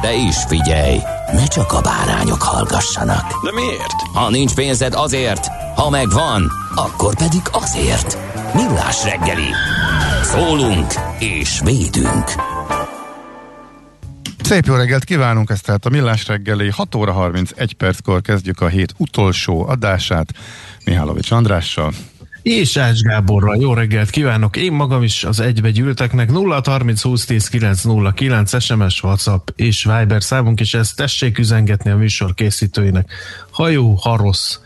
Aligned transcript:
De 0.00 0.14
is 0.14 0.36
figyelj, 0.48 0.98
ne 1.32 1.46
csak 1.46 1.72
a 1.72 1.80
bárányok 1.80 2.42
hallgassanak. 2.42 3.44
De 3.44 3.52
miért? 3.52 4.00
Ha 4.14 4.30
nincs 4.30 4.54
pénzed 4.54 4.94
azért, 4.94 5.46
ha 5.76 5.90
megvan, 5.90 6.50
akkor 6.74 7.16
pedig 7.16 7.40
azért. 7.52 8.18
Millás 8.54 9.04
reggeli. 9.04 9.50
Szólunk 10.22 10.94
és 11.18 11.60
védünk. 11.64 12.24
Szép 14.42 14.64
jó 14.64 14.74
reggelt 14.74 15.04
kívánunk, 15.04 15.50
ezt 15.50 15.64
tehát 15.64 15.86
a 15.86 15.88
Millás 15.88 16.26
reggeli 16.26 16.70
6 16.70 16.94
óra 16.94 17.12
31 17.12 17.74
perckor 17.74 18.20
kezdjük 18.20 18.60
a 18.60 18.68
hét 18.68 18.94
utolsó 18.96 19.68
adását 19.68 20.32
Mihálovics 20.84 21.30
Andrással. 21.30 21.92
És 22.46 22.76
Ács 22.76 23.00
Gáborral 23.00 23.56
jó 23.56 23.74
reggelt 23.74 24.10
kívánok! 24.10 24.56
Én 24.56 24.72
magam 24.72 25.02
is 25.02 25.24
az 25.24 25.40
egybe 25.40 25.70
gyűlteknek 25.70 26.30
0 26.30 26.60
30 26.64 27.02
20 27.02 27.24
10 27.24 27.48
9 27.48 27.82
0 27.82 28.12
9 28.12 28.62
SMS, 28.62 29.02
WhatsApp 29.02 29.48
és 29.56 29.84
Viber 29.84 30.22
számunk, 30.22 30.60
és 30.60 30.74
ezt 30.74 30.96
tessék 30.96 31.38
üzengetni 31.38 31.90
a 31.90 31.96
műsor 31.96 32.34
készítőinek. 32.34 33.12
Ha 33.50 33.68
jó, 33.68 33.94
ha 33.94 34.16
rossz, 34.16 34.58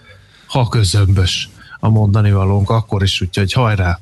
ha 0.47 0.69
közömbös 0.69 1.49
a 1.79 1.89
mondani 1.89 2.33
valónk, 2.33 2.71
akkor 2.71 3.03
is, 3.03 3.21
úgyhogy 3.21 3.53
hajrá! 3.53 4.01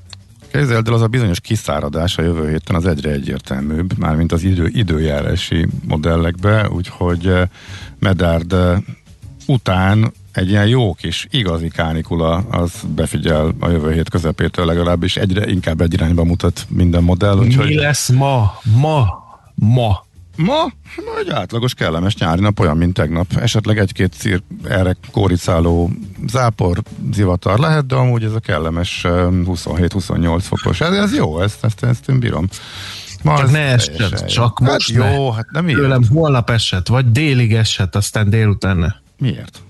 Képzeld 0.53 0.87
el, 0.89 0.95
az 0.95 1.03
a 1.03 1.07
bizonyos 1.07 1.41
kiszáradás 1.41 2.19
a 2.19 2.23
jövő 2.23 2.51
héten 2.51 2.77
az 2.77 2.87
egyre 2.87 3.11
egyértelműbb, 3.11 3.99
mármint 3.99 4.33
az 4.33 4.43
idő, 4.43 4.67
időjárási 4.73 5.67
modellekbe, 5.87 6.69
úgyhogy 6.69 7.27
eh, 7.27 7.49
Medárd 7.99 8.53
eh, 8.53 8.79
után 9.47 10.13
egy 10.39 10.49
ilyen 10.49 10.67
jó 10.67 10.95
kis 10.95 11.27
igazi 11.31 11.69
kánikula 11.69 12.37
az 12.37 12.73
befigyel 12.95 13.55
a 13.61 13.69
jövő 13.69 13.93
hét 13.93 14.11
közepétől 14.11 14.67
legalábbis 14.67 15.17
egyre 15.17 15.51
inkább 15.51 15.81
egy 15.81 15.93
irányba 15.93 16.25
mutat 16.25 16.67
minden 16.69 17.03
modell. 17.03 17.39
Úgyhogy... 17.39 17.67
Mi 17.67 17.75
lesz 17.75 18.09
ma? 18.09 18.59
Ma? 18.81 19.07
Ma? 19.55 20.07
Ma? 20.37 20.63
Ma 20.97 21.19
egy 21.19 21.31
átlagos 21.31 21.75
kellemes 21.75 22.17
nyári 22.17 22.41
nap, 22.41 22.61
olyan, 22.61 22.77
mint 22.77 22.95
tegnap. 22.95 23.27
Esetleg 23.37 23.79
egy-két 23.79 24.15
szír 24.15 24.43
erre 24.65 24.97
kóricáló 25.11 25.91
zápor, 26.27 26.83
zivatar 27.13 27.59
lehet, 27.59 27.87
de 27.87 27.95
amúgy 27.95 28.25
ez 28.25 28.33
a 28.33 28.41
kellemes 28.41 29.01
27-28 29.05 30.39
fokos. 30.41 30.81
Ez, 30.81 30.93
ez 30.93 31.15
jó, 31.15 31.41
ezt, 31.41 31.65
ezt, 31.65 31.85
ezt 31.85 32.09
én 32.09 32.21
bírom. 32.21 32.49
Ma 33.23 33.39
csak 33.39 33.51
ne 33.51 33.59
essen, 33.59 34.27
csak 34.27 34.59
hát 34.59 34.73
most 34.73 34.91
jó, 34.91 35.31
hát 35.31 35.51
nem 35.51 35.67
Tőlem 35.67 36.05
holnap 36.11 36.51
esett, 36.51 36.87
vagy 36.87 37.13
délig 37.13 37.55
esett, 37.55 37.97
aztán 37.97 38.31
délután 38.31 38.77
ne. 38.77 38.89
Miért? 39.19 39.63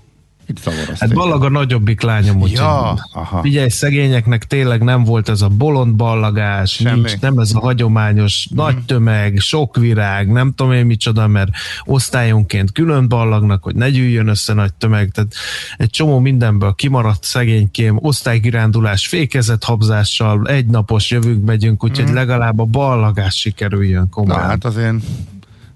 Itt 0.48 0.68
hát 0.98 1.14
ballag 1.14 1.44
a 1.44 1.48
nagyobbik 1.48 2.00
lányom, 2.00 2.40
úgy 2.40 2.50
ja, 2.50 2.98
aha. 3.12 3.40
Figyelj, 3.42 3.68
szegényeknek 3.68 4.44
tényleg 4.44 4.82
nem 4.82 5.04
volt 5.04 5.28
ez 5.28 5.42
a 5.42 5.48
bolond 5.48 5.94
ballagás, 5.94 6.78
nincs, 6.78 7.18
nem 7.20 7.38
ez 7.38 7.54
a 7.54 7.58
hagyományos 7.58 8.48
mm. 8.52 8.56
nagy 8.56 8.84
tömeg, 8.84 9.38
sok 9.38 9.76
virág, 9.76 10.32
nem 10.32 10.52
tudom 10.54 10.72
én 10.72 10.86
micsoda, 10.86 11.26
mert 11.26 11.50
osztályonként 11.84 12.72
külön 12.72 13.08
ballagnak, 13.08 13.62
hogy 13.62 13.74
ne 13.74 13.90
gyűjjön 13.90 14.28
össze 14.28 14.52
nagy 14.52 14.74
tömeg, 14.74 15.10
tehát 15.10 15.34
egy 15.76 15.90
csomó 15.90 16.18
mindenből 16.18 16.74
kimaradt 16.74 17.24
szegénykém, 17.24 17.98
osztálykirándulás, 18.00 19.06
fékezett 19.06 19.64
habzással, 19.64 20.46
egynapos 20.46 21.10
jövünk, 21.10 21.44
megyünk, 21.44 21.84
úgyhogy 21.84 22.10
mm. 22.10 22.14
legalább 22.14 22.58
a 22.58 22.64
ballagás 22.64 23.34
sikerüljön 23.34 24.08
komolyan. 24.10 24.40
Na 24.40 24.46
hát 24.48 24.64
az 24.64 24.76
én 24.76 25.02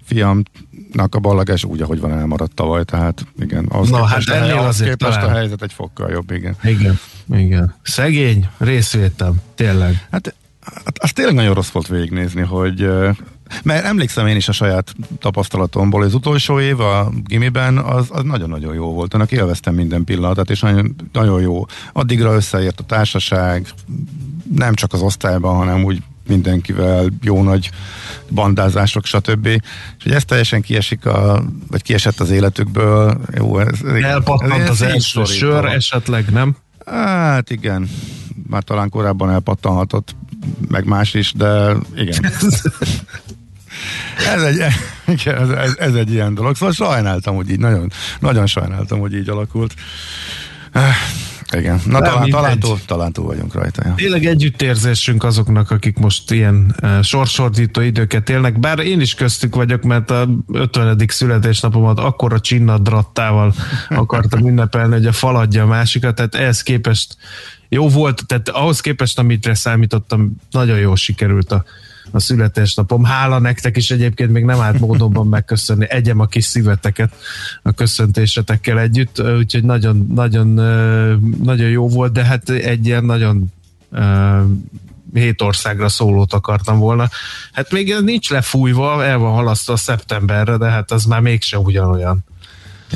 fiam 0.04 0.42
a 0.94 1.18
ballagás 1.18 1.64
úgy, 1.64 1.80
ahogy 1.80 2.00
van 2.00 2.12
elmaradt 2.12 2.54
tavaly, 2.54 2.84
tehát 2.84 3.26
igen. 3.38 3.66
Az 3.68 3.88
Na 3.90 4.04
hát 4.04 4.28
ennél 4.28 4.58
az 4.58 4.66
azért 4.66 4.90
képest 4.90 5.18
talán. 5.18 5.34
a 5.34 5.38
helyzet 5.38 5.62
egy 5.62 5.72
fokkal 5.72 6.10
jobb, 6.10 6.30
igen. 6.30 6.56
Igen, 6.62 6.98
igen. 7.32 7.74
Szegény, 7.82 8.48
részvétem, 8.58 9.34
tényleg. 9.54 10.06
Hát, 10.10 10.34
hát 10.84 10.98
az 10.98 11.12
tényleg 11.12 11.34
nagyon 11.34 11.54
rossz 11.54 11.70
volt 11.70 11.88
végignézni, 11.88 12.42
hogy 12.42 12.88
mert 13.62 13.84
emlékszem 13.84 14.26
én 14.26 14.36
is 14.36 14.48
a 14.48 14.52
saját 14.52 14.94
tapasztalatomból, 15.18 16.02
az 16.02 16.14
utolsó 16.14 16.60
év 16.60 16.80
a 16.80 17.12
gimiben 17.24 17.78
az, 17.78 18.06
az 18.10 18.22
nagyon-nagyon 18.22 18.74
jó 18.74 18.92
volt. 18.92 19.14
Annak 19.14 19.32
élveztem 19.32 19.74
minden 19.74 20.04
pillanatát, 20.04 20.50
és 20.50 20.60
nagyon, 20.60 20.94
nagyon 21.12 21.40
jó. 21.40 21.64
Addigra 21.92 22.34
összeért 22.34 22.80
a 22.80 22.84
társaság, 22.84 23.66
nem 24.54 24.74
csak 24.74 24.92
az 24.92 25.00
osztályban, 25.00 25.56
hanem 25.56 25.84
úgy 25.84 26.02
mindenkivel, 26.26 27.08
jó 27.22 27.42
nagy 27.42 27.70
bandázások, 28.30 29.06
stb. 29.06 29.46
És 29.46 30.02
hogy 30.02 30.12
ez 30.12 30.24
teljesen 30.24 30.60
kiesik, 30.60 31.06
a, 31.06 31.42
vagy 31.70 31.82
kiesett 31.82 32.20
az 32.20 32.30
életükből. 32.30 33.20
Jó, 33.34 33.58
ez, 33.58 33.80
Elpattant 34.02 34.62
ez 34.62 34.70
az 34.70 34.82
első 34.82 35.24
sör 35.24 35.64
esetleg, 35.64 36.30
nem? 36.30 36.56
Hát 36.86 37.50
igen, 37.50 37.88
már 38.48 38.62
talán 38.62 38.88
korábban 38.88 39.30
elpattanhatott, 39.30 40.14
meg 40.68 40.84
más 40.84 41.14
is, 41.14 41.32
de 41.32 41.74
igen. 41.96 42.24
ez, 44.34 44.42
egy, 44.42 44.64
igen, 45.06 45.58
ez, 45.58 45.74
ez, 45.78 45.94
egy 45.94 46.12
ilyen 46.12 46.34
dolog. 46.34 46.56
Szóval 46.56 46.74
sajnáltam, 46.74 47.34
hogy 47.34 47.50
így, 47.50 47.58
nagyon, 47.58 47.90
nagyon 48.20 48.46
sajnáltam, 48.46 48.98
hogy 48.98 49.14
így 49.14 49.28
alakult. 49.28 49.74
Igen, 51.58 51.80
na 51.86 52.00
talán, 52.00 52.30
talán, 52.30 52.58
túl, 52.58 52.78
talán 52.86 53.12
túl 53.12 53.26
vagyunk 53.26 53.54
rajta. 53.54 53.82
Ja. 53.84 53.94
Tényleg 53.94 54.26
együttérzésünk 54.26 55.24
azoknak, 55.24 55.70
akik 55.70 55.98
most 55.98 56.30
ilyen 56.30 56.74
uh, 56.82 57.02
sorsordító 57.02 57.80
időket 57.80 58.28
élnek, 58.28 58.58
bár 58.58 58.78
én 58.78 59.00
is 59.00 59.14
köztük 59.14 59.54
vagyok, 59.54 59.82
mert 59.82 60.10
a 60.10 60.28
50. 60.52 61.04
születésnapomat 61.06 61.98
akkora 61.98 62.40
csinnadrattával 62.40 63.54
akartam 63.88 64.46
ünnepelni, 64.46 64.92
hogy 64.92 65.06
a 65.06 65.12
faladja 65.12 65.62
a 65.62 65.66
másikat, 65.66 66.14
tehát 66.14 66.34
ehhez 66.34 66.62
képest 66.62 67.16
jó 67.68 67.88
volt, 67.88 68.26
tehát 68.26 68.48
ahhoz 68.48 68.80
képest, 68.80 69.18
amitre 69.18 69.54
számítottam, 69.54 70.36
nagyon 70.50 70.78
jól 70.78 70.96
sikerült 70.96 71.52
a 71.52 71.64
a 72.10 72.20
születésnapom. 72.20 73.04
Hála 73.04 73.38
nektek 73.38 73.76
is 73.76 73.90
egyébként 73.90 74.30
még 74.32 74.44
nem 74.44 74.60
állt 74.60 74.78
módonban 74.78 75.26
megköszönni. 75.26 75.86
Egyem 75.88 76.20
a 76.20 76.26
kis 76.26 76.44
szíveteket 76.44 77.14
a 77.62 77.72
köszöntésetekkel 77.72 78.80
együtt, 78.80 79.22
úgyhogy 79.38 79.64
nagyon, 79.64 80.06
nagyon, 80.14 80.48
nagyon 81.42 81.68
jó 81.68 81.88
volt, 81.88 82.12
de 82.12 82.24
hát 82.24 82.50
egy 82.50 82.86
ilyen 82.86 83.04
nagyon 83.04 83.52
hét 85.14 85.42
országra 85.42 85.88
szólót 85.88 86.32
akartam 86.32 86.78
volna. 86.78 87.08
Hát 87.52 87.72
még 87.72 87.94
nincs 88.04 88.30
lefújva, 88.30 89.04
el 89.04 89.18
van 89.18 89.32
halasztva 89.32 89.76
szeptemberre, 89.76 90.56
de 90.56 90.66
hát 90.66 90.90
az 90.90 91.04
már 91.04 91.20
mégse 91.20 91.58
ugyanolyan. 91.58 92.24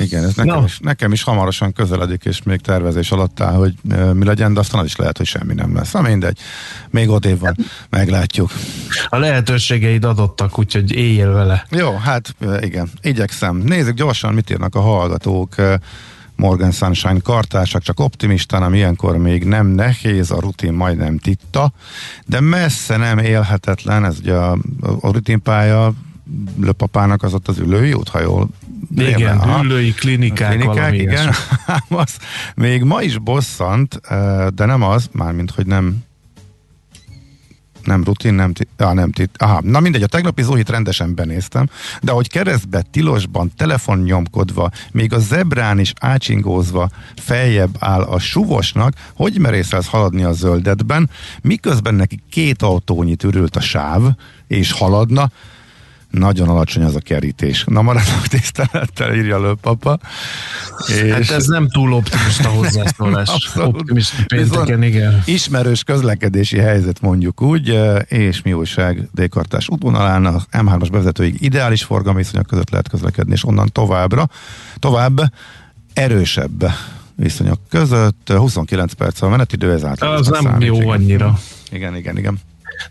Igen, 0.01 0.25
ez 0.25 0.35
nekem, 0.35 0.59
no. 0.59 0.65
is, 0.65 0.79
nekem 0.79 1.13
is 1.13 1.23
hamarosan 1.23 1.73
közeledik, 1.73 2.25
és 2.25 2.43
még 2.43 2.61
tervezés 2.61 3.11
alatt 3.11 3.41
áll, 3.41 3.55
hogy 3.55 3.75
mi 4.13 4.25
legyen, 4.25 4.55
de 4.55 4.61
aztán 4.61 4.81
az 4.81 4.87
is 4.87 4.97
lehet, 4.97 5.17
hogy 5.17 5.27
semmi 5.27 5.55
nem 5.55 5.75
lesz. 5.75 5.93
Na 5.93 6.01
mindegy, 6.01 6.39
még 6.91 7.09
ott 7.09 7.25
év 7.25 7.39
van, 7.39 7.57
meglátjuk. 7.91 8.51
A 9.09 9.19
lehetőségeid 9.19 10.05
adottak, 10.05 10.59
úgyhogy 10.59 10.93
éljél 10.93 11.33
vele. 11.33 11.67
Jó, 11.71 11.97
hát 11.97 12.35
igen, 12.61 12.89
igyekszem. 13.03 13.57
Nézzük 13.57 13.95
gyorsan, 13.95 14.35
mit 14.35 14.51
írnak 14.51 14.75
a 14.75 14.81
hallgatók. 14.81 15.55
Morgan 16.37 16.71
Sunshine 16.71 17.21
kartársak, 17.23 17.83
csak 17.83 18.01
optimistán, 18.01 18.63
ami 18.63 18.77
ilyenkor 18.77 19.17
még 19.17 19.45
nem 19.45 19.67
nehéz, 19.67 20.31
a 20.31 20.41
rutin 20.41 20.73
majdnem 20.73 21.19
titta, 21.19 21.73
de 22.27 22.41
messze 22.41 22.97
nem 22.97 23.19
élhetetlen, 23.19 24.05
ez 24.05 24.19
ugye 24.19 24.35
a, 24.35 24.59
a 25.01 25.11
rutinpálya, 25.13 25.93
löpapának 26.61 27.23
az 27.23 27.35
ott 27.35 27.49
az 27.49 27.59
ülői 27.59 27.93
út, 27.93 28.09
ha 28.09 28.21
jól 28.21 28.49
igen, 28.97 29.63
ülői 29.65 29.93
klinikák, 29.93 30.59
klinikák 30.59 30.95
igen. 30.95 31.35
az 31.89 32.17
még 32.55 32.83
ma 32.83 33.03
is 33.03 33.19
bosszant, 33.19 34.01
de 34.55 34.65
nem 34.65 34.83
az, 34.83 35.09
mármint, 35.13 35.51
hogy 35.51 35.67
nem 35.67 36.05
nem 37.87 38.05
rutin, 38.05 38.35
nem, 38.35 38.53
ti, 38.53 38.69
ah, 38.77 38.95
nem 38.95 39.11
tit, 39.11 39.31
aha, 39.37 39.61
na 39.65 39.81
mindegy, 39.81 40.03
a 40.03 40.07
tegnapi 40.07 40.43
Zohit 40.43 40.71
rendesen 40.71 41.15
benéztem, 41.15 41.69
de 42.03 42.13
hogy 42.13 42.29
keresztbe, 42.29 42.83
tilosban, 42.91 43.53
telefon 43.57 43.99
nyomkodva, 43.99 44.71
még 44.93 45.13
a 45.13 45.19
zebrán 45.19 45.79
is 45.79 45.93
ácsingózva 46.01 46.91
feljebb 47.17 47.77
áll 47.79 48.03
a 48.03 48.19
suvosnak, 48.19 48.93
hogy 49.15 49.39
merészelsz 49.39 49.89
haladni 49.89 50.23
a 50.23 50.33
zöldetben, 50.33 51.11
miközben 51.43 51.95
neki 51.95 52.21
két 52.31 52.63
autónyi 52.63 53.17
ürült 53.25 53.57
a 53.57 53.61
sáv, 53.61 54.03
és 54.47 54.73
haladna, 54.73 55.31
nagyon 56.19 56.49
alacsony 56.49 56.83
az 56.83 56.95
a 56.95 57.01
kerítés. 57.01 57.65
Na 57.67 57.83
maradok 57.83 58.27
tisztelettel, 58.29 59.15
írja 59.15 59.41
Lőpapa. 59.41 59.99
És... 60.87 61.11
Hát 61.11 61.31
ez 61.31 61.47
nem 61.47 61.69
túl 61.69 61.93
optimista 61.93 62.49
hozzászólás. 62.49 63.51
optimista 63.57 64.23
pénteken, 64.27 64.83
igen. 64.83 65.23
Ismerős 65.25 65.83
közlekedési 65.83 66.59
helyzet 66.59 67.01
mondjuk 67.01 67.43
úgy, 67.43 67.71
eh, 67.71 67.97
és 68.07 68.43
mi 68.43 68.53
újság 68.53 69.09
Dékartás 69.13 69.69
útvonalán 69.69 70.27
a 70.27 70.43
M3-as 70.53 70.89
bevezetőig 70.91 71.37
ideális 71.43 71.85
forgalmi 71.85 72.19
viszonyok 72.19 72.47
között 72.47 72.71
lehet 72.71 72.89
közlekedni, 72.89 73.33
és 73.33 73.45
onnan 73.45 73.69
továbbra, 73.73 74.29
tovább 74.79 75.33
erősebb 75.93 76.71
viszonyok 77.15 77.61
között, 77.69 78.33
29 78.33 78.93
perc 78.93 79.23
a 79.23 79.29
menetidő, 79.29 79.73
ez 79.73 79.85
általában. 79.85 80.21
Az 80.21 80.29
nem 80.29 80.43
számít, 80.43 80.67
jó 80.67 80.77
igen. 80.77 80.89
annyira. 80.89 81.39
Igen, 81.71 81.97
igen, 81.97 82.19
igen. 82.19 82.39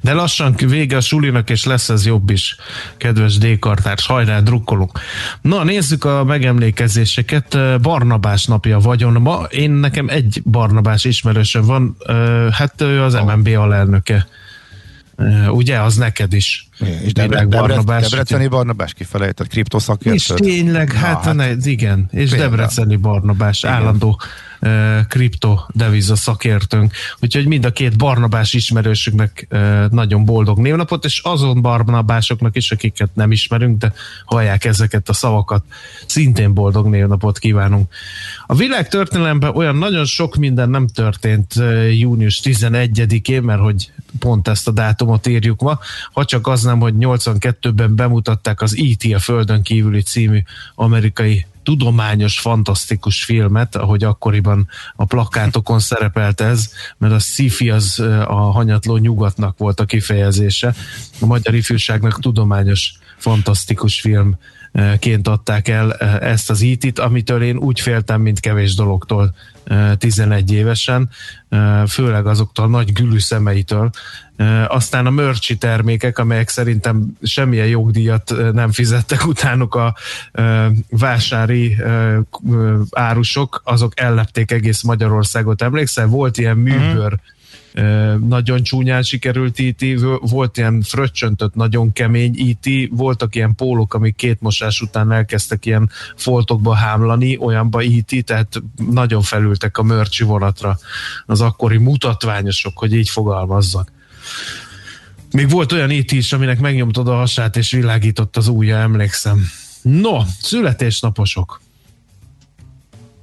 De 0.02 0.14
lassan 0.14 0.56
vége 0.56 0.98
a 0.98 1.02
sulinak, 1.02 1.50
és 1.50 1.64
lesz 1.64 1.90
ez 1.90 2.06
jobb 2.06 2.30
is, 2.30 2.56
kedves 2.98 3.38
D-kartárs, 3.38 4.06
hajrá, 4.06 4.40
drukkolunk. 4.40 5.00
Na, 5.42 5.64
nézzük 5.64 6.04
a 6.04 6.24
megemlékezéseket. 6.24 7.58
Barnabás 7.82 8.46
napja 8.46 8.80
vagyon. 8.80 9.14
Ma 9.14 9.44
én 9.50 9.72
nekem 9.72 10.08
egy 10.10 10.42
Barnabás 10.46 11.04
ismerősöm 11.06 11.66
van, 11.66 11.98
hát 12.52 12.82
ő 12.82 13.02
az 13.02 13.14
MNB 13.14 13.48
alelnöke. 13.48 14.28
Ugye, 15.48 15.80
az 15.80 15.96
neked 15.96 16.34
is. 16.34 16.68
Igen, 16.80 17.02
és 17.04 17.14
Debre, 17.14 17.46
Barnabás, 17.46 18.10
Debreceni 18.10 18.48
Barnabás 18.48 18.94
kifelejtett 18.94 19.48
kriptoszakértőt. 19.48 20.40
És 20.40 20.46
tényleg, 20.46 20.94
hát, 20.94 21.24
hát 21.24 21.36
ne, 21.36 21.52
igen, 21.64 22.08
és 22.12 22.30
például. 22.30 22.50
Debreceni 22.50 22.96
Barnabás, 22.96 23.64
igen. 23.64 23.76
állandó 23.76 24.22
kriptodeviza 25.08 26.16
szakértőnk. 26.16 26.94
Úgyhogy 27.20 27.48
mind 27.48 27.66
a 27.66 27.72
két 27.72 27.98
Barnabás 27.98 28.54
ismerősüknek 28.54 29.48
nagyon 29.90 30.26
boldog 30.26 30.60
névnapot, 30.60 31.06
és 31.06 31.20
azon 31.20 31.62
Barnabásoknak 31.62 32.56
is, 32.56 32.72
akiket 32.72 33.10
nem 33.14 33.32
ismerünk, 33.32 33.78
de 33.78 33.94
hallják 34.26 34.66
ezeket 34.66 35.10
a 35.10 35.14
szavakat, 35.14 35.64
szintén 36.06 36.54
boldog 36.54 36.88
névnapot 36.88 37.40
kívánunk. 37.40 37.94
A 38.46 38.56
világ 38.56 38.88
történelemben 38.88 39.56
olyan 39.56 39.76
nagyon 39.76 40.06
sok 40.06 40.36
minden 40.36 40.70
nem 40.70 40.88
történt 40.88 41.54
június 41.92 42.40
11-én, 42.44 43.42
mert 43.42 43.62
hogy 43.62 43.92
pont 44.20 44.48
ezt 44.48 44.68
a 44.68 44.72
dátumot 44.72 45.28
írjuk 45.28 45.62
ma, 45.62 45.80
ha 46.14 46.26
csak 46.26 46.48
az 46.48 46.64
nem, 46.64 46.80
hogy 46.80 46.94
82-ben 47.00 47.96
bemutatták 47.96 48.62
az 48.62 48.78
E.T. 48.78 49.14
a 49.14 49.20
Földön 49.20 49.62
kívüli 49.62 50.02
című 50.02 50.40
amerikai 50.76 51.46
tudományos, 51.66 52.40
fantasztikus 52.40 53.24
filmet, 53.24 53.76
ahogy 53.76 54.04
akkoriban 54.04 54.68
a 54.96 55.06
plakátokon 55.06 55.80
szerepelt 55.80 56.42
ez, 56.42 56.70
mert 56.98 57.14
a 57.14 57.20
sci 57.20 57.70
az 57.70 58.00
a 58.28 58.52
hanyatló 58.52 58.98
nyugatnak 58.98 59.58
volt 59.58 59.80
a 59.80 59.86
kifejezése. 59.86 60.76
A 61.20 61.26
magyar 61.26 61.54
ifjúságnak 61.54 62.20
tudományos, 62.20 62.94
fantasztikus 63.26 64.02
film 64.02 64.38
ként 65.00 65.28
adták 65.28 65.68
el 65.68 65.94
ezt 66.20 66.50
az 66.50 66.62
ítit, 66.62 67.00
amitől 67.00 67.44
én 67.44 67.58
úgy 67.58 67.80
féltem, 67.80 68.22
mint 68.22 68.40
kevés 68.40 68.76
dologtól 68.76 69.36
11 69.98 70.52
évesen, 70.52 71.10
főleg 71.88 72.26
azoktól 72.26 72.66
a 72.66 72.68
nagy 72.68 72.94
gülű 72.94 73.20
szemeitől. 73.20 73.90
Aztán 74.68 75.06
a 75.06 75.10
mörcsi 75.10 75.58
termékek, 75.58 76.18
amelyek 76.18 76.50
szerintem 76.50 77.18
semmilyen 77.22 77.68
jogdíjat 77.68 78.34
nem 78.54 78.72
fizettek 78.72 79.28
utánuk 79.34 79.76
a 79.76 79.96
vásári 80.90 81.78
árusok, 82.92 83.62
azok 83.64 84.00
ellepték 84.00 84.52
egész 84.52 84.82
Magyarországot. 84.82 85.62
Emlékszel, 85.62 86.08
volt 86.08 86.38
ilyen 86.38 86.58
műbőr 86.58 87.14
uh-huh 87.14 87.20
nagyon 88.28 88.64
csúnyán 88.64 89.02
sikerült 89.02 89.60
IT, 89.60 89.86
volt 90.20 90.58
ilyen 90.58 90.82
fröccsöntött, 90.82 91.56
nagyon 91.56 91.92
kemény 91.92 92.34
IT, 92.36 92.90
voltak 92.92 93.36
ilyen 93.36 93.56
pólok, 93.56 93.94
amik 93.94 94.16
két 94.16 94.42
mosás 94.42 94.82
után 94.82 95.12
elkezdtek 95.12 95.66
ilyen 95.66 95.90
foltokba 96.16 96.74
hámlani, 96.74 97.38
olyanba 97.38 97.82
IT, 97.82 98.26
tehát 98.26 98.62
nagyon 98.90 99.22
felültek 99.22 99.78
a 99.78 99.84
mörcsi 99.84 100.24
vonatra 100.24 100.78
az 101.26 101.42
akkori 101.42 101.78
mutatványosok, 101.78 102.78
hogy 102.78 102.94
így 102.94 103.10
fogalmazzak. 103.10 103.92
Még 105.32 105.50
volt 105.50 105.72
olyan 105.72 105.90
IT 105.90 106.12
is, 106.12 106.34
aminek 106.34 106.60
megnyomtad 106.60 107.08
a 107.08 107.16
hasát, 107.16 107.58
és 107.58 107.72
világított 107.72 108.38
az 108.38 108.48
ujja, 108.48 108.78
emlékszem. 108.78 109.46
No, 109.82 110.20
születésnaposok. 110.42 111.62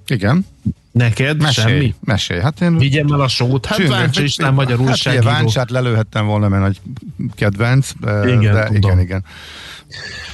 Igen. 0.06 0.46
Neked 0.92 1.40
mesélj, 1.42 1.68
semmi? 1.68 1.94
Mesélj, 2.04 2.40
hát 2.40 2.60
én... 2.60 2.78
Vigyem 2.78 3.12
el 3.12 3.20
a 3.20 3.28
sót, 3.28 3.66
hát 3.66 3.86
Váncsa 3.88 4.22
István 4.22 4.54
magyar 4.54 4.80
újságíró. 4.80 5.28
Hát 5.28 5.38
Váncsát 5.38 5.70
lelőhettem 5.70 6.26
volna, 6.26 6.48
mert 6.48 6.62
nagy 6.62 6.80
kedvenc, 7.34 7.90
igen, 8.24 8.40
de 8.40 8.64
tudom. 8.64 8.76
igen, 8.76 9.00
igen. 9.00 9.24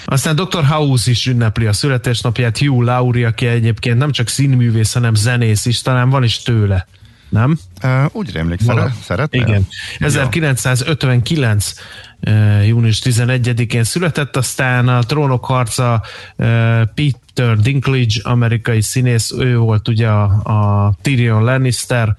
Aztán 0.05 0.37
Dr. 0.37 0.64
House 0.64 1.10
is 1.10 1.26
ünnepli 1.26 1.66
a 1.66 1.72
születésnapját, 1.72 2.58
Hugh 2.58 2.84
Laurie, 2.84 3.26
aki 3.26 3.46
egyébként 3.46 3.99
nem 3.99 4.12
csak 4.12 4.28
színművész, 4.28 4.93
hanem 4.93 5.14
zenész 5.14 5.66
is, 5.66 5.82
talán 5.82 6.10
van 6.10 6.22
is 6.25 6.43
tőle 6.43 6.87
nem? 7.28 7.58
Uh, 7.82 8.04
úgy 8.12 8.32
rémlik, 8.32 8.60
szeret, 8.60 8.92
szeretne? 9.02 9.38
Igen. 9.38 9.66
1959 9.98 11.72
uh, 12.20 12.66
június 12.66 13.00
11-én 13.04 13.84
született, 13.84 14.36
aztán 14.36 14.88
a 14.88 15.02
trónok 15.02 15.44
harca 15.44 16.02
uh, 16.36 16.46
Peter 16.94 17.58
Dinklage, 17.58 18.20
amerikai 18.22 18.82
színész, 18.82 19.32
ő 19.32 19.58
volt 19.58 19.88
ugye 19.88 20.08
a, 20.08 20.22
a 20.42 20.94
Tyrion 21.02 21.44
Lannister 21.44 22.16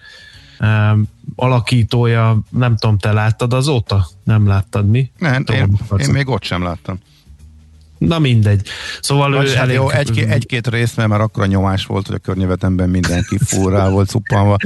uh, 0.60 1.00
alakítója, 1.36 2.40
nem 2.50 2.78
tudom, 2.78 2.98
te 2.98 3.12
láttad 3.12 3.54
azóta? 3.54 4.08
Nem 4.24 4.48
láttad 4.48 4.90
mi? 4.90 5.12
Nem, 5.18 5.44
én, 5.54 5.78
én 5.98 6.10
még 6.10 6.30
ott 6.30 6.44
sem 6.44 6.64
láttam. 6.64 7.00
Na 8.00 8.20
mindegy. 8.20 8.62
Szóval 9.02 9.32
Vagy 9.32 9.48
ő 9.48 9.50
hát 9.50 9.64
elég... 9.64 9.76
jó, 9.76 9.90
egy, 9.90 10.20
egy-két 10.20 10.68
rész, 10.68 10.96
mert 10.96 11.12
akkor 11.12 11.44
a 11.44 11.46
nyomás 11.46 11.86
volt, 11.86 12.06
hogy 12.06 12.16
a 12.16 12.20
környevetemben 12.20 12.90
mindenki 12.90 13.38
fúrá 13.46 13.90
volt 13.90 14.10
cuppanva, 14.10 14.58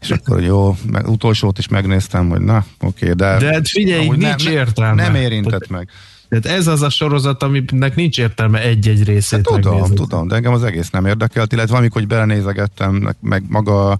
és 0.00 0.10
akkor 0.10 0.42
jó, 0.42 0.76
meg, 0.90 1.08
utolsót 1.08 1.58
is 1.58 1.68
megnéztem, 1.68 2.28
hogy 2.28 2.40
na, 2.40 2.64
oké, 2.80 3.12
de... 3.12 3.38
De 3.38 3.52
hát 3.52 3.68
figyelj, 3.68 4.08
nincs 4.08 4.44
nem, 4.44 4.54
értelme. 4.54 5.02
Nem 5.02 5.14
érintett 5.14 5.68
meg. 5.68 5.88
Tehát 6.28 6.58
ez 6.58 6.66
az 6.66 6.82
a 6.82 6.90
sorozat, 6.90 7.42
aminek 7.42 7.94
nincs 7.94 8.18
értelme 8.18 8.62
egy-egy 8.62 9.04
részét 9.04 9.32
hát, 9.32 9.42
Tudom, 9.42 9.72
megnézni. 9.72 9.96
tudom, 9.96 10.28
de 10.28 10.34
engem 10.34 10.52
az 10.52 10.64
egész 10.64 10.90
nem 10.90 11.06
érdekelt, 11.06 11.52
illetve 11.52 11.76
amikor 11.76 12.06
belenézegettem, 12.06 13.14
meg 13.20 13.42
maga, 13.48 13.98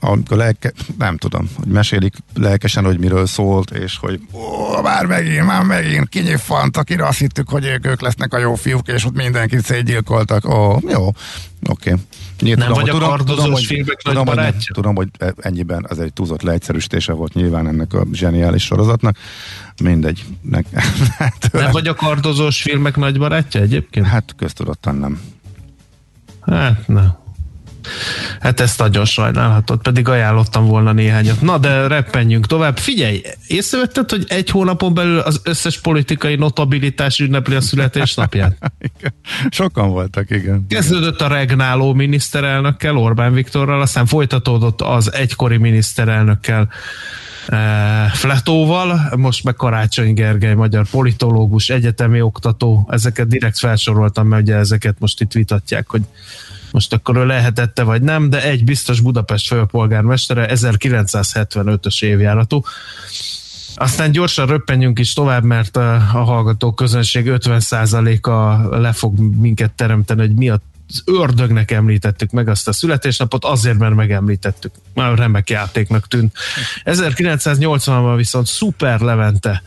amikor 0.00 0.36
lelke, 0.36 0.72
nem 0.98 1.16
tudom, 1.16 1.50
hogy 1.56 1.66
mesélik 1.66 2.14
lelkesen, 2.34 2.84
hogy 2.84 2.98
miről 2.98 3.26
szólt, 3.26 3.70
és 3.70 3.96
hogy 3.98 4.20
ó, 4.32 4.80
már 4.82 5.06
megint, 5.06 5.46
már 5.46 5.64
megint 5.64 6.08
kinyifant, 6.08 6.76
akire 6.76 7.06
azt 7.06 7.18
hittük, 7.18 7.48
hogy 7.48 7.64
ők, 7.64 7.86
ők 7.86 8.00
lesznek 8.00 8.34
a 8.34 8.38
jó 8.38 8.54
fiúk, 8.54 8.88
és 8.88 9.04
ott 9.04 9.16
mindenkit 9.16 9.64
szétgyilkoltak. 9.64 10.48
Ó, 10.48 10.78
jó, 10.88 11.08
oké. 11.68 11.90
Okay. 11.90 12.02
Nyilván, 12.40 12.68
nem 12.68 12.76
tudom, 12.76 12.82
vagy 12.82 12.90
tudom, 12.90 13.08
a 13.08 13.10
kardozós 13.10 13.66
filmek 13.66 13.96
tudom, 14.02 14.26
hogy, 14.26 14.66
tudom, 14.72 14.94
hogy 14.94 15.08
ennyiben 15.36 15.86
ez 15.90 15.98
egy 15.98 16.12
túlzott 16.12 16.42
leegyszerűsítése 16.42 17.12
volt 17.12 17.34
nyilván 17.34 17.66
ennek 17.66 17.92
a 17.92 18.06
zseniális 18.12 18.64
sorozatnak. 18.64 19.16
Mindegy. 19.82 20.24
Ne, 20.42 20.60
nem 21.52 21.70
vagy 21.70 21.86
a 21.86 21.94
kardozós 21.94 22.62
filmek 22.62 22.96
nagy 22.96 23.18
barátja 23.18 23.60
egyébként? 23.60 24.06
Hát 24.06 24.34
köztudottan 24.36 24.94
nem. 24.94 25.20
Hát 26.40 26.88
nem. 26.88 27.18
Hát 28.40 28.60
ezt 28.60 28.78
nagyon 28.78 29.04
sajnálhatod, 29.04 29.80
pedig 29.80 30.08
ajánlottam 30.08 30.66
volna 30.66 30.92
néhányat. 30.92 31.40
Na, 31.40 31.58
de 31.58 31.86
reppenjünk 31.86 32.46
tovább. 32.46 32.78
Figyelj, 32.78 33.22
észrevetted, 33.46 34.10
hogy 34.10 34.24
egy 34.28 34.50
hónapon 34.50 34.94
belül 34.94 35.18
az 35.18 35.40
összes 35.44 35.80
politikai 35.80 36.36
notabilitás 36.36 37.18
ünnepli 37.18 37.54
a 37.54 37.60
születésnapját? 37.60 38.72
Sokan 39.50 39.90
voltak, 39.90 40.30
igen. 40.30 40.66
Kezdődött 40.68 41.20
a 41.20 41.28
regnáló 41.28 41.92
miniszterelnökkel, 41.92 42.96
Orbán 42.96 43.32
Viktorral, 43.32 43.80
aztán 43.80 44.06
folytatódott 44.06 44.80
az 44.80 45.12
egykori 45.12 45.56
miniszterelnökkel, 45.56 46.68
eh, 47.46 48.10
Fletóval, 48.12 49.00
most 49.16 49.44
meg 49.44 49.54
Karácsony 49.54 50.14
Gergely, 50.14 50.54
magyar 50.54 50.86
politológus, 50.90 51.68
egyetemi 51.68 52.20
oktató, 52.20 52.88
ezeket 52.90 53.28
direkt 53.28 53.58
felsoroltam, 53.58 54.26
mert 54.26 54.42
ugye 54.42 54.54
ezeket 54.54 54.96
most 54.98 55.20
itt 55.20 55.32
vitatják, 55.32 55.88
hogy 55.88 56.02
most 56.72 56.92
akkor 56.92 57.16
ő 57.16 57.26
lehetette 57.26 57.82
vagy 57.82 58.02
nem, 58.02 58.30
de 58.30 58.42
egy 58.42 58.64
biztos 58.64 59.00
Budapest 59.00 59.46
főpolgármestere, 59.46 60.48
1975-ös 60.54 62.02
évjáratú. 62.02 62.62
Aztán 63.74 64.12
gyorsan 64.12 64.46
röppenjünk 64.46 64.98
is 64.98 65.12
tovább, 65.12 65.44
mert 65.44 65.76
a, 65.76 65.94
a 65.94 65.98
hallgató 65.98 66.72
közönség 66.72 67.24
50%-a 67.28 68.68
le 68.78 68.92
fog 68.92 69.18
minket 69.18 69.72
teremteni, 69.72 70.20
hogy 70.20 70.34
mi 70.34 70.48
a 70.48 70.60
ördögnek 71.04 71.70
említettük 71.70 72.30
meg 72.30 72.48
azt 72.48 72.68
a 72.68 72.72
születésnapot, 72.72 73.44
azért, 73.44 73.78
mert 73.78 73.94
megemlítettük. 73.94 74.72
Már 74.94 75.18
remek 75.18 75.50
játéknak 75.50 76.08
tűnt. 76.08 76.32
1980-ban 76.84 78.14
viszont 78.16 78.46
Szuper 78.46 79.00
Levente 79.00 79.62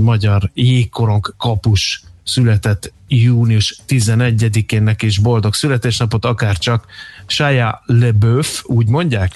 magyar 0.00 0.50
jégkorong 0.54 1.34
kapus 1.36 2.02
született 2.24 2.92
június 3.08 3.82
11-én 3.88 4.82
neki 4.82 5.06
is 5.06 5.18
boldog 5.18 5.54
születésnapot, 5.54 6.24
akár 6.24 6.58
csak 6.58 6.86
Shia 7.26 7.82
LeBeouf, 7.86 8.62
úgy 8.64 8.88
mondják? 8.88 9.34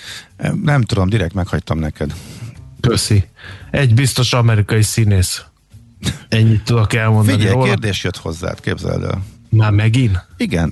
Nem 0.63 0.83
tudom, 0.83 1.09
direkt 1.09 1.35
meghagytam 1.35 1.79
neked. 1.79 2.15
Köszi. 2.81 3.29
Egy 3.71 3.95
biztos 3.95 4.33
amerikai 4.33 4.83
színész. 4.83 5.45
Ennyit 6.29 6.63
tudok 6.65 6.93
elmondani 6.93 7.37
Figyelj, 7.37 7.53
róla. 7.53 7.67
kérdés 7.67 8.05
jött 8.05 8.17
hozzád, 8.17 8.61
képzeld 8.61 9.03
el. 9.03 9.25
Már 9.49 9.73
megint? 9.73 10.27
Igen, 10.37 10.69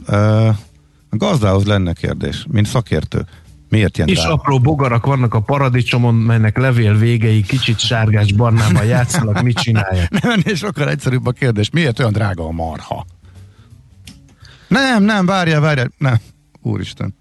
a 1.10 1.16
gazdához 1.16 1.64
lenne 1.64 1.92
kérdés, 1.92 2.44
mint 2.48 2.66
szakértő. 2.66 3.26
Miért 3.68 3.96
ilyen 3.96 4.08
És 4.08 4.18
drága? 4.18 4.32
apró 4.32 4.58
bogarak 4.58 5.06
vannak 5.06 5.34
a 5.34 5.40
paradicsomon, 5.40 6.14
melynek 6.14 6.58
levél 6.58 6.94
végei 6.94 7.42
kicsit 7.42 7.78
sárgás 7.78 8.32
barnában 8.32 8.84
játszanak, 8.84 9.42
mit 9.42 9.58
csinálják? 9.58 10.10
Nem, 10.22 10.40
és 10.42 10.58
sokkal 10.58 10.90
egyszerűbb 10.90 11.26
a 11.26 11.30
kérdés. 11.30 11.70
Miért 11.70 11.98
olyan 11.98 12.12
drága 12.12 12.44
a 12.46 12.50
marha? 12.50 13.06
Nem, 14.68 15.02
nem, 15.02 15.26
várjál, 15.26 15.60
várjál. 15.60 15.90
Nem. 15.98 16.16
Úristen. 16.62 17.14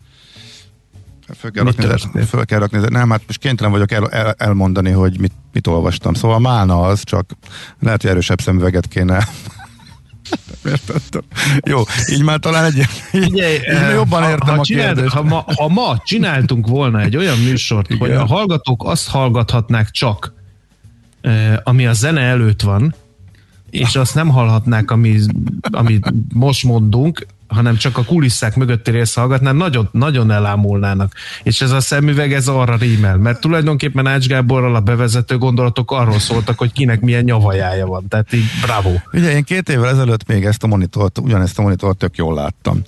Föl 1.38 1.52
kell, 1.52 1.64
rakni, 1.64 1.84
történt? 1.84 2.26
föl 2.26 2.46
kell 2.46 2.60
rakni, 2.60 2.80
nem, 2.90 3.10
hát 3.10 3.22
most 3.28 3.40
kénytelen 3.40 3.72
vagyok 3.72 3.92
el, 3.92 4.10
el, 4.10 4.36
elmondani, 4.38 4.92
hogy 4.92 5.20
mit, 5.20 5.32
mit 5.54 5.68
olvastam. 5.68 6.14
Szóval 6.14 6.40
málna 6.40 6.82
az, 6.82 7.04
csak 7.04 7.32
lehet, 7.80 8.02
hogy 8.02 8.12
erősebb 8.12 8.42
szemüveget 8.42 8.88
kéne. 8.88 9.28
Értettem. 10.66 11.22
Jó, 11.66 11.82
így 12.12 12.24
már 12.24 12.40
talán 12.40 12.64
egy, 12.66 12.78
így, 13.14 13.24
így 13.24 13.74
már 13.74 13.94
jobban 13.94 14.24
ha, 14.24 14.30
értem 14.30 14.56
ha 14.56 14.62
a 14.62 14.64
csináld, 14.64 14.94
kérdést. 14.94 15.14
ha, 15.16 15.24
ma, 15.24 15.44
ha 15.56 15.68
ma 15.68 16.02
csináltunk 16.04 16.68
volna 16.68 17.02
egy 17.02 17.18
olyan 17.18 17.38
műsort, 17.38 17.90
Igen. 17.90 18.00
hogy 18.00 18.12
a 18.12 18.26
hallgatók 18.26 18.84
azt 18.86 19.08
hallgathatnák 19.10 19.90
csak, 19.90 20.34
eh, 21.22 21.58
ami 21.64 21.86
a 21.86 21.94
zene 21.94 22.22
előtt 22.22 22.62
van, 22.62 22.96
és 23.70 23.96
azt 23.96 24.16
nem 24.16 24.30
hallhatnák, 24.30 24.92
ami, 24.92 25.20
amit 25.62 26.14
most 26.34 26.64
mondunk, 26.64 27.26
hanem 27.48 27.76
csak 27.76 27.98
a 27.98 28.04
kulisszák 28.04 28.56
mögötti 28.56 28.92
részt 28.92 29.16
hallgatná, 29.16 29.52
nagyon, 29.52 29.90
nagyon 29.92 30.32
elámulnának. 30.32 31.14
És 31.44 31.62
ez 31.62 31.72
a 31.72 31.80
szemüveg, 31.80 32.34
ez 32.34 32.48
arra 32.48 32.76
rímel, 32.76 33.18
mert 33.18 33.40
tulajdonképpen 33.40 34.08
Ács 34.08 34.28
Gáborral 34.28 34.76
a 34.76 34.80
bevezető 34.80 35.38
gondolatok 35.38 35.92
arról 35.92 36.20
szóltak, 36.20 36.58
hogy 36.58 36.72
kinek 36.72 37.02
milyen 37.02 37.24
nyavajája 37.24 37.86
van. 37.86 38.08
Tehát 38.08 38.34
így 38.34 38.46
bravo. 38.62 38.92
Ugye 39.14 39.32
én 39.32 39.44
két 39.44 39.70
évvel 39.70 39.90
ezelőtt 39.90 40.28
még 40.28 40.46
ezt 40.46 40.64
a 40.64 40.68
monitort, 40.68 41.18
ugyanezt 41.18 41.60
a 41.60 41.62
monitort 41.62 41.98
tök 41.98 42.18
jól 42.18 42.34
láttam. 42.34 42.82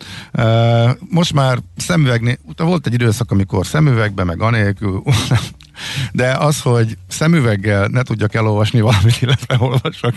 Most 1.09 1.33
már 1.33 1.57
szemüvegnél, 1.75 2.37
volt 2.57 2.87
egy 2.87 2.93
időszak, 2.93 3.31
amikor 3.31 3.65
szemüvegbe, 3.65 4.23
meg 4.23 4.41
anélkül, 4.41 5.03
de 6.17 6.31
az, 6.31 6.61
hogy 6.61 6.97
szemüveggel 7.07 7.87
ne 7.87 8.01
tudjak 8.01 8.33
elolvasni 8.33 8.81
valamit, 8.81 9.21
illetve 9.21 9.55
olvasok 9.59 10.13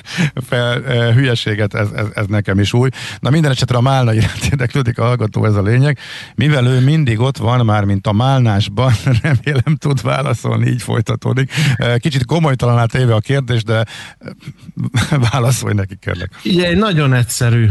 fel 0.48 0.78
uh, 0.78 1.14
hülyeséget, 1.14 1.74
ez, 1.74 1.88
ez, 1.90 2.06
ez 2.14 2.26
nekem 2.26 2.58
is 2.58 2.72
új. 2.72 2.88
Na 3.18 3.30
minden 3.30 3.50
esetre 3.50 3.76
a 3.76 3.80
Málna 3.80 4.12
iránt 4.12 4.44
érdeklődik 4.44 4.98
a 4.98 5.04
hallgató, 5.04 5.44
ez 5.44 5.54
a 5.54 5.62
lényeg. 5.62 5.98
Mivel 6.34 6.66
ő 6.66 6.80
mindig 6.80 7.20
ott 7.20 7.36
van 7.36 7.64
már, 7.64 7.84
mint 7.84 8.06
a 8.06 8.12
Málnásban, 8.12 8.92
remélem 9.22 9.76
tud 9.76 10.02
válaszolni, 10.02 10.66
így 10.66 10.82
folytatódik. 10.82 11.52
Uh, 11.78 11.96
Kicsit 11.96 12.24
komolytalanná 12.24 12.84
téve 12.84 13.14
a 13.14 13.20
kérdés, 13.20 13.64
de 13.64 13.84
uh, 14.18 15.20
válaszolj 15.30 15.74
neki, 15.74 15.96
kérlek. 15.96 16.30
Ugye, 16.44 16.76
nagyon 16.76 17.12
egyszerű. 17.14 17.66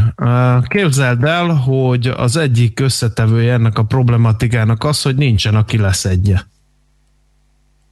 Képzeld 0.67 1.23
el, 1.23 1.47
hogy 1.47 2.07
az 2.07 2.37
egyik 2.37 2.79
összetevője 2.79 3.53
ennek 3.53 3.77
a 3.77 3.83
problematikának 3.83 4.83
az, 4.83 5.01
hogy 5.01 5.15
nincsen, 5.15 5.55
aki 5.55 5.77
leszedje. 5.77 6.47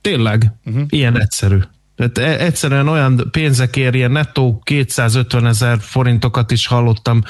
Tényleg, 0.01 0.51
uh-huh. 0.65 0.85
ilyen 0.89 1.19
egyszerű. 1.19 1.59
Tehát 1.95 2.17
e- 2.17 2.43
egyszerűen 2.45 2.87
olyan 2.87 3.27
pénzekért, 3.31 3.95
ilyen 3.95 4.11
nettó 4.11 4.61
250 4.63 5.45
ezer 5.45 5.77
forintokat 5.79 6.51
is 6.51 6.67
hallottam 6.67 7.21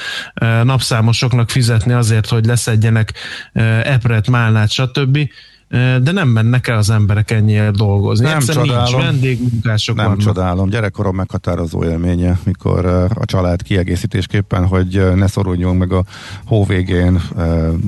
uh, 0.42 0.64
napszámosoknak 0.64 1.50
fizetni 1.50 1.94
azért, 1.94 2.28
hogy 2.28 2.46
leszedjenek 2.46 3.14
uh, 3.54 3.64
epret, 3.88 4.28
málnát, 4.28 4.70
stb. 4.72 5.30
De 5.70 6.12
nem 6.12 6.28
mennek 6.28 6.68
el 6.68 6.78
az 6.78 6.90
emberek 6.90 7.32
ennyiért 7.32 7.76
dolgozni. 7.76 8.26
Nem 8.26 8.38
nincs 8.38 8.52
csodálom. 8.52 9.02
vendégmunkások 9.02 9.96
Nem 9.96 10.06
vannak. 10.06 10.22
csodálom. 10.22 10.70
Gyerekkorom 10.70 11.16
meghatározó 11.16 11.84
élménye, 11.84 12.40
mikor 12.44 12.86
a 13.16 13.26
család 13.26 13.62
kiegészítésképpen, 13.62 14.66
hogy 14.68 15.16
ne 15.16 15.28
szoruljunk 15.28 15.80
meg 15.80 15.92
a 15.92 16.04
hó 16.46 16.66
végén, 16.66 17.22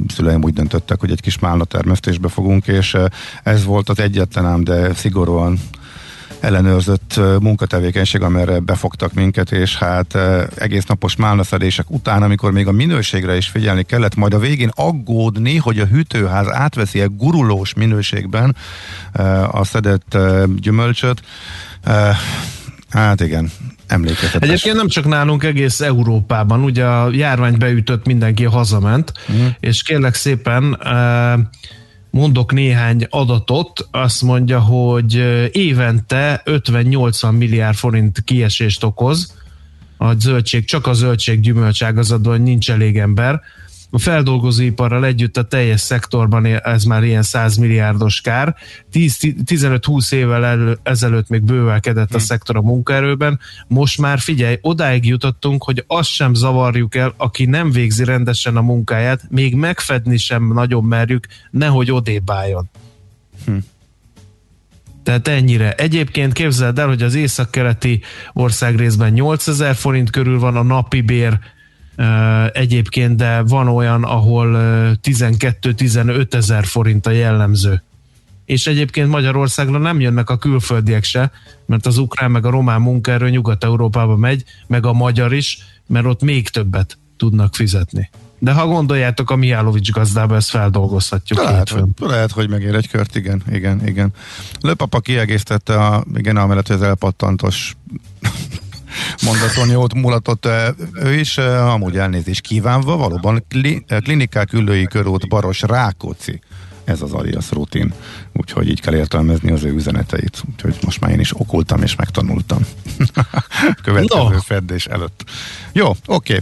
szüleim 0.08 0.44
úgy 0.44 0.54
döntöttek, 0.54 1.00
hogy 1.00 1.12
egy 1.12 1.22
kis 1.22 1.40
málna 1.40 1.64
termesztésbe 1.64 2.28
fogunk, 2.28 2.68
és 2.68 2.98
ez 3.44 3.66
volt 3.66 3.90
az 3.90 4.00
egyetlen 4.00 4.46
ám, 4.46 4.64
de 4.64 4.94
szigorúan 4.94 5.60
ellenőrzött 6.39 7.19
munkatevékenység, 7.41 8.22
amerre 8.22 8.60
befogtak 8.60 9.13
minket, 9.13 9.51
és 9.51 9.77
hát 9.77 10.17
egész 10.55 10.86
napos 10.86 11.15
málnaszedések 11.15 11.91
után, 11.91 12.24
amikor 12.24 12.51
még 12.51 12.67
a 12.67 12.72
minőségre 12.72 13.38
is 13.38 13.48
figyelni 13.48 13.84
kellett, 13.84 14.15
majd 14.15 14.34
a 14.34 14.39
végén 14.39 14.72
aggódni, 14.75 15.58
hogy 15.58 15.79
a 15.79 15.86
hűtőház 15.86 16.48
átveszi-e 16.51 17.05
gurulós 17.05 17.74
minőségben 17.74 18.55
a 19.51 19.63
szedett 19.63 20.17
gyümölcsöt. 20.55 21.22
Hát 22.89 23.22
igen, 23.22 23.51
emlékezetes. 23.88 24.50
Egyébként 24.50 24.75
nem 24.75 24.88
csak 24.88 25.05
nálunk, 25.05 25.43
egész 25.43 25.81
Európában. 25.81 26.63
Ugye 26.63 26.86
a 26.86 27.10
járvány 27.12 27.58
beütött, 27.58 28.05
mindenki 28.05 28.43
hazament, 28.43 29.12
uh-huh. 29.29 29.48
és 29.60 29.84
kérlek 29.84 30.13
szépen 30.13 30.77
mondok 32.10 32.54
néhány 32.54 33.08
adatot, 33.10 33.88
azt 33.92 34.22
mondja, 34.22 34.60
hogy 34.60 35.13
évente 35.51 36.42
50-80 36.46 37.38
milliárd 37.38 37.75
forint 37.75 38.24
kiesést 38.24 38.84
okoz 38.84 39.34
a 39.98 40.13
zöldség, 40.13 40.66
csak 40.66 40.88
a 40.88 40.94
zöldség 40.94 41.39
gyümölcs 41.39 41.84
ágazatban 41.84 42.42
nincs 42.42 42.72
elég 42.72 42.98
ember. 42.98 43.42
A 43.91 44.00
feldolgozóiparral 44.00 45.05
együtt 45.05 45.38
a 45.38 45.43
teljes 45.43 45.81
szektorban 45.81 46.46
ez 46.46 46.84
már 46.84 47.03
ilyen 47.03 47.24
100 47.24 47.55
milliárdos 47.55 48.22
kár. 48.22 48.55
10 48.91 49.17
15-20 49.46 50.13
évvel 50.13 50.46
elő, 50.46 50.79
ezelőtt 50.84 51.29
még 51.29 51.41
bővelkedett 51.41 52.13
a 52.13 52.19
szektor 52.19 52.55
a 52.55 52.62
munkaerőben. 52.62 53.39
Most 53.67 54.00
már 54.00 54.19
figyelj, 54.19 54.58
odáig 54.62 55.05
jutottunk, 55.05 55.63
hogy 55.63 55.84
azt 55.88 56.10
sem 56.10 56.34
zavarjuk 56.34 56.96
el, 56.96 57.13
aki 57.17 57.46
nem 57.46 57.72
végzi 57.72 58.03
rendesen 58.03 58.58
a 58.58 58.62
munkáját, 58.62 59.22
még 59.29 59.55
megfedni 59.55 60.17
sem 60.17 60.53
nagyon 60.53 60.84
merjük, 60.84 61.27
nehogy 61.51 61.91
odébb 61.91 62.31
álljon. 62.31 62.69
Hm. 63.46 63.58
Tehát 65.03 65.27
ennyire. 65.27 65.74
Egyébként 65.74 66.34
képzeld 66.34 66.79
el, 66.79 66.88
hogy 66.88 67.01
az 67.01 67.15
északkeleti 67.15 68.01
országrészben 68.34 69.12
8000 69.12 69.75
forint 69.75 70.10
körül 70.10 70.39
van 70.39 70.55
a 70.55 70.63
napi 70.63 71.01
bér, 71.01 71.39
egyébként, 72.51 73.15
de 73.15 73.41
van 73.41 73.68
olyan, 73.68 74.03
ahol 74.03 74.48
12-15 75.03 76.34
ezer 76.34 76.65
forint 76.65 77.06
a 77.06 77.12
jellemző. 77.12 77.84
És 78.46 78.68
egyébként 78.68 79.10
Magyarországra 79.10 79.77
nem 79.77 80.00
jönnek 80.00 80.29
a 80.29 80.38
külföldiek 80.38 81.03
se, 81.03 81.32
mert 81.65 81.86
az 81.86 81.98
ukrán 81.98 82.32
meg 82.32 82.46
a 82.46 82.50
román 82.50 82.82
munkaerő 82.82 83.29
Nyugat-Európába 83.29 84.15
megy, 84.15 84.44
meg 84.68 84.86
a 84.86 84.94
magyar 84.94 85.34
is, 85.34 85.58
mert 85.88 86.06
ott 86.06 86.22
még 86.22 86.50
többet 86.50 86.98
tudnak 87.18 87.56
fizetni. 87.56 88.10
De 88.39 88.51
ha 88.51 88.68
gondoljátok, 88.68 89.29
a 89.29 89.36
Mihálovics 89.36 89.91
gazdába 89.91 90.36
ezt 90.36 90.50
feldolgozhatjuk. 90.50 91.44
Lehet, 91.44 91.70
hogy, 91.70 91.84
lehet, 92.00 92.32
hogy 92.32 92.50
megér 92.50 92.75
egy 92.75 92.89
kört, 92.89 93.15
igen, 93.15 93.41
igen, 93.51 93.88
igen. 93.88 94.10
Löpapa 94.62 95.00
kiegészítette, 95.00 95.86
a, 95.86 96.03
igen, 96.15 96.38
amellett, 96.38 96.68
hogy 96.68 96.75
az 96.75 96.82
elpattantos 96.82 97.75
mondaton 99.25 99.69
jót 99.69 99.93
mulatott 99.93 100.48
ő 100.93 101.13
is, 101.13 101.38
amúgy 101.38 101.98
elnézést 101.98 102.41
kívánva, 102.41 102.98
valóban 102.98 103.46
klinikák 104.03 104.53
ülői 104.53 104.86
körút 104.86 105.27
Baros 105.27 105.62
Rákóczi 105.62 106.41
ez 106.89 107.01
az 107.01 107.12
alias 107.12 107.51
rutin. 107.51 107.93
Úgyhogy 108.34 108.69
így 108.69 108.81
kell 108.81 108.96
értelmezni 108.96 109.51
az 109.51 109.63
ő 109.63 109.74
üzeneteit. 109.74 110.43
Úgyhogy 110.51 110.77
most 110.86 111.01
már 111.01 111.12
én 111.12 111.19
is 111.19 111.39
okultam 111.39 111.81
és 111.81 111.96
megtanultam. 111.96 112.60
Következő 113.84 114.22
no. 114.22 114.39
feddés 114.39 114.86
előtt. 114.86 115.24
Jó, 115.72 115.88
oké. 115.89 116.34
Okay. 116.34 116.39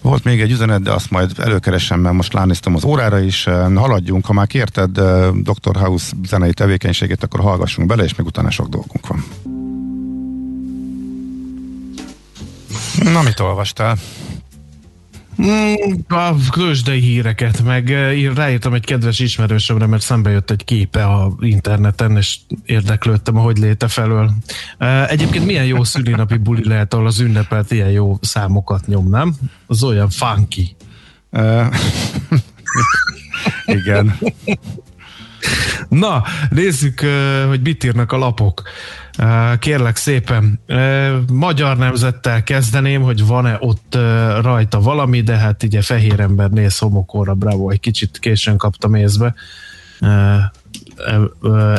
Volt 0.00 0.24
még 0.24 0.40
egy 0.40 0.50
üzenet, 0.50 0.82
de 0.82 0.92
azt 0.92 1.10
majd 1.10 1.32
előkeresem, 1.38 2.00
mert 2.00 2.14
most 2.14 2.32
lánéztem 2.32 2.74
az 2.74 2.84
órára 2.84 3.18
is. 3.18 3.44
Haladjunk, 3.74 4.26
ha 4.26 4.32
már 4.32 4.46
kérted 4.46 4.90
Dr. 5.42 5.76
House 5.76 6.12
zenei 6.26 6.52
tevékenységét, 6.52 7.22
akkor 7.22 7.40
hallgassunk 7.40 7.88
bele, 7.88 8.04
és 8.04 8.14
még 8.14 8.26
utána 8.26 8.50
sok 8.50 8.68
dolgunk 8.68 9.06
van. 9.06 9.24
Na, 13.02 13.22
mit 13.22 13.40
olvastál? 13.40 13.96
A 16.08 16.50
kősdei 16.50 17.00
híreket, 17.00 17.62
meg 17.62 17.88
ráírtam 18.34 18.74
egy 18.74 18.84
kedves 18.84 19.18
ismerősömre, 19.18 19.86
mert 19.86 20.02
szembe 20.02 20.30
jött 20.30 20.50
egy 20.50 20.64
képe 20.64 21.04
a 21.04 21.32
interneten, 21.40 22.16
és 22.16 22.38
érdeklődtem 22.64 23.36
a 23.36 23.40
hogy 23.40 23.58
léte 23.58 23.88
felől. 23.88 24.30
Egyébként 25.08 25.46
milyen 25.46 25.64
jó 25.64 25.84
szülinapi 25.84 26.36
buli 26.36 26.68
lehet, 26.68 26.94
ahol 26.94 27.06
az 27.06 27.20
ünnepelt 27.20 27.70
ilyen 27.70 27.90
jó 27.90 28.18
számokat 28.20 28.86
nyom, 28.86 29.08
nem? 29.08 29.34
Az 29.66 29.82
olyan 29.82 30.10
funky. 30.10 30.76
Igen. 33.66 34.18
Na, 35.88 36.22
nézzük, 36.50 37.00
hogy 37.48 37.60
mit 37.60 37.84
írnak 37.84 38.12
a 38.12 38.16
lapok. 38.16 38.62
Kérlek 39.58 39.96
szépen, 39.96 40.60
magyar 41.32 41.76
nemzettel 41.76 42.42
kezdeném, 42.42 43.02
hogy 43.02 43.26
van-e 43.26 43.56
ott 43.60 43.98
rajta 44.40 44.80
valami, 44.80 45.20
de 45.20 45.36
hát 45.36 45.62
ugye 45.62 45.82
fehér 45.82 46.20
ember 46.20 46.50
néz 46.50 46.78
homokóra, 46.78 47.34
bravo, 47.34 47.70
egy 47.70 47.80
kicsit 47.80 48.18
későn 48.18 48.56
kaptam 48.56 48.94
észbe 48.94 49.34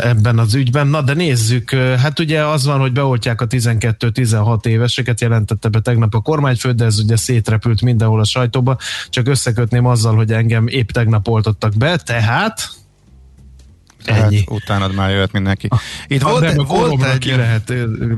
ebben 0.04 0.40
az 0.40 0.56
ügyben. 0.56 0.88
Na 0.88 1.02
de 1.02 1.14
nézzük, 1.14 1.70
hát 1.72 2.20
ugye 2.20 2.46
az 2.46 2.66
van, 2.66 2.80
hogy 2.80 2.92
beoltják 2.92 3.42
a 3.42 3.48
12-16 3.48 4.66
éveseket, 4.66 5.22
jelentette 5.22 5.70
be 5.70 5.80
tegnap 5.80 6.14
a 6.14 6.22
kormányfő, 6.22 6.72
de 6.72 6.86
ez 6.86 7.00
ugye 7.00 7.16
szétrepült 7.16 7.82
mindenhol 7.82 8.20
a 8.20 8.26
sajtóba, 8.26 8.78
csak 9.10 9.28
összekötném 9.28 9.86
azzal, 9.86 10.16
hogy 10.16 10.32
engem 10.32 10.68
épp 10.68 10.90
tegnap 10.90 11.28
oltottak 11.28 11.74
be, 11.78 11.98
tehát 11.98 12.70
Ennyi. 14.06 14.38
Hát 14.38 14.50
utána 14.50 14.88
már 14.88 15.12
jöhet 15.12 15.32
mindenki. 15.32 15.68
Itt 16.08 16.22
volt, 16.22 16.44
egy, 16.44 16.66
volt 16.66 17.04
egy... 17.04 17.26
Lehet, 17.26 17.74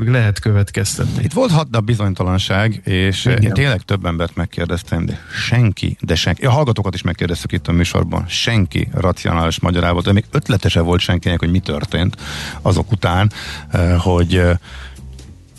lehet 0.06 0.39
következtetni. 0.39 1.24
Itt 1.24 1.34
volt 1.34 1.51
hat 1.51 1.70
nap 1.70 1.84
bizonytalanság, 1.84 2.82
és 2.84 3.25
Igen. 3.25 3.41
én 3.41 3.53
tényleg 3.53 3.82
több 3.82 4.06
embert 4.06 4.36
megkérdeztem, 4.36 5.06
de 5.06 5.20
senki, 5.48 5.98
de 6.00 6.15
senki, 6.15 6.46
a 6.46 6.51
hallgatókat 6.51 6.94
is 6.94 7.01
megkérdeztük 7.01 7.51
itt 7.51 7.67
a 7.67 7.72
műsorban, 7.72 8.25
senki 8.27 8.88
racionális 8.94 9.60
magyarával, 9.60 10.01
de 10.01 10.12
még 10.12 10.25
ötletese 10.32 10.82
volt 10.82 11.00
senkinek, 11.00 11.39
hogy 11.39 11.51
mi 11.51 11.60
történt 11.60 12.17
azok 12.62 12.91
után, 12.91 13.32
eh, 13.72 14.00
hogy 14.00 14.36
eh, 14.36 14.58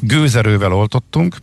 gőzerővel 0.01 0.73
oltottunk, 0.73 1.37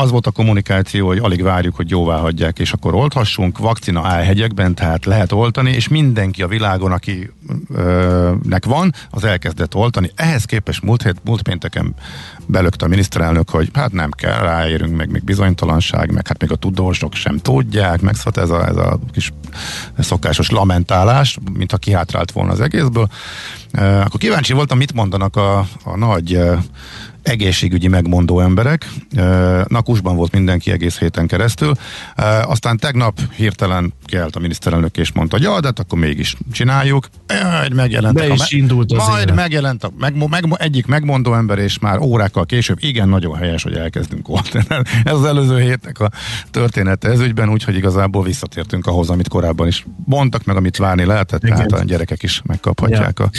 az 0.00 0.10
volt 0.10 0.26
a 0.26 0.30
kommunikáció, 0.30 1.06
hogy 1.06 1.18
alig 1.18 1.42
várjuk, 1.42 1.76
hogy 1.76 1.90
jóvá 1.90 2.16
hagyják, 2.16 2.58
és 2.58 2.72
akkor 2.72 2.94
olthassunk, 2.94 3.58
vakcina 3.58 4.06
áll 4.06 4.22
hegyekben, 4.22 4.74
tehát 4.74 5.04
lehet 5.04 5.32
oltani, 5.32 5.70
és 5.70 5.88
mindenki 5.88 6.42
a 6.42 6.48
világon, 6.48 6.92
akinek 6.92 8.64
van, 8.64 8.94
az 9.10 9.24
elkezdett 9.24 9.74
oltani. 9.74 10.10
Ehhez 10.14 10.44
képest 10.44 10.82
múlt, 10.82 11.02
hét, 11.02 11.16
múlt 11.24 11.42
pénteken 11.42 11.94
belökte 12.46 12.84
a 12.84 12.88
miniszterelnök, 12.88 13.50
hogy 13.50 13.70
hát 13.72 13.92
nem 13.92 14.10
kell, 14.10 14.38
ráérünk, 14.38 14.96
meg 14.96 15.10
még 15.10 15.24
bizonytalanság, 15.24 16.12
meg 16.12 16.26
hát 16.26 16.40
még 16.40 16.52
a 16.52 16.56
tudósok 16.56 17.14
sem 17.14 17.38
tudják, 17.38 18.00
meg 18.00 18.14
szóval 18.14 18.42
ez 18.42 18.50
a, 18.50 18.66
ez 18.66 18.76
a 18.76 18.98
kis 19.12 19.32
szokásos 19.98 20.50
lamentálás, 20.50 21.38
mintha 21.52 21.76
kihátrált 21.76 22.32
volna 22.32 22.52
az 22.52 22.60
egészből. 22.60 23.08
Akkor 23.72 24.20
kíváncsi 24.20 24.52
voltam, 24.52 24.78
mit 24.78 24.92
mondanak 24.92 25.36
a, 25.36 25.58
a 25.84 25.96
nagy 25.96 26.40
egészségügyi 27.22 27.88
megmondó 27.88 28.40
emberek. 28.40 28.88
Nakusban 29.66 30.16
volt 30.16 30.32
mindenki 30.32 30.70
egész 30.70 30.98
héten 30.98 31.26
keresztül. 31.26 31.72
Aztán 32.42 32.76
tegnap 32.76 33.20
hirtelen 33.36 33.92
kelt 34.04 34.36
a 34.36 34.40
miniszterelnök 34.40 34.96
és 34.96 35.12
mondta, 35.12 35.36
hogy 35.36 35.44
ja, 35.44 35.60
de 35.60 35.66
hát 35.66 35.78
akkor 35.78 35.98
mégis 35.98 36.36
csináljuk. 36.52 37.08
Majd 37.52 37.74
megjelent. 37.74 38.14
Be 38.14 38.28
is 38.28 38.50
indult 38.50 38.92
az 38.92 39.06
Majd 39.08 39.22
élet. 39.22 39.34
megjelent 39.34 39.84
a 39.84 39.90
meg, 39.98 40.28
meg, 40.28 40.44
egyik 40.56 40.86
megmondó 40.86 41.34
ember, 41.34 41.58
és 41.58 41.78
már 41.78 41.98
órákkal 41.98 42.46
később, 42.46 42.78
igen, 42.80 43.08
nagyon 43.08 43.36
helyes, 43.36 43.62
hogy 43.62 43.74
elkezdünk 43.74 44.28
oltani. 44.28 44.64
Ez 45.04 45.12
az 45.12 45.24
előző 45.24 45.60
hétnek 45.60 46.00
a 46.00 46.10
története 46.50 47.08
ez 47.08 47.20
ügyben, 47.20 47.50
úgyhogy 47.50 47.76
igazából 47.76 48.22
visszatértünk 48.22 48.86
ahhoz, 48.86 49.10
amit 49.10 49.28
korábban 49.28 49.66
is 49.66 49.86
mondtak, 50.04 50.44
meg 50.44 50.56
amit 50.56 50.76
várni 50.76 51.04
lehetett, 51.04 51.42
igen. 51.42 51.56
tehát 51.56 51.72
a 51.72 51.84
gyerekek 51.84 52.22
is 52.22 52.42
megkaphatják 52.44 53.18
ja. 53.18 53.24
a... 53.24 53.30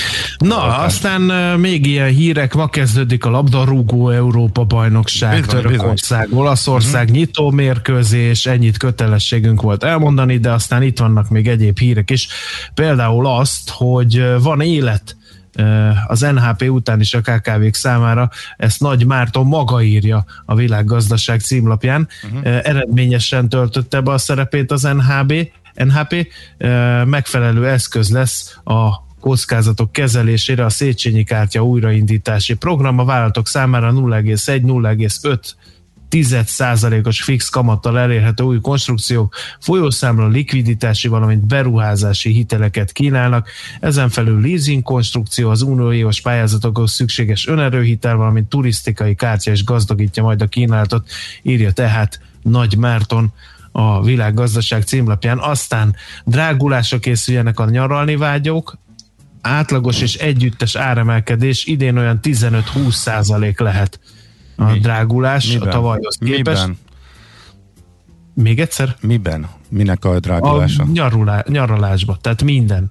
Na, 0.46 0.64
a 0.64 0.84
aztán 0.84 1.22
még 1.60 1.86
ilyen 1.86 2.10
hírek, 2.10 2.54
ma 2.54 2.68
kezdődik 2.68 3.26
a 3.26 3.30
labdarúgó 3.30 3.81
labdarúgó 3.82 4.10
Európa 4.10 4.64
bajnokság, 4.64 5.46
Törökország. 5.46 6.28
Olaszország, 6.34 7.02
uh-huh. 7.02 7.18
nyitó 7.18 7.50
mérkőzés, 7.50 8.46
ennyit 8.46 8.78
kötelességünk 8.78 9.62
volt 9.62 9.84
elmondani, 9.84 10.38
de 10.38 10.52
aztán 10.52 10.82
itt 10.82 11.00
vannak 11.00 11.30
még 11.30 11.48
egyéb 11.48 11.80
hírek 11.80 12.10
is. 12.10 12.28
Például 12.74 13.28
azt, 13.28 13.70
hogy 13.70 14.42
van 14.42 14.62
élet 14.62 15.16
az 16.08 16.20
NHP 16.20 16.62
után 16.70 17.00
is 17.00 17.14
a 17.14 17.22
KKV-k 17.22 17.76
számára, 17.76 18.30
ezt 18.58 18.80
Nagy 18.80 19.06
Márton 19.06 19.46
maga 19.46 19.82
írja 19.82 20.26
a 20.46 20.56
világgazdaság 20.56 21.40
címlapján. 21.40 22.08
Uh-huh. 22.24 22.60
Eredményesen 22.64 23.50
töltötte 23.50 24.02
be 24.02 24.12
a 24.12 24.18
szerepét 24.18 24.72
az 24.72 24.82
NHB, 24.82 25.34
NHP, 25.74 26.28
megfelelő 27.06 27.68
eszköz 27.68 28.12
lesz 28.12 28.58
a 28.64 29.10
kockázatok 29.22 29.92
kezelésére 29.92 30.66
a 30.66 30.70
Széchenyi 30.70 31.24
kártya 31.24 31.66
újraindítási 31.66 32.56
program 32.56 33.00
a 33.00 33.06
vállalatok 33.06 33.48
számára 33.48 33.92
0,1-0,5 33.92 35.40
10 36.12 36.38
százalékos 36.46 37.22
fix 37.22 37.50
kamattal 37.50 38.00
elérhető 38.00 38.44
új 38.44 38.60
konstrukciók, 38.60 39.36
folyószámla 39.60 40.28
likviditási, 40.28 41.08
valamint 41.08 41.46
beruházási 41.46 42.32
hiteleket 42.32 42.92
kínálnak. 42.92 43.50
Ezen 43.80 44.10
felül 44.10 44.42
leasing 44.42 44.84
konstrukció, 44.84 45.50
az 45.50 45.62
uniós 45.62 46.22
pályázatokhoz 46.22 46.92
szükséges 46.92 47.48
önerőhitel, 47.48 48.16
valamint 48.16 48.50
turisztikai 48.50 49.16
kártya 49.16 49.52
is 49.52 49.64
gazdagítja 49.64 50.24
majd 50.24 50.42
a 50.42 50.48
kínálatot, 50.48 51.10
írja 51.42 51.72
tehát 51.72 52.20
Nagy 52.42 52.78
Márton 52.78 53.34
a 53.72 54.04
világgazdaság 54.04 54.84
címlapján. 54.84 55.40
Aztán 55.40 55.96
drágulásra 56.26 57.00
készüljenek 57.00 57.60
a 57.60 57.70
nyaralni 57.70 58.16
vágyók, 58.16 58.78
átlagos 59.42 60.02
és 60.02 60.16
együttes 60.16 60.76
áremelkedés 60.76 61.66
idén 61.66 61.98
olyan 61.98 62.20
15-20 62.24 62.92
százalék 62.92 63.60
lehet 63.60 64.00
a 64.56 64.72
Mi? 64.72 64.80
drágulás 64.80 65.48
Miben? 65.48 65.68
a 65.68 65.72
tavalyhoz 65.72 66.18
képest. 66.20 66.62
Miben? 66.68 66.78
Még 68.34 68.60
egyszer? 68.60 68.96
Miben? 69.02 69.48
Minek 69.70 70.06
a 70.06 70.20
drágulása? 70.20 70.84
A 70.84 70.88
nyarulá, 70.92 71.44
nyaralásba, 71.48 72.18
tehát 72.22 72.44
minden. 72.44 72.88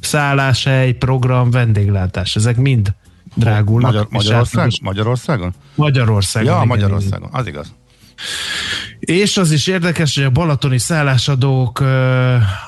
Szálláshely, 0.00 0.92
program, 0.92 1.50
vendéglátás, 1.50 2.36
ezek 2.36 2.56
mind 2.56 2.94
drágulnak. 3.34 3.90
Magyar, 3.92 4.06
Magyarország, 4.10 4.70
Magyarországon? 4.82 5.54
Magyarországon. 5.74 6.54
Ja, 6.54 6.64
Magyarországon, 6.64 7.28
az 7.32 7.46
igaz. 7.46 7.72
És 8.98 9.36
az 9.36 9.50
is 9.50 9.66
érdekes, 9.66 10.14
hogy 10.14 10.24
a 10.24 10.30
balatoni 10.30 10.78
szállásadók 10.78 11.80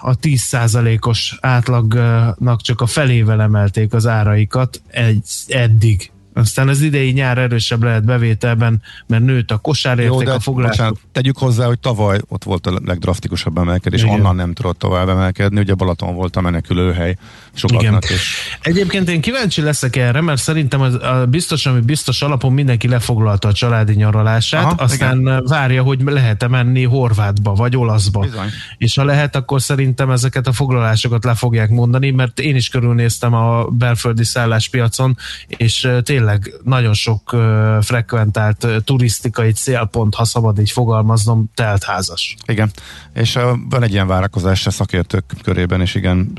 a 0.03 0.19
10%-os 0.23 1.39
átlagnak 1.41 2.63
csak 2.63 2.81
a 2.81 2.87
felével 2.87 3.43
emelték 3.43 3.93
az 3.93 4.07
áraikat 4.07 4.83
egy, 4.91 5.29
eddig. 5.49 6.11
Aztán 6.35 6.69
az 6.69 6.81
idei 6.81 7.11
nyár 7.11 7.39
erősebb 7.39 7.83
lehet 7.83 8.05
bevételben, 8.05 8.83
mert 9.07 9.25
nőtt 9.25 9.51
a 9.51 9.57
kosárérték, 9.57 10.29
a 10.29 10.41
foglás. 10.41 10.81
tegyük 11.13 11.39
hozzá, 11.39 11.67
hogy 11.67 11.79
tavaly 11.79 12.21
ott 12.29 12.45
volt 12.45 12.67
a 12.67 12.81
legdraftikusabb 12.85 13.59
emelkedés, 13.59 14.03
Igen. 14.03 14.15
onnan 14.15 14.37
nem 14.37 14.53
tudott 14.53 14.79
tovább 14.79 15.09
emelkedni, 15.09 15.61
ugye 15.61 15.75
Balaton 15.75 16.15
volt 16.15 16.37
a 16.37 16.41
menekülőhely 16.41 17.17
sokaknak. 17.53 18.11
És... 18.11 18.37
Egyébként 18.61 19.09
én 19.09 19.21
kíváncsi 19.21 19.61
leszek 19.61 19.97
erre, 19.97 20.21
mert 20.21 20.41
szerintem 20.41 20.81
az, 20.81 20.95
a 20.95 21.27
biztos, 21.29 21.67
ami 21.67 21.81
biztos 21.81 22.23
alapon 22.23 22.53
mindenki 22.53 22.89
lefoglalta 22.89 23.49
a 23.49 23.53
családi 23.53 23.95
nyaralását, 23.95 24.65
Aha, 24.65 24.75
aztán 24.83 25.21
igen. 25.21 25.45
várja, 25.47 25.83
hogy 25.83 26.03
lehet-e 26.05 26.49
menni 26.49 26.85
Horvátba, 26.85 27.55
vagy 27.55 27.77
Olaszba. 27.77 28.21
Bizony. 28.21 28.49
És 28.79 28.95
ha 28.95 29.05
lehet, 29.05 29.37
akkor 29.37 29.63
szerintem 29.63 30.11
ezeket 30.11 30.47
a 30.47 30.53
foglalásokat 30.53 31.25
le 31.25 31.35
fogják 31.35 31.71
mondani, 31.71 32.11
mert 32.11 32.41
én 32.41 32.57
is 32.57 32.69
körülnéztem 32.69 33.35
a 33.35 33.65
belföldi 33.65 34.25
szálláspiacon, 34.25 35.17
és 35.47 35.89
tényleg 36.03 36.24
tényleg 36.25 36.55
nagyon 36.63 36.95
sok 36.95 37.37
frekventált 37.81 38.67
turisztikai 38.85 39.53
célpont, 39.53 40.15
ha 40.15 40.25
szabad 40.25 40.59
így 40.59 40.71
fogalmaznom, 40.71 41.51
teltházas. 41.55 42.35
Igen, 42.47 42.71
és 43.15 43.39
van 43.69 43.83
egy 43.83 43.93
ilyen 43.93 44.07
várakozás 44.07 44.67
a 44.67 44.71
szakértők 44.71 45.25
körében, 45.43 45.81
és 45.81 45.95
igen, 45.95 46.33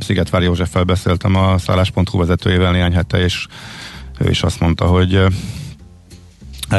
Szigetvári 0.00 0.44
Józseffel 0.44 0.84
beszéltem 0.84 1.34
a 1.34 1.58
szállás.hu 1.58 2.18
vezetőjével 2.18 2.72
néhány 2.72 2.92
hete, 2.92 3.18
és 3.18 3.46
ő 4.18 4.30
is 4.30 4.42
azt 4.42 4.60
mondta, 4.60 4.84
hogy 4.86 5.26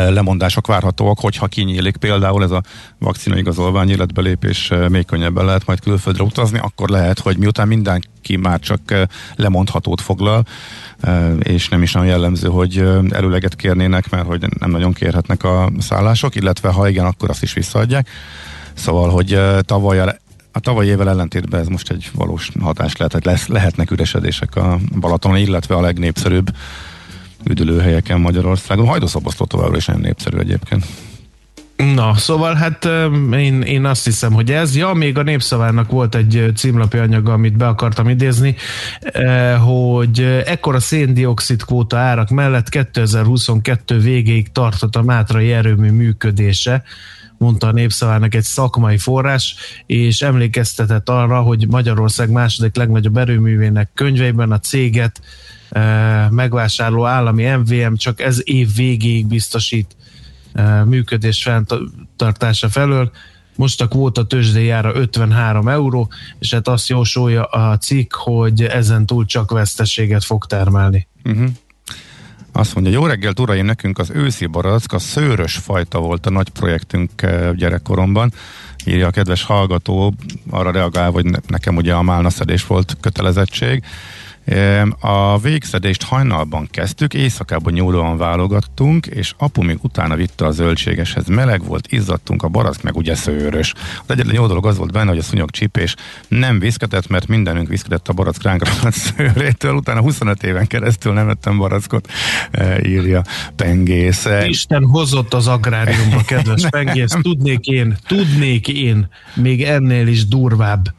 lemondások 0.10 0.68
várhatóak, 0.68 1.20
hogyha 1.20 1.48
kinyílik 1.48 1.98
például 1.98 2.44
ez 2.44 2.52
a 2.52 2.64
vakcina 3.00 3.38
igazolvány 3.38 3.90
életbelépés 3.90 4.72
még 4.90 5.06
könnyebben 5.06 5.46
lehet 5.46 5.66
majd 5.66 5.80
külföldre 5.80 6.24
utazni, 6.24 6.60
akkor 6.60 6.90
lehet, 6.90 7.20
hogy 7.20 7.38
miután 7.38 7.68
mindenki 7.68 8.36
már 8.36 8.60
csak 8.60 9.08
lemondhatót 9.36 10.02
foglal, 10.02 10.46
és 11.40 11.70
nem 11.70 11.82
is 11.82 11.96
olyan 11.96 12.08
jellemző, 12.08 12.48
hogy 12.48 12.78
előleget 13.10 13.56
kérnének, 13.56 14.10
mert 14.10 14.26
hogy 14.26 14.46
nem 14.60 14.72
nagyon 14.72 14.94
kérhetnek 14.94 15.44
a 15.44 15.72
szállások, 15.80 16.36
illetve 16.36 16.70
ha 16.70 16.90
igen, 16.90 17.06
akkor 17.06 17.30
azt 17.30 17.44
is 17.44 17.54
visszaadják. 17.54 18.10
Szóval, 18.74 19.10
hogy 19.10 19.40
tavaly 19.62 20.00
a 20.52 20.60
tavalyi 20.60 20.90
évvel 20.90 21.10
ellentétben 21.10 21.60
ez 21.60 21.68
most 21.68 21.92
egy 21.92 22.10
valós 22.14 22.52
hatás 22.62 22.96
lehet, 22.96 23.26
lesz, 23.26 23.48
lehetnek 23.48 23.92
üresedések 23.92 24.56
a 24.56 24.78
Balatonon, 25.00 25.38
illetve 25.38 25.76
a 25.76 25.82
legnépszerűbb 25.82 26.52
üdülőhelyeken 27.50 28.20
Magyarországon. 28.20 28.88
Hajdúszobosztó 28.88 29.46
továbbra 29.46 29.78
is 29.78 29.86
nagyon 29.86 30.02
népszerű 30.02 30.38
egyébként. 30.38 30.86
Na, 31.76 32.16
szóval 32.16 32.54
hát 32.54 32.86
én, 33.32 33.62
én 33.62 33.86
azt 33.86 34.04
hiszem, 34.04 34.34
hogy 34.34 34.52
ez. 34.52 34.76
Ja, 34.76 34.94
még 34.94 35.18
a 35.18 35.24
Népszavának 35.24 35.92
volt 35.92 36.16
egy 36.16 36.52
címlapi 36.56 36.98
anyaga, 36.98 37.34
amit 37.34 37.58
be 37.58 37.68
akartam 37.68 38.10
idézni, 38.10 38.56
hogy 39.60 40.44
ekkora 40.46 40.80
széndiokszid 40.80 41.64
kvóta 41.64 41.98
árak 41.98 42.30
mellett 42.30 42.70
2022 42.70 44.00
végéig 44.00 44.52
tartott 44.52 44.96
a 44.96 45.02
Mátrai 45.02 45.52
erőmű 45.52 45.92
működése, 45.92 46.84
mondta 47.38 47.68
a 47.68 47.72
népszavának 47.72 48.36
egy 48.36 48.44
szakmai 48.44 48.98
forrás, 48.98 49.56
és 49.86 50.22
emlékeztetett 50.22 51.10
arra, 51.10 51.42
hogy 51.42 51.68
Magyarország 51.68 52.30
második 52.30 52.76
legnagyobb 52.76 53.18
erőművének 53.18 53.90
könyveiben 53.94 54.52
a 54.52 54.60
céget 54.60 55.22
megvásárló 56.30 57.06
állami 57.06 57.44
MVM 57.44 57.94
csak 57.96 58.22
ez 58.22 58.42
év 58.44 58.76
végéig 58.76 59.28
biztosít 59.28 59.96
működés 60.86 61.44
fenntartása 61.44 62.70
felől. 62.70 63.12
Most 63.56 63.82
a 63.82 63.88
kvóta 63.88 64.26
tőzsdéjára 64.26 64.96
53 64.96 65.68
euró, 65.68 66.10
és 66.40 66.54
hát 66.54 66.68
azt 66.68 66.88
jósolja 66.88 67.44
a 67.44 67.78
cikk, 67.78 68.14
hogy 68.14 68.64
ezen 68.64 69.06
túl 69.06 69.26
csak 69.26 69.52
veszteséget 69.52 70.24
fog 70.24 70.46
termelni. 70.46 71.08
Uh-huh. 71.24 71.50
Azt 72.52 72.74
mondja, 72.74 72.94
jó 72.94 73.06
reggelt 73.06 73.40
uraim, 73.40 73.66
nekünk 73.66 74.00
az 74.00 74.10
őszi 74.10 74.46
barack, 74.46 74.94
a 74.94 75.00
szőrös 75.00 75.56
fajta 75.56 76.00
volt 76.00 76.26
a 76.26 76.30
nagy 76.30 76.50
projektünk 76.50 77.12
gyerekkoromban. 77.56 78.34
Írja 78.86 79.08
a 79.08 79.12
kedves 79.12 79.44
hallgató, 79.44 80.14
arra 80.50 80.72
reagál, 80.72 81.12
hogy 81.12 81.26
nekem 81.48 81.76
ugye 81.76 81.94
a 81.94 82.02
málnaszedés 82.02 82.68
volt 82.68 82.98
kötelezettség. 83.00 83.84
A 85.00 85.40
végszedést 85.40 86.04
hajnalban 86.04 86.68
kezdtük, 86.72 87.14
éjszakában 87.14 87.74
nyúlóan 87.74 88.18
válogattunk, 88.18 89.06
és 89.06 89.34
apu 89.38 89.62
még 89.62 89.78
utána 89.82 90.16
vitte 90.16 90.46
a 90.46 90.52
zöldségeshez. 90.52 91.28
Meleg 91.28 91.66
volt, 91.66 91.88
izzadtunk, 91.88 92.44
a 92.44 92.48
barack 92.48 92.84
meg 92.84 92.96
ugye 92.96 93.16
szőrös. 93.16 93.74
Az 93.74 94.06
egyetlen 94.08 94.36
jó 94.36 94.48
dolog 94.48 94.66
az 94.66 94.78
volt 94.78 94.92
benne, 94.92 95.10
hogy 95.10 95.18
a 95.18 95.22
szúnyog 95.22 95.50
csípés 95.50 95.96
nem 96.28 96.60
viszketett, 96.60 97.08
mert 97.08 97.28
mindenünk 97.28 97.68
viszketett 97.68 98.08
a 98.08 98.14
barack 98.14 98.42
ránk 98.42 98.64
szőrétől. 98.92 99.74
Utána 99.74 100.02
25 100.02 100.44
éven 100.44 100.68
keresztül 100.68 101.14
nem 101.14 101.30
ettem 101.30 101.58
barackot, 101.58 102.12
e, 102.52 102.88
írja 102.88 103.22
Pengész. 103.56 104.28
Isten 104.48 104.84
hozott 104.84 105.34
az 105.34 105.48
agráriumba, 105.48 106.22
kedves 106.26 106.64
Pengész. 106.70 107.18
Tudnék 107.22 107.66
én, 107.66 107.98
tudnék 108.08 108.68
én 108.68 109.08
még 109.34 109.64
ennél 109.64 110.08
is 110.08 110.28
durvább 110.28 110.94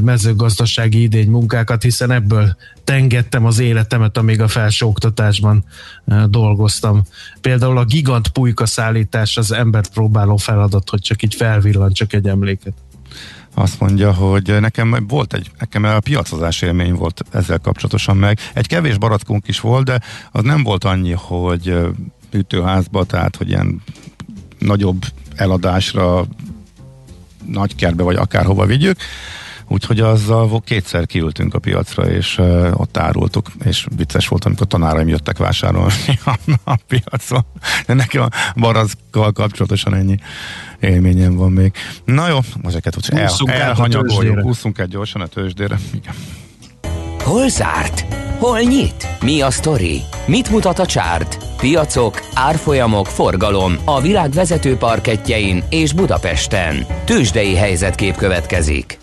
mezőgazdasági 0.00 1.02
idény 1.02 1.30
munkákat, 1.30 1.82
hiszen 1.82 2.10
ebből 2.10 2.56
tengettem 2.84 3.44
az 3.44 3.58
életemet, 3.58 4.16
amíg 4.16 4.40
a 4.40 4.48
felsőoktatásban 4.48 5.64
dolgoztam. 6.26 7.02
Például 7.40 7.78
a 7.78 7.84
gigant 7.84 8.28
pulyka 8.28 8.66
szállítás 8.66 9.36
az 9.36 9.52
embert 9.52 9.92
próbáló 9.92 10.36
feladat, 10.36 10.90
hogy 10.90 11.00
csak 11.00 11.22
így 11.22 11.34
felvillan 11.34 11.92
csak 11.92 12.12
egy 12.12 12.26
emléket. 12.26 12.72
Azt 13.54 13.80
mondja, 13.80 14.12
hogy 14.12 14.60
nekem 14.60 15.04
volt 15.08 15.34
egy, 15.34 15.50
nekem 15.58 15.84
a 15.84 16.00
piacozás 16.00 16.62
élmény 16.62 16.94
volt 16.94 17.24
ezzel 17.30 17.58
kapcsolatosan 17.58 18.16
meg. 18.16 18.38
Egy 18.54 18.66
kevés 18.66 18.98
barackunk 18.98 19.48
is 19.48 19.60
volt, 19.60 19.84
de 19.84 20.00
az 20.32 20.42
nem 20.42 20.62
volt 20.62 20.84
annyi, 20.84 21.12
hogy 21.12 21.76
ütőházba, 22.30 23.04
tehát 23.04 23.36
hogy 23.36 23.48
ilyen 23.48 23.82
nagyobb 24.58 25.04
eladásra 25.34 26.26
nagy 27.46 27.74
kertbe 27.74 28.02
vagy 28.02 28.16
akárhova 28.16 28.66
vigyük, 28.66 28.96
Úgyhogy 29.68 30.00
azzal 30.00 30.60
kétszer 30.64 31.06
kiültünk 31.06 31.54
a 31.54 31.58
piacra, 31.58 32.10
és 32.10 32.38
uh, 32.38 32.70
ott 32.74 32.96
árultuk, 32.96 33.50
és 33.64 33.86
vicces 33.96 34.28
volt, 34.28 34.44
amikor 34.44 34.66
tanáraim 34.66 35.08
jöttek 35.08 35.38
vásárolni 35.38 36.18
a 36.64 36.76
piacon. 36.88 37.44
De 37.86 37.94
nekem 37.94 38.22
a 38.22 38.28
barazkkal 38.60 39.32
kapcsolatosan 39.32 39.94
ennyi 39.94 40.18
élményem 40.80 41.34
van 41.34 41.52
még. 41.52 41.72
Na 42.04 42.28
jó, 42.28 42.38
ezeket 42.62 42.96
úgy 42.96 43.18
el, 43.18 43.30
elhanyagoljuk, 43.46 44.44
úszunk 44.44 44.78
egy 44.78 44.88
gyorsan 44.88 45.20
a 45.20 45.26
tőzsdére. 45.26 45.78
Igen. 45.94 46.14
Hol 47.22 47.48
zárt? 47.48 48.04
Hol 48.38 48.60
nyit? 48.60 49.08
Mi 49.20 49.40
a 49.40 49.50
sztori? 49.50 50.00
Mit 50.26 50.50
mutat 50.50 50.78
a 50.78 50.86
csárt? 50.86 51.38
Piacok, 51.56 52.28
árfolyamok, 52.34 53.06
forgalom 53.06 53.76
a 53.84 54.00
világ 54.00 54.30
vezető 54.30 54.76
parketjein 54.76 55.64
és 55.70 55.92
Budapesten. 55.92 56.86
Tőzsdei 57.04 57.54
helyzetkép 57.54 58.16
következik. 58.16 58.98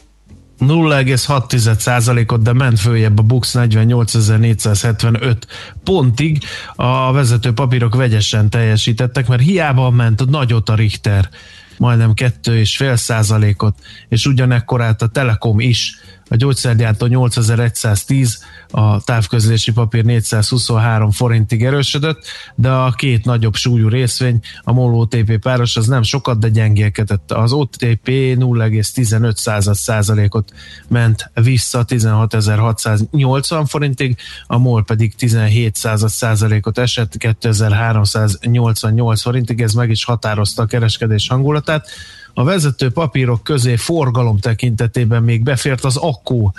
0,6%-ot, 0.59 2.41
de 2.41 2.53
ment 2.53 2.79
följebb 2.79 3.19
a 3.19 3.21
Bux 3.21 3.55
48.475 3.57 5.37
pontig. 5.83 6.43
A 6.75 7.11
vezető 7.11 7.53
papírok 7.53 7.95
vegyesen 7.95 8.49
teljesítettek, 8.49 9.27
mert 9.27 9.41
hiába 9.41 9.89
ment 9.89 10.29
nagyot 10.29 10.69
a 10.69 10.75
Richter, 10.75 11.29
majdnem 11.77 12.13
2,5 12.15 12.95
százalékot, 12.95 13.75
és 14.09 14.25
ugyanekkorát 14.25 15.01
a 15.01 15.07
Telekom 15.07 15.59
is 15.59 15.95
a 16.33 16.35
gyógyszergyártó 16.35 17.05
8110, 17.05 18.39
a 18.69 19.03
távközlési 19.03 19.71
papír 19.71 20.03
423 20.03 21.11
forintig 21.11 21.65
erősödött, 21.65 22.25
de 22.55 22.69
a 22.69 22.91
két 22.91 23.25
nagyobb 23.25 23.55
súlyú 23.55 23.87
részvény, 23.87 24.39
a 24.63 24.71
MOL 24.71 24.93
OTP 24.93 25.37
páros 25.37 25.75
az 25.75 25.87
nem 25.87 26.03
sokat, 26.03 26.39
de 26.39 26.49
gyengélkedett. 26.49 27.31
Az 27.31 27.51
OTP 27.51 28.07
0,15 28.07 29.73
százalékot 29.73 30.51
ment 30.87 31.31
vissza 31.33 31.85
16.680 31.87 33.63
forintig, 33.67 34.17
a 34.47 34.57
MOL 34.57 34.83
pedig 34.83 35.15
17 35.15 35.75
százalékot 36.05 36.77
esett 36.77 37.17
2388 37.17 39.21
forintig, 39.21 39.61
ez 39.61 39.73
meg 39.73 39.89
is 39.89 40.03
határozta 40.03 40.61
a 40.61 40.65
kereskedés 40.65 41.27
hangulatát. 41.27 41.87
A 42.33 42.43
vezető 42.43 42.89
papírok 42.89 43.43
közé 43.43 43.75
forgalom 43.75 44.39
tekintetében 44.39 45.23
még 45.23 45.43
befért 45.43 45.83
az 45.83 45.97
akkó. 45.97 46.53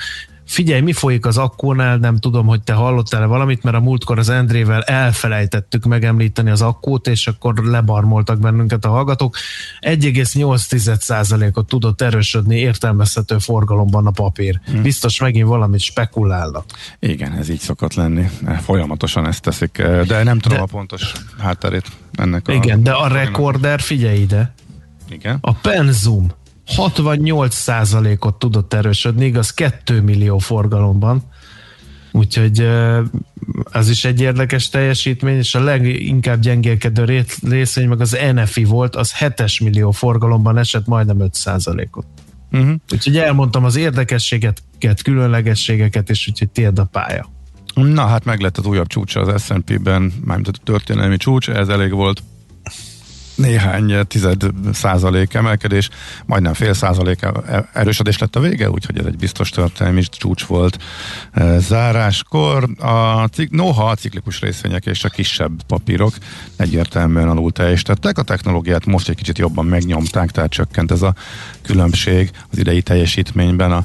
Figyelj, 0.46 0.80
mi 0.80 0.92
folyik 0.92 1.26
az 1.26 1.38
akkónál, 1.38 1.96
nem 1.96 2.16
tudom, 2.16 2.46
hogy 2.46 2.62
te 2.62 2.72
hallottál-e 2.72 3.26
valamit, 3.26 3.62
mert 3.62 3.76
a 3.76 3.80
múltkor 3.80 4.18
az 4.18 4.28
Endrével 4.28 4.82
elfelejtettük 4.82 5.84
megemlíteni 5.84 6.50
az 6.50 6.62
akkót, 6.62 7.06
és 7.06 7.26
akkor 7.26 7.54
lebarmoltak 7.54 8.38
bennünket 8.38 8.84
a 8.84 8.88
hallgatók. 8.88 9.36
1,8%-ot 9.80 11.66
tudott 11.66 12.00
erősödni 12.00 12.56
értelmezhető 12.56 13.38
forgalomban 13.38 14.06
a 14.06 14.10
papír. 14.10 14.60
Hmm. 14.64 14.82
Biztos 14.82 15.20
megint 15.20 15.48
valamit 15.48 15.80
spekulálnak. 15.80 16.64
Igen, 16.98 17.32
ez 17.32 17.48
így 17.48 17.60
szokott 17.60 17.94
lenni. 17.94 18.30
Folyamatosan 18.62 19.26
ezt 19.26 19.42
teszik, 19.42 19.82
de 20.06 20.22
nem 20.22 20.38
tudom 20.38 20.58
de, 20.58 20.64
a 20.64 20.66
pontos 20.66 21.12
hátterét 21.38 21.86
ennek 22.12 22.48
a... 22.48 22.52
Igen, 22.52 22.82
de 22.82 22.92
a 22.92 23.08
rekorder, 23.08 23.80
figyelj 23.80 24.20
ide, 24.20 24.54
igen. 25.08 25.38
A 25.40 25.52
Penzum 25.52 26.30
68%-ot 26.76 28.34
tudott 28.34 28.74
erősödni, 28.74 29.24
igaz 29.24 29.50
2 29.50 30.00
millió 30.00 30.38
forgalomban, 30.38 31.22
úgyhogy 32.12 32.68
az 33.62 33.88
is 33.88 34.04
egy 34.04 34.20
érdekes 34.20 34.68
teljesítmény, 34.68 35.36
és 35.36 35.54
a 35.54 35.60
leginkább 35.60 36.40
gyengélkedő 36.40 37.24
részvény 37.42 37.88
meg 37.88 38.00
az 38.00 38.18
NFI 38.34 38.64
volt, 38.64 38.96
az 38.96 39.14
7 39.14 39.60
millió 39.60 39.90
forgalomban 39.90 40.58
esett 40.58 40.86
majdnem 40.86 41.16
5%-ot. 41.20 42.06
Uh-huh. 42.52 42.68
Mhm. 42.68 42.74
Úgyhogy 42.92 43.16
elmondtam 43.16 43.64
az 43.64 43.76
érdekességeket, 43.76 45.02
különlegességeket, 45.02 46.10
és 46.10 46.28
úgyhogy 46.28 46.48
tiéd 46.50 46.78
a 46.78 46.84
pálya. 46.84 47.32
Na 47.74 48.06
hát 48.06 48.24
meg 48.24 48.40
lett 48.40 48.58
az 48.58 48.66
újabb 48.66 48.86
csúcsa 48.86 49.20
az 49.20 49.44
S&P-ben, 49.44 50.12
mármint 50.24 50.48
a 50.48 50.60
történelmi 50.64 51.16
csúcs, 51.16 51.48
ez 51.48 51.68
elég 51.68 51.92
volt 51.92 52.22
néhány 53.34 54.06
tized 54.06 54.42
százalék 54.72 55.34
emelkedés, 55.34 55.88
majdnem 56.26 56.54
fél 56.54 56.74
százalék 56.74 57.22
e- 57.22 57.68
erősödés 57.72 58.18
lett 58.18 58.36
a 58.36 58.40
vége, 58.40 58.70
úgyhogy 58.70 58.98
ez 58.98 59.04
egy 59.06 59.16
biztos 59.16 59.50
történelmi 59.50 60.02
csúcs 60.02 60.44
volt 60.44 60.78
e, 61.32 61.58
záráskor. 61.58 62.68
A, 62.78 63.28
noha 63.50 63.88
a 63.88 63.94
ciklikus 63.94 64.40
részvények 64.40 64.86
és 64.86 65.04
a 65.04 65.08
kisebb 65.08 65.62
papírok 65.66 66.14
egyértelműen 66.56 67.28
alul 67.28 67.52
teljesítettek, 67.52 68.18
a 68.18 68.22
technológiát 68.22 68.86
most 68.86 69.08
egy 69.08 69.16
kicsit 69.16 69.38
jobban 69.38 69.66
megnyomták, 69.66 70.30
tehát 70.30 70.50
csökkent 70.50 70.90
ez 70.90 71.02
a 71.02 71.14
különbség 71.62 72.30
az 72.50 72.58
idei 72.58 72.82
teljesítményben 72.82 73.72
a 73.72 73.84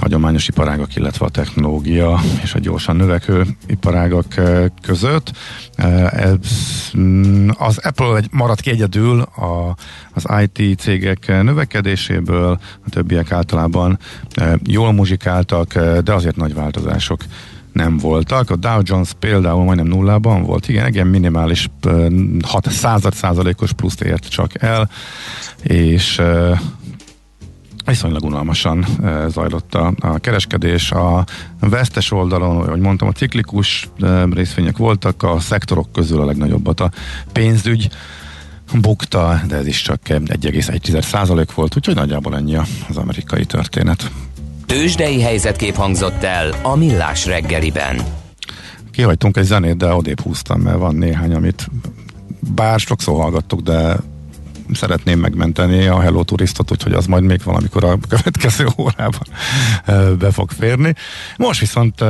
hagyományos 0.00 0.48
iparágak, 0.48 0.96
illetve 0.96 1.26
a 1.26 1.28
technológia 1.28 2.20
és 2.42 2.54
a 2.54 2.58
gyorsan 2.58 2.96
növekvő 2.96 3.46
iparágak 3.66 4.36
eh, 4.36 4.64
között. 4.82 5.32
Eh, 5.74 6.32
mm, 6.98 7.48
az 7.58 7.78
Apple 7.78 8.16
egy 8.16 8.28
maradt 8.30 8.60
ki 8.60 8.70
egyedül 8.70 9.20
a, 9.20 9.76
az 10.12 10.26
IT 10.42 10.78
cégek 10.80 11.26
növekedéséből, 11.26 12.60
a 12.86 12.90
többiek 12.90 13.32
általában 13.32 13.98
eh, 14.34 14.52
jól 14.66 14.92
muzsikáltak, 14.92 15.78
de 15.78 16.12
azért 16.12 16.36
nagy 16.36 16.54
változások 16.54 17.20
nem 17.72 17.96
voltak. 17.96 18.50
A 18.50 18.56
Dow 18.56 18.80
Jones 18.82 19.12
például 19.18 19.64
majdnem 19.64 19.86
nullában 19.86 20.42
volt, 20.42 20.68
igen, 20.68 20.86
igen 20.86 21.06
minimális 21.06 21.70
6 22.46 22.70
század 22.70 23.14
százalékos 23.14 23.72
pluszt 23.72 24.02
ért 24.02 24.28
csak 24.28 24.62
el, 24.62 24.90
és 25.62 26.20
viszonylag 27.90 28.24
unalmasan 28.24 28.86
eh, 29.02 29.28
zajlott 29.28 29.74
a, 29.74 29.92
a 30.00 30.18
kereskedés. 30.18 30.90
A 30.92 31.24
vesztes 31.60 32.10
oldalon, 32.10 32.56
ahogy 32.56 32.80
mondtam, 32.80 33.08
a 33.08 33.12
ciklikus 33.12 33.88
eh, 34.00 34.22
részvények 34.30 34.76
voltak, 34.76 35.22
a 35.22 35.40
szektorok 35.40 35.92
közül 35.92 36.20
a 36.20 36.24
legnagyobbat 36.24 36.80
a 36.80 36.90
pénzügy 37.32 37.88
bukta, 38.80 39.40
de 39.48 39.56
ez 39.56 39.66
is 39.66 39.82
csak 39.82 40.00
1,1 40.04 41.02
százalék 41.02 41.54
volt, 41.54 41.76
úgyhogy 41.76 41.94
nagyjából 41.94 42.36
ennyi 42.36 42.56
az 42.88 42.96
amerikai 42.96 43.44
történet. 43.44 44.10
Tőzsdei 44.66 45.20
helyzetkép 45.20 45.74
hangzott 45.74 46.22
el 46.22 46.54
a 46.62 46.76
Millás 46.76 47.26
reggeliben. 47.26 48.00
Kihagytunk 48.90 49.36
egy 49.36 49.44
zenét, 49.44 49.76
de 49.76 49.94
odébb 49.94 50.20
húztam, 50.20 50.60
mert 50.60 50.78
van 50.78 50.94
néhány, 50.94 51.34
amit 51.34 51.68
bár 52.54 52.80
sokszor 52.80 53.20
hallgattuk, 53.20 53.60
de 53.60 53.96
szeretném 54.72 55.18
megmenteni 55.18 55.86
a 55.86 56.00
Hello 56.00 56.22
Turistot, 56.22 56.70
úgyhogy 56.70 56.92
az 56.92 57.06
majd 57.06 57.22
még 57.22 57.40
valamikor 57.44 57.84
a 57.84 57.98
következő 58.08 58.66
órában 58.80 59.26
be 60.18 60.30
fog 60.30 60.50
férni. 60.50 60.94
Most 61.36 61.60
viszont 61.60 62.04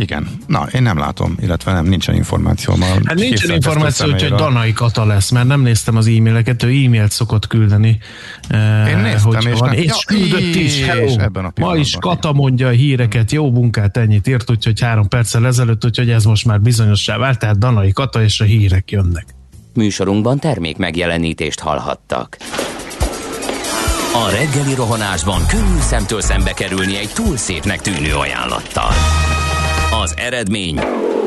igen. 0.00 0.28
Na, 0.46 0.66
én 0.72 0.82
nem 0.82 0.98
látom, 0.98 1.36
illetve 1.40 1.72
nem, 1.72 1.84
nincsen 1.86 2.14
információm. 2.14 2.80
Hát 2.80 3.14
nincsen 3.14 3.50
információ, 3.50 4.10
hogy 4.10 4.28
Danai 4.28 4.72
Kata 4.72 5.04
lesz, 5.04 5.30
mert 5.30 5.46
nem 5.46 5.60
néztem 5.60 5.96
az 5.96 6.06
e-maileket, 6.06 6.62
ő 6.62 6.68
e-mailt 6.68 7.10
szokott 7.10 7.46
küldeni. 7.46 7.98
Én 8.88 8.98
néztem, 8.98 9.52
és, 9.52 9.58
van. 9.58 9.72
és 9.72 9.86
ja, 9.86 9.94
küldött 10.06 10.54
is, 10.54 10.84
hello, 10.84 11.18
ebben 11.18 11.44
a 11.44 11.52
ma 11.60 11.76
is 11.76 11.96
Kata 11.98 12.32
mondja 12.32 12.66
a 12.66 12.70
híreket, 12.70 13.32
jó 13.32 13.50
munkát, 13.50 13.96
ennyit 13.96 14.26
írt, 14.28 14.50
úgyhogy 14.50 14.80
három 14.80 15.08
perccel 15.08 15.46
ezelőtt, 15.46 15.84
úgyhogy 15.84 16.10
ez 16.10 16.24
most 16.24 16.46
már 16.46 16.60
bizonyossá 16.60 17.16
vált, 17.16 17.38
tehát 17.38 17.58
Danai 17.58 17.92
Kata 17.92 18.22
és 18.22 18.40
a 18.40 18.44
hírek 18.44 18.90
jönnek. 18.90 19.39
Műsorunkban 19.74 20.38
termék 20.38 20.76
megjelenítést 20.76 21.60
hallhattak. 21.60 22.36
A 24.14 24.30
reggeli 24.30 24.74
rohanásban 24.74 25.46
könnyű 25.46 25.80
szemtől 25.80 26.20
szembe 26.20 26.52
kerülni 26.52 26.96
egy 26.96 27.10
túl 27.14 27.36
szépnek 27.36 27.80
tűnő 27.80 28.14
ajánlattal. 28.14 28.90
Az 30.02 30.14
eredmény 30.16 30.80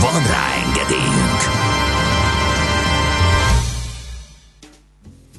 Van 0.00 0.22
rá 0.22 0.54
engedélyünk! 0.64 1.40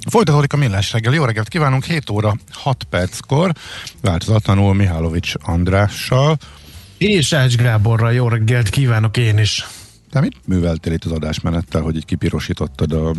Folytatódik 0.09 0.53
a 0.53 0.57
millás 0.57 0.91
reggel. 0.91 1.13
Jó 1.13 1.23
reggelt 1.23 1.47
kívánunk, 1.47 1.83
7 1.83 2.09
óra 2.09 2.35
6 2.51 2.83
perckor. 2.83 3.51
Változatlanul 4.01 4.73
Mihálovics 4.73 5.33
Andrással. 5.41 6.37
És 6.97 7.33
Ács 7.33 7.55
Gáborral 7.55 8.13
jó 8.13 8.27
reggelt 8.27 8.69
kívánok 8.69 9.17
én 9.17 9.37
is. 9.37 9.67
Te 10.11 10.19
mit 10.19 10.35
műveltél 10.45 10.93
itt 10.93 11.03
az 11.05 11.11
adásmenettel, 11.11 11.81
hogy 11.81 11.95
így 11.95 12.05
kipirosítottad 12.05 12.91
a 12.91 13.13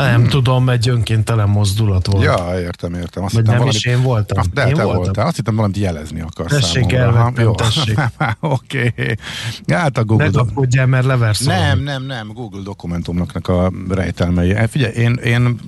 nem 0.00 0.26
tudom, 0.28 0.68
egy 0.68 0.88
önkéntelen 0.88 1.48
mozdulat 1.48 2.06
volt. 2.06 2.24
Ja, 2.24 2.60
értem, 2.60 2.94
értem. 2.94 3.24
Azt 3.24 3.34
Vagy 3.34 3.44
nem 3.44 3.54
valamit, 3.54 3.74
is 3.74 3.84
én 3.84 4.02
voltam. 4.02 4.38
Azt, 4.38 4.52
de 4.52 4.66
én 4.66 4.74
te 4.74 4.82
voltam. 4.82 5.02
voltál. 5.02 5.26
Azt 5.26 5.36
hittem 5.36 5.54
valamit 5.54 5.76
jelezni 5.76 6.20
akarsz 6.20 6.52
tessék. 6.52 6.86
Tessék, 6.86 7.50
tessék. 7.54 7.98
Oké. 8.40 8.92
Okay. 8.96 9.16
Hát 9.68 9.98
a 9.98 10.04
Google... 10.04 10.24
Ne 10.24 10.30
kapkodjál, 10.30 10.86
mert 10.86 11.04
leversz 11.04 11.44
Nem, 11.44 11.80
nem, 11.80 12.04
nem. 12.04 12.32
Google 12.32 12.62
dokumentumnak 12.62 13.48
a 13.48 13.72
rejtelmei. 13.88 14.54
Hát 14.54 14.70
figyelj, 14.70 14.92
én, 14.94 15.14
én 15.14 15.58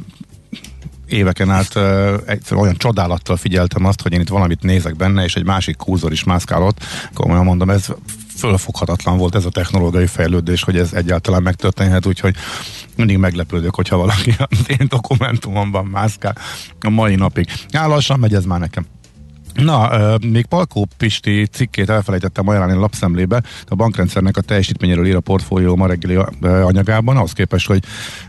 éveken 1.06 1.50
át 1.50 1.74
uh, 1.74 1.82
egyszerűen 2.26 2.62
olyan 2.62 2.76
csodálattal 2.76 3.36
figyeltem 3.36 3.84
azt, 3.84 4.02
hogy 4.02 4.12
én 4.12 4.20
itt 4.20 4.28
valamit 4.28 4.62
nézek 4.62 4.96
benne, 4.96 5.24
és 5.24 5.34
egy 5.34 5.44
másik 5.44 5.76
kúzor 5.76 6.12
is 6.12 6.24
mászkál 6.24 6.62
ott. 6.62 6.78
Komolyan 7.14 7.44
mondom, 7.44 7.70
ez 7.70 7.86
fölfoghatatlan 8.36 9.16
volt 9.16 9.34
ez 9.34 9.44
a 9.44 9.50
technológiai 9.50 10.06
fejlődés, 10.06 10.62
hogy 10.62 10.76
ez 10.76 10.92
egyáltalán 10.92 11.42
megtörténhet, 11.42 12.06
úgyhogy 12.06 12.34
mindig 12.96 13.16
meglepődök, 13.16 13.74
hogyha 13.74 13.96
valaki 13.96 14.34
az 14.50 14.64
én 14.78 14.86
dokumentumomban 14.88 15.84
mászkál 15.84 16.36
a 16.80 16.90
mai 16.90 17.14
napig. 17.14 17.46
Lassan 17.70 18.18
megy 18.18 18.34
ez 18.34 18.44
már 18.44 18.60
nekem. 18.60 18.86
Na, 19.56 19.90
még 20.20 20.46
Palkó 20.46 20.88
Pisti 20.96 21.46
cikkét 21.46 21.90
elfelejtettem 21.90 22.48
ajánlani 22.48 22.72
a 22.76 22.80
lapszemlébe. 22.80 23.42
A 23.66 23.74
bankrendszernek 23.74 24.36
a 24.36 24.40
teljesítményéről 24.40 25.06
ír 25.06 25.16
a 25.16 25.20
portfólió 25.20 25.76
ma 25.76 25.86
reggeli 25.86 26.18
anyagában, 26.40 27.16
ahhoz 27.16 27.32
képest, 27.32 27.66
hogy 27.66 27.84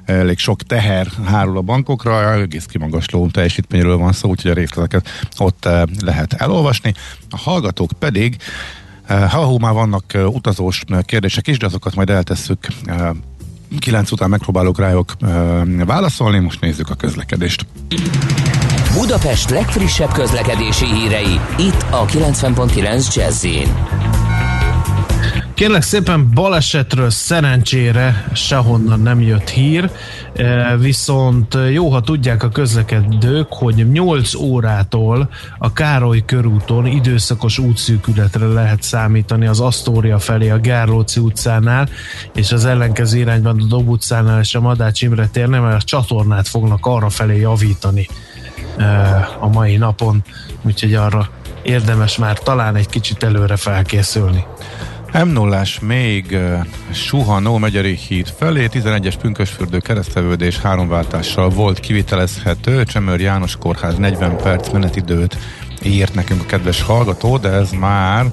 elég 0.06 0.38
sok 0.38 0.62
teher 0.62 1.08
hárul 1.26 1.58
a 1.58 1.62
bankokra, 1.62 2.34
egész 2.34 2.66
kimagasló 2.66 3.28
teljesítményről 3.28 3.98
van 3.98 4.12
szó, 4.12 4.30
úgyhogy 4.30 4.52
a 4.52 4.54
részleteket 4.54 5.10
ott 5.38 5.68
lehet 6.02 6.34
elolvasni. 6.34 6.94
A 7.30 7.38
hallgatók 7.38 7.92
pedig 8.00 8.38
ha 9.08 9.58
már 9.58 9.74
vannak 9.74 10.04
utazós 10.26 10.84
kérdések 11.02 11.48
is, 11.48 11.58
de 11.58 11.66
azokat 11.66 11.96
majd 11.96 12.10
eltesszük. 12.10 12.68
Kilenc 13.80 14.12
után 14.12 14.30
megpróbálok 14.30 14.80
rájuk 14.80 15.14
válaszolni, 15.86 16.40
most 16.40 16.62
nézzük 16.62 16.90
a 16.90 16.96
közlekedést. 16.96 17.66
Budapest 18.94 19.50
legfrissebb 19.50 20.12
közlekedési 20.12 20.86
hírei, 20.86 21.40
itt 21.58 21.86
a 21.90 22.06
90.9 22.06 23.16
jazz 23.16 23.46
Kérlek 25.58 25.82
szépen 25.82 26.32
balesetről 26.34 27.10
szerencsére 27.10 28.28
sehonnan 28.34 29.00
nem 29.00 29.22
jött 29.22 29.50
hír, 29.50 29.92
e, 30.36 30.78
viszont 30.78 31.58
jó, 31.72 31.90
ha 31.90 32.02
tudják 32.02 32.44
a 32.44 32.50
közlekedők, 32.50 33.48
hogy 33.50 33.92
8 33.92 34.34
órától 34.34 35.30
a 35.58 35.74
Károly 35.74 36.24
körúton 36.26 36.86
időszakos 36.86 37.58
útszűkületre 37.58 38.46
lehet 38.46 38.82
számítani 38.82 39.48
az 39.48 39.60
Asztória 39.60 40.20
felé 40.20 40.50
a 40.50 40.60
Gárlóci 40.60 41.20
utcánál, 41.20 41.90
és 42.34 42.52
az 42.52 42.66
ellenkező 42.66 43.18
irányban 43.18 43.62
a 43.62 43.66
Dob 43.66 43.90
utcánál 43.90 44.40
és 44.40 44.56
a 44.56 44.62
Madács 44.62 45.02
Imre 45.02 45.28
térnél, 45.28 45.62
mert 45.62 45.82
a 45.82 45.86
csatornát 45.86 46.48
fognak 46.48 46.86
arra 46.86 47.10
felé 47.10 47.40
javítani 47.40 48.08
e, 48.78 48.86
a 49.40 49.48
mai 49.48 49.78
napon, 49.78 50.24
úgyhogy 50.62 50.94
arra 50.94 51.30
érdemes 51.62 52.18
már 52.18 52.40
talán 52.40 52.76
egy 52.76 52.90
kicsit 52.90 53.24
előre 53.24 53.56
felkészülni 53.56 54.46
m 55.14 55.28
0 55.28 55.64
még 55.82 56.26
uh, 56.32 56.66
Suhanó 56.92 57.58
Megyeri 57.58 57.96
híd 58.08 58.34
felé, 58.38 58.68
11-es 58.72 59.14
pünkösfürdő 59.22 59.80
keresztevődés 59.80 60.60
háromváltással 60.60 61.50
volt 61.50 61.80
kivitelezhető, 61.80 62.84
Csemőr 62.84 63.20
János 63.20 63.56
Kórház 63.56 63.98
40 63.98 64.38
perc 64.38 64.72
menetidőt 64.72 65.38
írt 65.84 66.14
nekünk 66.14 66.42
a 66.42 66.46
kedves 66.46 66.82
hallgató, 66.82 67.38
de 67.38 67.50
ez 67.50 67.72
már 67.72 68.26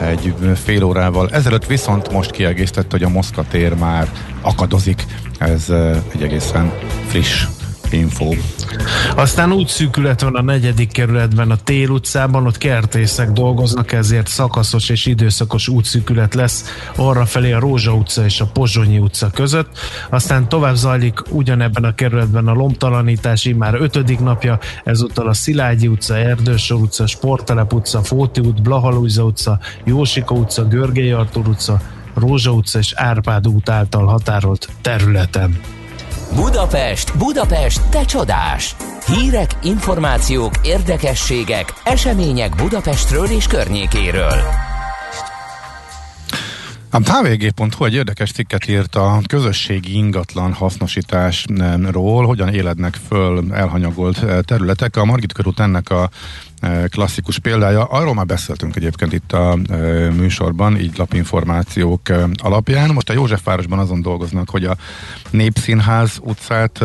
egy 0.00 0.34
fél 0.54 0.82
órával 0.82 1.30
ezelőtt, 1.30 1.66
viszont 1.66 2.12
most 2.12 2.30
kiegészített, 2.30 2.90
hogy 2.90 3.02
a 3.02 3.08
Moszkva 3.08 3.44
tér 3.50 3.74
már 3.74 4.08
akadozik. 4.40 5.04
Ez 5.38 5.64
uh, 5.68 5.96
egy 6.14 6.22
egészen 6.22 6.72
friss 7.06 7.46
info. 7.92 8.30
Aztán 9.16 9.52
úgy 9.52 9.66
szűkület 9.66 10.20
van 10.20 10.34
a 10.34 10.42
negyedik 10.42 10.92
kerületben, 10.92 11.50
a 11.50 11.56
Tél 11.56 11.88
utcában, 11.88 12.46
ott 12.46 12.58
kertészek 12.58 13.30
dolgoznak, 13.30 13.92
ezért 13.92 14.26
szakaszos 14.26 14.88
és 14.88 15.06
időszakos 15.06 15.68
útszűkület 15.68 16.34
lesz 16.34 16.64
arra 16.96 17.26
felé 17.26 17.52
a 17.52 17.58
Rózsa 17.58 17.92
utca 17.92 18.24
és 18.24 18.40
a 18.40 18.46
Pozsonyi 18.46 18.98
utca 18.98 19.30
között. 19.30 19.78
Aztán 20.10 20.48
tovább 20.48 20.74
zajlik 20.74 21.22
ugyanebben 21.30 21.84
a 21.84 21.94
kerületben 21.94 22.48
a 22.48 22.52
lomtalanítás, 22.52 23.48
már 23.56 23.74
ötödik 23.74 24.18
napja, 24.18 24.58
ezúttal 24.84 25.28
a 25.28 25.32
Szilágyi 25.32 25.86
utca, 25.86 26.16
Erdősor 26.16 26.80
utca, 26.80 27.06
Sportelep 27.06 27.72
utca, 27.72 28.02
Fóti 28.02 28.40
út, 28.40 28.62
Blahalújza 28.62 29.24
utca, 29.24 29.58
Jósika 29.84 30.34
utca, 30.34 30.64
Görgely 30.64 31.12
Artur 31.12 31.48
utca, 31.48 31.80
Rózsa 32.14 32.50
utca 32.50 32.78
és 32.78 32.92
Árpád 32.96 33.48
út 33.48 33.68
által 33.68 34.06
határolt 34.06 34.68
területen. 34.82 35.77
Budapest, 36.34 37.18
Budapest, 37.18 37.88
te 37.90 38.04
csodás! 38.04 38.76
Hírek, 39.06 39.50
információk, 39.62 40.52
érdekességek, 40.62 41.72
események 41.84 42.54
Budapestről 42.54 43.26
és 43.26 43.46
környékéről. 43.46 44.40
A 46.90 46.96
hvg.hu 46.96 47.84
egy 47.84 47.94
érdekes 47.94 48.32
cikket 48.32 48.68
írt 48.68 48.94
a 48.94 49.20
közösségi 49.26 49.94
ingatlan 49.94 50.52
hasznosításról, 50.52 52.26
hogyan 52.26 52.48
élednek 52.48 52.94
föl 53.08 53.44
elhanyagolt 53.52 54.44
területek. 54.44 54.96
A 54.96 55.04
Margit 55.04 55.32
körút 55.32 55.60
ennek 55.60 55.90
a 55.90 56.10
klasszikus 56.88 57.38
példája. 57.38 57.84
Arról 57.84 58.14
már 58.14 58.26
beszéltünk 58.26 58.76
egyébként 58.76 59.12
itt 59.12 59.32
a 59.32 59.58
műsorban, 60.16 60.80
így 60.80 60.98
lapinformációk 60.98 62.00
alapján. 62.42 62.90
Most 62.90 63.10
a 63.10 63.12
Józsefvárosban 63.12 63.78
azon 63.78 64.02
dolgoznak, 64.02 64.50
hogy 64.50 64.64
a 64.64 64.76
Népszínház 65.30 66.18
utcát 66.22 66.84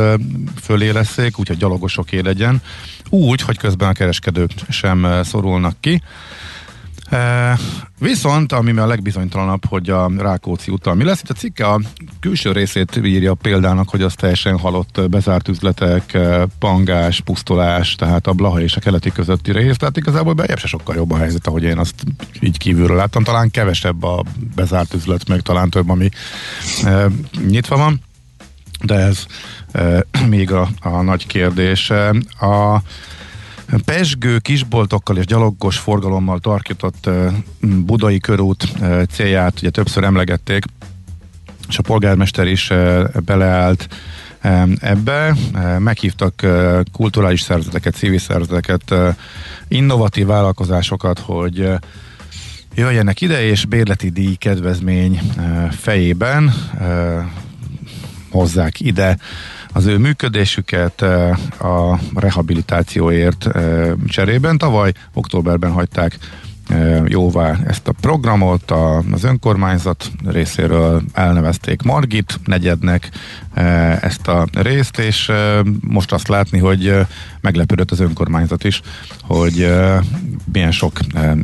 fölé 0.61 0.89
leszék, 0.89 1.39
úgyhogy 1.39 1.57
gyalogosoké 1.57 2.19
legyen, 2.19 2.61
úgy, 3.09 3.41
hogy 3.41 3.57
közben 3.57 3.89
a 3.89 3.93
kereskedők 3.93 4.51
sem 4.69 5.07
szorulnak 5.23 5.75
ki. 5.79 6.01
E, 7.09 7.57
viszont, 7.99 8.51
ami 8.51 8.77
a 8.77 8.85
legbizonytalanabb, 8.85 9.65
hogy 9.65 9.89
a 9.89 10.11
Rákóczi 10.17 10.71
úton 10.71 10.97
mi 10.97 11.03
lesz, 11.03 11.21
itt 11.21 11.29
a 11.29 11.33
cikke 11.33 11.65
a 11.65 11.79
külső 12.19 12.51
részét 12.51 12.95
írja 13.03 13.33
példának, 13.33 13.89
hogy 13.89 14.01
az 14.01 14.13
teljesen 14.13 14.57
halott 14.59 15.09
bezárt 15.09 15.47
üzletek, 15.47 16.17
pangás, 16.59 17.21
pusztolás, 17.21 17.95
tehát 17.95 18.27
a 18.27 18.33
Blaha 18.33 18.61
és 18.61 18.75
a 18.75 18.79
keleti 18.79 19.11
közötti 19.11 19.51
rész, 19.51 19.77
tehát 19.77 19.97
igazából 19.97 20.33
bejebb 20.33 20.59
se 20.59 20.67
sokkal 20.67 20.95
jobb 20.95 21.11
a 21.11 21.17
helyzet, 21.17 21.47
ahogy 21.47 21.63
én 21.63 21.77
azt 21.77 22.03
így 22.39 22.57
kívülről 22.57 22.95
láttam, 22.95 23.23
talán 23.23 23.51
kevesebb 23.51 24.03
a 24.03 24.23
bezárt 24.55 24.93
üzlet, 24.93 25.27
meg 25.27 25.41
talán 25.41 25.69
több, 25.69 25.89
ami 25.89 26.09
nyitva 27.47 27.77
van. 27.77 28.01
de 28.81 28.95
ez 28.95 29.25
még 30.29 30.51
a, 30.51 30.69
a 30.79 31.01
nagy 31.01 31.27
kérdés. 31.27 31.89
A 32.39 32.81
Pesgő 33.85 34.37
kisboltokkal 34.37 35.17
és 35.17 35.25
gyalogos 35.25 35.77
forgalommal 35.77 36.39
tarkított 36.39 37.09
Budai 37.59 38.19
körút 38.19 38.67
célját 39.09 39.57
ugye 39.57 39.69
többször 39.69 40.03
emlegették, 40.03 40.63
és 41.67 41.77
a 41.77 41.81
polgármester 41.81 42.47
is 42.47 42.71
beleállt 43.25 43.87
ebbe. 44.79 45.35
Meghívtak 45.79 46.45
kulturális 46.91 47.41
szervezeteket, 47.41 47.95
civil 47.95 48.19
szervezeteket, 48.19 48.93
innovatív 49.67 50.25
vállalkozásokat, 50.25 51.19
hogy 51.19 51.69
jöjjenek 52.75 53.21
ide, 53.21 53.43
és 53.43 53.65
bérleti 53.65 54.09
díj 54.09 54.35
kedvezmény 54.35 55.19
fejében 55.71 56.53
hozzák 58.29 58.79
ide 58.79 59.17
az 59.73 59.85
ő 59.85 59.97
működésüket 59.97 61.01
a 61.59 61.99
rehabilitációért 62.15 63.47
cserében. 64.07 64.57
Tavaly 64.57 64.91
októberben 65.13 65.71
hagyták 65.71 66.17
jóvá 67.05 67.57
ezt 67.67 67.87
a 67.87 67.91
programot, 68.01 68.71
az 69.11 69.23
önkormányzat 69.23 70.11
részéről 70.25 71.01
elnevezték 71.13 71.81
Margit 71.81 72.39
negyednek 72.45 73.09
ezt 74.01 74.27
a 74.27 74.47
részt, 74.51 74.99
és 74.99 75.31
most 75.79 76.11
azt 76.11 76.27
látni, 76.27 76.59
hogy 76.59 76.95
meglepődött 77.41 77.91
az 77.91 77.99
önkormányzat 77.99 78.63
is, 78.63 78.81
hogy 79.21 79.73
milyen 80.51 80.71
sok 80.71 80.99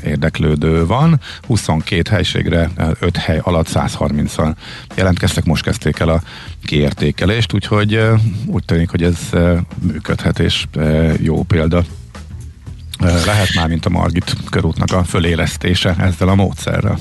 érdeklődő 0.05 0.85
van. 0.85 1.19
22 1.47 2.09
helységre 2.09 2.69
5 2.99 3.17
hely 3.17 3.39
alatt 3.43 3.67
130-an 3.73 4.53
jelentkeztek, 4.95 5.45
most 5.45 5.63
kezdték 5.63 5.99
el 5.99 6.09
a 6.09 6.21
kiértékelést, 6.65 7.53
úgyhogy 7.53 8.01
úgy 8.45 8.65
tűnik, 8.65 8.89
hogy 8.89 9.03
ez 9.03 9.17
működhet, 9.81 10.39
és 10.39 10.65
jó 11.21 11.43
példa 11.43 11.83
lehet 12.99 13.53
már, 13.55 13.67
mint 13.67 13.85
a 13.85 13.89
Margit 13.89 14.35
körútnak 14.49 14.91
a 14.91 15.03
fölélesztése 15.03 15.95
ezzel 15.99 16.27
a 16.27 16.35
módszerrel. 16.35 16.97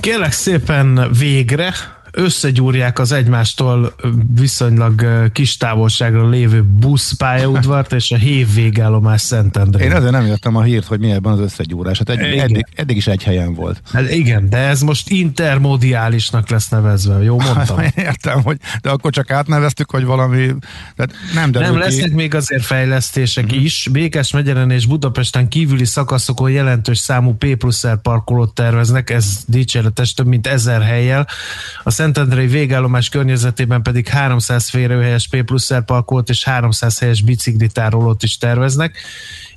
Kérlek 0.00 0.32
szépen 0.32 1.10
végre 1.18 1.74
összegyúrják 2.12 2.98
az 2.98 3.12
egymástól 3.12 3.94
viszonylag 4.34 5.06
kis 5.32 5.56
távolságra 5.56 6.28
lévő 6.28 6.62
buszpályaudvart 6.62 7.92
és 7.92 8.10
a 8.10 8.16
hév 8.16 8.54
végállomás 8.54 9.20
Szentendrén. 9.20 9.90
Én 9.90 9.96
ezért 9.96 10.12
nem 10.12 10.26
jöttem 10.26 10.56
a 10.56 10.62
hírt, 10.62 10.86
hogy 10.86 11.00
mi 11.00 11.10
ebben 11.10 11.32
az 11.32 11.38
összegyúrás. 11.38 11.98
Hát 11.98 12.08
egy, 12.08 12.38
eddig, 12.38 12.66
eddig, 12.74 12.96
is 12.96 13.06
egy 13.06 13.22
helyen 13.22 13.54
volt. 13.54 13.82
Hát 13.92 14.12
igen, 14.12 14.48
de 14.48 14.56
ez 14.56 14.80
most 14.80 15.10
intermodiálisnak 15.10 16.48
lesz 16.48 16.68
nevezve, 16.68 17.22
jó 17.22 17.40
mondtam? 17.54 17.76
Hát, 17.76 17.98
értem, 17.98 18.42
hogy 18.42 18.56
de 18.82 18.90
akkor 18.90 19.12
csak 19.12 19.30
átneveztük, 19.30 19.90
hogy 19.90 20.04
valami... 20.04 20.54
Tehát 20.96 21.12
nem, 21.34 21.50
nem 21.50 21.78
lesznek 21.78 22.12
még 22.12 22.34
azért 22.34 22.64
fejlesztések 22.64 23.44
uh-huh. 23.44 23.62
is. 23.62 23.88
Békes 23.92 24.32
megyeren 24.32 24.70
és 24.70 24.86
Budapesten 24.86 25.48
kívüli 25.48 25.84
szakaszokon 25.84 26.50
jelentős 26.50 26.98
számú 26.98 27.34
P 27.34 27.56
plusz 27.56 27.84
parkolót 28.02 28.54
terveznek, 28.54 29.10
ez 29.10 29.44
dicséretes, 29.46 30.14
több 30.14 30.26
mint 30.26 30.46
ezer 30.46 30.82
helyjel. 30.82 31.26
A 31.82 31.90
Szentendrei 32.00 32.46
végállomás 32.46 33.08
környezetében 33.08 33.82
pedig 33.82 34.08
300 34.08 34.68
férőhelyes 34.68 35.28
P 35.28 35.42
plusz 35.42 35.70
parkolót 35.86 36.28
és 36.28 36.44
300 36.44 36.98
helyes 36.98 37.22
biciklitárolót 37.22 38.22
is 38.22 38.38
terveznek, 38.38 38.98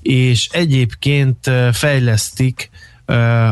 és 0.02 0.50
egyébként 0.52 1.52
fejlesztik 1.72 2.70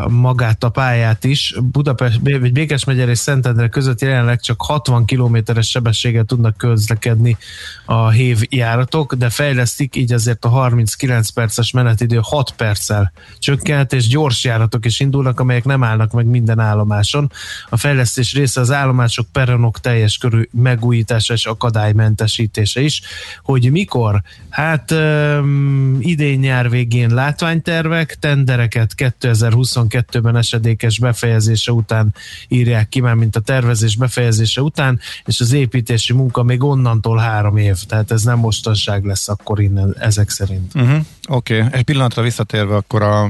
magát 0.08 0.64
a 0.64 0.70
pályát 0.70 1.24
is. 1.24 1.56
Budapest, 1.64 2.20
vagy 2.24 2.52
Békes 2.52 2.84
megyer 2.84 3.10
és 3.10 3.18
Szentendre 3.18 3.68
között 3.68 4.02
jelenleg 4.02 4.40
csak 4.40 4.62
60 4.62 5.06
kilométeres 5.06 5.70
sebességgel 5.70 6.24
tudnak 6.24 6.58
közlekedni 6.58 7.38
a 7.86 8.10
hév 8.10 8.42
járatok, 8.50 9.14
de 9.14 9.30
fejlesztik, 9.30 9.96
így 9.96 10.14
azért 10.14 10.46
a 10.46 10.50
39 10.50 11.30
perces 11.30 11.72
menetidő 11.72 12.20
6 12.22 12.52
perccel 12.52 13.12
csökkent, 13.40 13.94
és 13.94 14.08
gyors 14.08 14.44
járatok 14.44 14.86
is 14.86 15.00
indulnak, 15.00 15.40
amelyek 15.40 15.64
nem 15.64 15.84
állnak 15.84 16.12
meg 16.12 16.26
minden 16.26 16.60
állomáson. 16.60 17.32
A 17.70 17.78
fejlesztés 17.78 18.34
része 18.34 18.62
az 18.62 18.72
állomások 18.72 19.28
peronok 19.32 19.80
teljes 19.80 20.18
körű 20.18 20.42
megújítása 20.52 21.34
és 21.34 21.46
akadálymentesítése 21.46 22.82
is. 22.82 23.02
Hogy 23.44 23.72
mikor? 23.72 24.22
Hát 24.50 24.92
um, 24.92 25.98
idén 26.00 26.40
nyár 26.40 26.70
végén 26.70 27.14
látványtervek, 27.14 28.16
tendereket 28.20 28.96
2000 28.96 29.41
2022-ben 29.42 30.36
esedékes 30.36 31.00
befejezése 31.00 31.72
után 31.72 32.16
írják 32.48 32.90
ki, 32.90 33.00
már 33.00 33.14
mint 33.14 33.36
a 33.36 33.40
tervezés 33.40 33.96
befejezése 33.96 34.62
után, 34.62 35.00
és 35.26 35.40
az 35.40 35.52
építési 35.52 36.14
munka 36.14 36.44
még 36.44 36.64
onnantól 36.64 37.18
három 37.18 37.58
év, 37.58 37.78
tehát 37.88 38.12
ez 38.12 38.24
nem 38.24 38.40
mostanság 38.40 39.04
lesz 39.04 39.30
akkor 39.30 39.62
innen 39.62 39.96
ezek 40.00 40.30
szerint. 40.30 40.76
Uh-huh. 40.76 41.06
Oké, 41.28 41.58
okay. 41.58 41.70
egy 41.72 41.84
pillanatra 41.84 42.22
visszatérve 42.22 42.76
akkor 42.76 43.02
a 43.02 43.30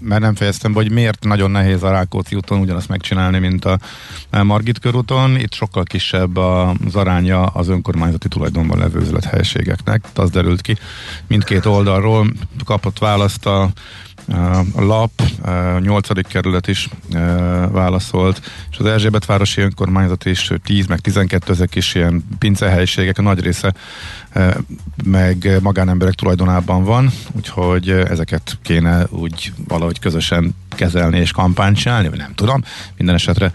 mert 0.00 0.20
nem 0.20 0.34
fejeztem 0.34 0.72
be, 0.72 0.78
hogy 0.78 0.92
miért 0.92 1.24
nagyon 1.24 1.50
nehéz 1.50 1.82
a 1.82 1.90
Rákóczi 1.90 2.36
úton 2.36 2.60
ugyanazt 2.60 2.88
megcsinálni, 2.88 3.38
mint 3.38 3.64
a 3.64 3.78
Margit 4.42 4.78
körúton. 4.78 5.38
Itt 5.38 5.52
sokkal 5.52 5.82
kisebb 5.82 6.36
az 6.36 6.94
aránya 6.94 7.42
az 7.42 7.68
önkormányzati 7.68 8.28
tulajdonban 8.28 8.78
levő 8.78 9.00
üzlethelyiségeknek. 9.00 10.04
Az 10.14 10.30
derült 10.30 10.60
ki. 10.60 10.76
Mindkét 11.26 11.64
oldalról 11.64 12.32
kapott 12.64 12.98
választ 12.98 13.46
a 13.46 13.70
a 14.74 14.80
lap, 14.80 15.22
a 15.42 15.78
8. 15.78 16.28
kerület 16.28 16.68
is 16.68 16.88
válaszolt, 17.70 18.50
és 18.70 18.78
az 18.78 18.86
Erzsébet 18.86 19.24
városi 19.24 19.60
önkormányzat 19.60 20.24
is 20.24 20.50
10 20.64 20.86
meg 20.86 21.00
12 21.00 21.52
ezek 21.52 21.74
is 21.74 21.94
ilyen 21.94 22.24
pincehelyiségek, 22.38 23.18
a 23.18 23.22
nagy 23.22 23.40
része 23.40 23.74
meg 25.04 25.58
magánemberek 25.62 26.14
tulajdonában 26.14 26.84
van, 26.84 27.10
úgyhogy 27.32 27.90
ezeket 27.90 28.58
kéne 28.62 29.06
úgy 29.10 29.52
valahogy 29.68 29.98
közösen 29.98 30.54
kezelni 30.68 31.18
és 31.18 31.30
kampányt 31.30 31.76
csinálni, 31.76 32.08
vagy 32.08 32.18
nem 32.18 32.34
tudom. 32.34 32.62
Minden 32.96 33.14
esetre 33.14 33.52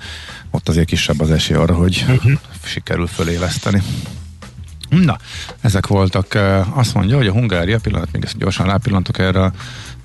ott 0.52 0.70
azért 0.70 0.88
kisebb 0.88 1.20
az 1.20 1.32
esély 1.32 1.58
arra, 1.58 1.74
hogy 1.74 2.06
uh-huh. 2.10 2.32
sikerül 2.64 3.08
föléleszteni. 3.08 3.82
Na, 5.00 5.18
ezek 5.62 5.88
voltak. 5.88 6.38
Azt 6.74 6.94
mondja, 6.94 7.18
hogy 7.18 7.28
a 7.28 7.32
Hungária, 7.32 7.80
pillanat, 7.80 8.12
még 8.12 8.24
ezt 8.24 8.38
gyorsan 8.38 8.66
rápillantok 8.66 9.18
erre 9.18 9.52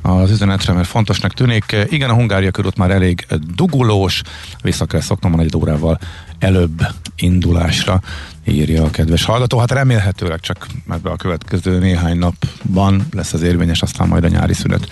az 0.02 0.30
üzenetre, 0.30 0.72
mert 0.72 0.88
fontosnak 0.88 1.32
tűnik. 1.32 1.76
Igen, 1.88 2.10
a 2.10 2.14
Hungária 2.14 2.50
körút 2.50 2.76
már 2.76 2.90
elég 2.90 3.26
dugulós, 3.54 4.22
vissza 4.62 4.84
kell 4.84 5.00
szoknom 5.00 5.38
a 5.38 5.42
egy 5.42 5.56
órával 5.56 5.98
előbb 6.38 6.86
indulásra, 7.16 8.00
írja 8.44 8.84
a 8.84 8.90
kedves 8.90 9.24
hallgató. 9.24 9.58
Hát 9.58 9.70
remélhetőleg 9.70 10.40
csak 10.40 10.66
ebbe 10.90 11.10
a 11.10 11.16
következő 11.16 11.78
néhány 11.78 12.18
napban 12.18 13.06
lesz 13.12 13.32
az 13.32 13.42
érvényes, 13.42 13.82
aztán 13.82 14.08
majd 14.08 14.24
a 14.24 14.28
nyári 14.28 14.54
szünet 14.54 14.88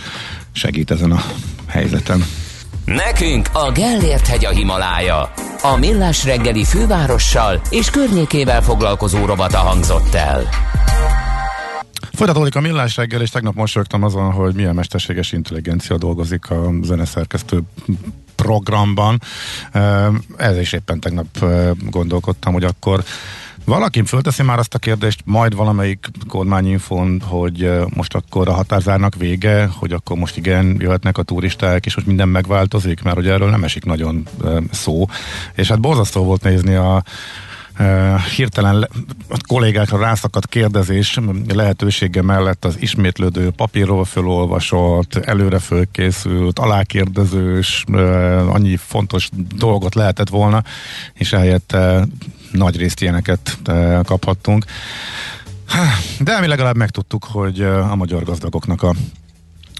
segít 0.53 0.91
ezen 0.91 1.13
a 1.13 1.23
helyzeten. 1.67 2.25
Nekünk 2.85 3.49
a 3.53 3.73
Gellért 3.73 4.27
hegy 4.27 4.45
a 4.45 4.51
Himalája. 4.51 5.33
A 5.63 5.77
Millás 5.77 6.25
reggeli 6.25 6.65
fővárossal 6.65 7.61
és 7.71 7.91
környékével 7.91 8.63
foglalkozó 8.63 9.25
robata 9.25 9.59
hangzott 9.59 10.15
el. 10.15 10.49
Folytatódik 12.13 12.55
a 12.55 12.61
millás 12.61 12.97
reggel, 12.97 13.21
és 13.21 13.31
tegnap 13.31 13.55
mosolyogtam 13.55 14.03
azon, 14.03 14.33
hogy 14.33 14.55
milyen 14.55 14.75
mesterséges 14.75 15.33
intelligencia 15.33 15.99
dolgozik 15.99 16.51
a 16.51 16.71
zeneszerkesztő 16.83 17.61
programban. 18.35 19.21
Ez 20.37 20.59
is 20.59 20.73
éppen 20.73 21.01
tegnap 21.01 21.45
gondolkodtam, 21.91 22.53
hogy 22.53 22.65
akkor 22.65 23.05
valaki 23.65 24.03
fölteszi 24.05 24.43
már 24.43 24.59
azt 24.59 24.75
a 24.75 24.79
kérdést, 24.79 25.23
majd 25.25 25.55
valamelyik 25.55 26.11
kormányinfon, 26.29 27.21
hogy 27.21 27.71
most 27.95 28.15
akkor 28.15 28.49
a 28.49 28.53
határzárnak 28.53 29.15
vége, 29.15 29.67
hogy 29.67 29.93
akkor 29.93 30.17
most 30.17 30.37
igen, 30.37 30.77
jöhetnek 30.79 31.19
a 31.19 31.23
turisták, 31.23 31.87
és 31.87 31.95
most 31.95 32.07
minden 32.07 32.29
megváltozik, 32.29 33.03
mert 33.03 33.17
hogy 33.17 33.29
erről 33.29 33.51
nem 33.51 33.65
esik 33.65 33.85
nagyon 33.85 34.29
szó. 34.71 35.07
És 35.55 35.69
hát 35.69 35.81
borzasztó 35.81 36.25
volt 36.25 36.43
nézni 36.43 36.75
a 36.75 37.03
hirtelen 38.37 38.79
le, 38.79 38.89
a 39.29 39.37
kollégákra 39.49 39.99
rászakadt 39.99 40.47
kérdezés 40.47 41.19
lehetősége 41.55 42.23
mellett 42.23 42.65
az 42.65 42.81
ismétlődő 42.81 43.51
papírról 43.51 44.05
fölolvasott, 44.05 45.15
előre 45.15 45.59
fölkészült, 45.59 46.59
alákérdezős, 46.59 47.85
annyi 48.49 48.77
fontos 48.77 49.29
dolgot 49.57 49.95
lehetett 49.95 50.29
volna, 50.29 50.63
és 51.15 51.33
uh, 51.73 52.03
nagy 52.55 52.77
részt 52.77 53.01
ilyeneket 53.01 53.59
uh, 53.69 54.03
kaphattunk. 54.03 54.65
De 56.21 56.41
mi 56.41 56.47
legalább 56.47 56.77
megtudtuk, 56.77 57.25
hogy 57.25 57.61
uh, 57.61 57.91
a 57.93 57.95
magyar 57.95 58.23
gazdagoknak 58.23 58.83
a 58.83 58.95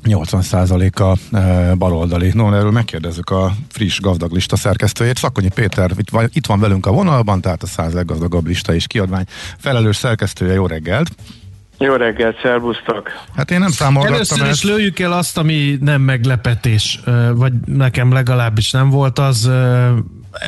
80%-a 0.05 1.37
e, 1.37 1.75
baloldali. 1.75 2.31
No, 2.35 2.55
erről 2.55 2.71
megkérdezzük 2.71 3.31
a 3.31 3.53
friss 3.69 4.01
gazdaglista 4.01 4.57
szerkesztőjét. 4.57 5.17
Szakonyi 5.17 5.49
Péter 5.55 5.91
itt 5.97 6.11
van, 6.11 6.29
itt 6.33 6.47
van 6.47 6.61
velünk 6.61 6.87
a 6.87 6.93
vonalban, 6.93 7.41
tehát 7.41 7.63
a 7.63 7.67
100 7.67 7.93
leggazdagabb 7.93 8.47
lista 8.47 8.75
és 8.75 8.87
kiadvány. 8.87 9.25
Felelős 9.59 9.97
szerkesztője, 9.97 10.53
jó 10.53 10.67
reggelt! 10.67 11.09
Jó 11.79 11.95
reggelt, 11.95 12.41
szervusztok! 12.43 13.11
Hát 13.37 13.51
én 13.51 13.59
nem 13.59 13.71
számolgattam 13.71 14.15
Először 14.15 14.41
ezt. 14.41 14.65
is 14.65 14.71
lőjük 14.71 14.99
el 14.99 15.13
azt, 15.13 15.39
ami 15.39 15.79
nem 15.81 16.01
meglepetés, 16.01 17.01
vagy 17.35 17.53
nekem 17.67 18.13
legalábbis 18.13 18.71
nem 18.71 18.91
volt 18.91 19.19
az, 19.19 19.51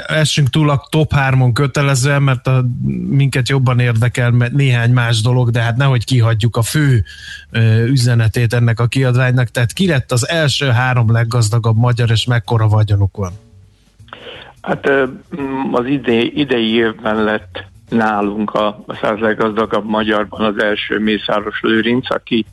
essünk 0.06 0.48
túl 0.48 0.70
a 0.70 0.86
top 0.90 1.12
3-on 1.16 1.50
kötelezően, 1.52 2.22
mert 2.22 2.46
a, 2.46 2.64
minket 3.08 3.48
jobban 3.48 3.78
érdekel 3.78 4.30
mert 4.30 4.52
néhány 4.52 4.90
más 4.90 5.20
dolog, 5.20 5.50
de 5.50 5.60
hát 5.60 5.76
nehogy 5.76 6.04
kihagyjuk 6.04 6.56
a 6.56 6.62
fő 6.62 7.04
ö, 7.50 7.84
üzenetét 7.84 8.52
ennek 8.52 8.80
a 8.80 8.86
kiadványnak. 8.86 9.48
Tehát 9.48 9.72
ki 9.72 9.86
lett 9.86 10.12
az 10.12 10.28
első 10.28 10.66
három 10.66 11.12
leggazdagabb 11.12 11.76
magyar, 11.76 12.10
és 12.10 12.24
mekkora 12.24 12.68
vagyonuk 12.68 13.16
van? 13.16 13.32
Hát 14.60 14.90
az 15.72 15.86
idei, 15.86 16.40
idei 16.40 16.74
évben 16.74 17.24
lett 17.24 17.64
nálunk 17.88 18.54
a, 18.54 18.66
a 18.86 18.94
száz 18.94 19.18
leggazdagabb 19.18 19.84
magyarban 19.84 20.40
az 20.40 20.62
első 20.62 20.98
Mészáros 20.98 21.60
Lőrinc, 21.60 22.14
aki 22.14 22.44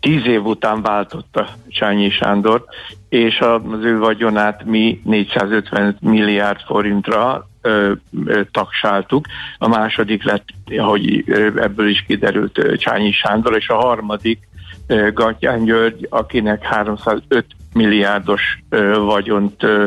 tíz 0.00 0.26
év 0.26 0.44
után 0.44 0.82
váltotta 0.82 1.48
Csányi 1.68 2.10
Sándor, 2.10 2.64
és 3.08 3.38
az 3.38 3.84
ő 3.84 3.98
vagyonát 3.98 4.64
mi 4.64 5.00
450 5.04 5.96
milliárd 6.00 6.60
forintra 6.60 7.48
ö, 7.62 7.92
ö, 8.24 8.40
taksáltuk. 8.52 9.26
A 9.58 9.68
második 9.68 10.24
lett, 10.24 10.48
hogy 10.76 11.24
ebből 11.56 11.88
is 11.88 12.04
kiderült 12.06 12.76
Csányi 12.76 13.12
Sándor, 13.12 13.56
és 13.56 13.68
a 13.68 13.76
harmadik 13.76 14.48
ö, 14.86 15.12
Gatyán 15.12 15.64
György, 15.64 16.06
akinek 16.10 16.62
305 16.62 17.46
milliárdos 17.72 18.62
ö, 18.68 18.98
vagyont 18.98 19.62
ö, 19.62 19.84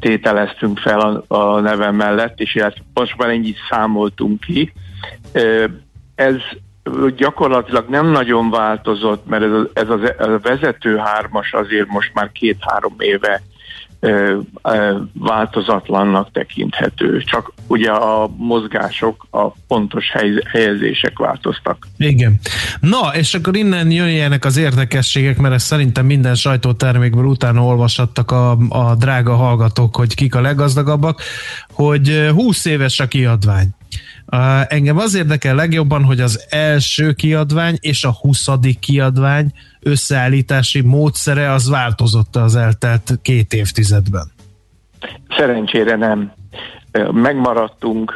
tételeztünk 0.00 0.78
fel 0.78 1.00
a, 1.00 1.34
a 1.34 1.60
nevem 1.60 1.94
mellett, 1.94 2.40
és 2.40 2.64
most 2.94 3.16
már 3.16 3.28
ennyit 3.28 3.58
számoltunk 3.70 4.40
ki. 4.40 4.72
Ez 6.14 6.34
gyakorlatilag 7.16 7.88
nem 7.88 8.10
nagyon 8.10 8.50
változott, 8.50 9.26
mert 9.26 9.42
ez 9.42 9.50
a, 9.50 9.68
ez, 9.72 9.88
a, 9.88 9.98
ez 10.18 10.28
a 10.28 10.38
vezető 10.42 10.96
hármas 10.96 11.52
azért 11.52 11.88
most 11.88 12.10
már 12.14 12.32
két-három 12.32 12.94
éve 12.98 13.42
változatlannak 15.12 16.32
tekinthető. 16.32 17.22
Csak 17.22 17.52
ugye 17.66 17.90
a 17.90 18.30
mozgások, 18.36 19.26
a 19.30 19.50
pontos 19.50 20.12
helyezések 20.50 21.18
változtak. 21.18 21.86
Igen. 21.96 22.40
Na, 22.80 23.10
és 23.14 23.34
akkor 23.34 23.56
innen 23.56 23.90
jöjjenek 23.90 24.44
az 24.44 24.56
érdekességek, 24.56 25.38
mert 25.38 25.54
ezt 25.54 25.66
szerintem 25.66 26.06
minden 26.06 26.34
sajtótermékből 26.34 27.24
utána 27.24 27.64
olvashattak 27.64 28.30
a, 28.30 28.50
a 28.68 28.94
drága 28.94 29.34
hallgatók, 29.34 29.96
hogy 29.96 30.14
kik 30.14 30.34
a 30.34 30.40
leggazdagabbak, 30.40 31.22
hogy 31.72 32.28
20 32.34 32.64
éves 32.64 33.00
a 33.00 33.06
kiadvány. 33.06 33.68
Engem 34.68 34.98
az 34.98 35.14
érdekel 35.14 35.54
legjobban, 35.54 36.04
hogy 36.04 36.20
az 36.20 36.46
első 36.50 37.12
kiadvány 37.12 37.76
és 37.80 38.04
a 38.04 38.12
huszadik 38.20 38.78
kiadvány 38.78 39.52
összeállítási 39.80 40.80
módszere 40.80 41.52
az 41.52 41.68
változott 41.68 42.36
az 42.36 42.56
eltelt 42.56 43.12
két 43.22 43.52
évtizedben. 43.52 44.32
Szerencsére 45.36 45.96
nem. 45.96 46.32
Megmaradtunk 47.12 48.12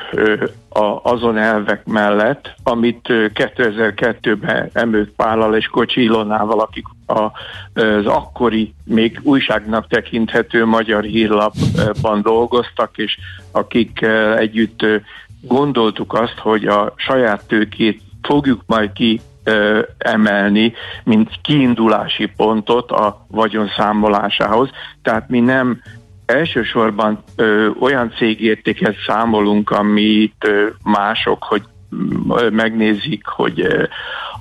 azon 1.02 1.38
elvek 1.38 1.84
mellett, 1.84 2.54
amit 2.62 3.00
2002-ben 3.08 4.70
Emők 4.72 5.10
Pállal 5.16 5.56
és 5.56 5.66
Kocsi 5.66 6.02
Ilonával, 6.02 6.60
akik 6.60 6.84
az 7.06 8.06
akkori 8.06 8.74
még 8.84 9.20
újságnak 9.22 9.88
tekinthető 9.88 10.64
magyar 10.64 11.02
hírlapban 11.02 12.22
dolgoztak, 12.22 12.90
és 12.98 13.18
akik 13.50 14.06
együtt 14.36 14.84
gondoltuk 15.42 16.12
azt, 16.12 16.38
hogy 16.38 16.66
a 16.66 16.92
saját 16.96 17.44
tőkét 17.46 18.00
fogjuk 18.22 18.62
majd 18.66 18.92
ki 18.92 19.20
emelni, 19.98 20.72
mint 21.04 21.30
kiindulási 21.42 22.26
pontot 22.36 22.90
a 22.90 23.26
vagyon 23.28 23.70
számolásához. 23.76 24.70
Tehát 25.02 25.28
mi 25.28 25.40
nem 25.40 25.82
elsősorban 26.26 27.22
ö, 27.36 27.68
olyan 27.80 28.12
cégértéket 28.16 28.94
számolunk, 29.06 29.70
amit 29.70 30.44
ö, 30.44 30.66
mások, 30.82 31.42
hogy 31.42 31.62
megnézik, 32.50 33.26
hogy 33.26 33.66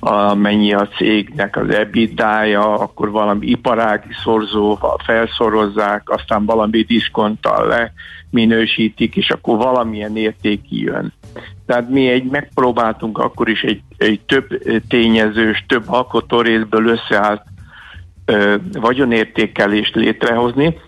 a, 0.00 0.34
mennyi 0.34 0.72
a 0.72 0.88
cégnek 0.88 1.56
az 1.56 1.68
EBITDA-ja, 1.68 2.74
akkor 2.74 3.10
valami 3.10 3.46
iparági 3.46 4.12
szorzóval 4.22 4.98
felszorozzák, 5.04 6.10
aztán 6.10 6.44
valami 6.44 6.82
diszkonttal 6.82 7.66
le 7.66 7.92
minősítik, 8.30 9.16
és 9.16 9.30
akkor 9.30 9.56
valamilyen 9.56 10.16
érték 10.16 10.60
jön. 10.68 11.12
Tehát 11.66 11.88
mi 11.88 12.08
egy 12.08 12.24
megpróbáltunk 12.24 13.18
akkor 13.18 13.48
is 13.48 13.62
egy, 13.62 13.82
egy 13.96 14.20
több 14.20 14.46
tényezős, 14.88 15.64
több 15.68 15.84
alkotórészből 15.86 16.86
összeállt 16.86 17.42
ö, 18.24 18.54
vagyonértékelést 18.72 19.94
létrehozni, 19.94 20.78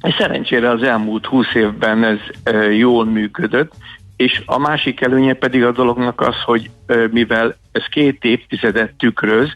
és 0.00 0.14
szerencsére 0.18 0.70
az 0.70 0.82
elmúlt 0.82 1.26
húsz 1.26 1.54
évben 1.54 2.04
ez 2.04 2.18
ö, 2.44 2.70
jól 2.70 3.04
működött, 3.04 3.72
és 4.16 4.42
a 4.46 4.58
másik 4.58 5.00
előnye 5.00 5.34
pedig 5.34 5.64
a 5.64 5.72
dolognak 5.72 6.20
az, 6.20 6.34
hogy 6.44 6.70
mivel 7.10 7.56
ez 7.72 7.84
két 7.84 8.24
évtizedet 8.24 8.94
tükröz, 8.98 9.48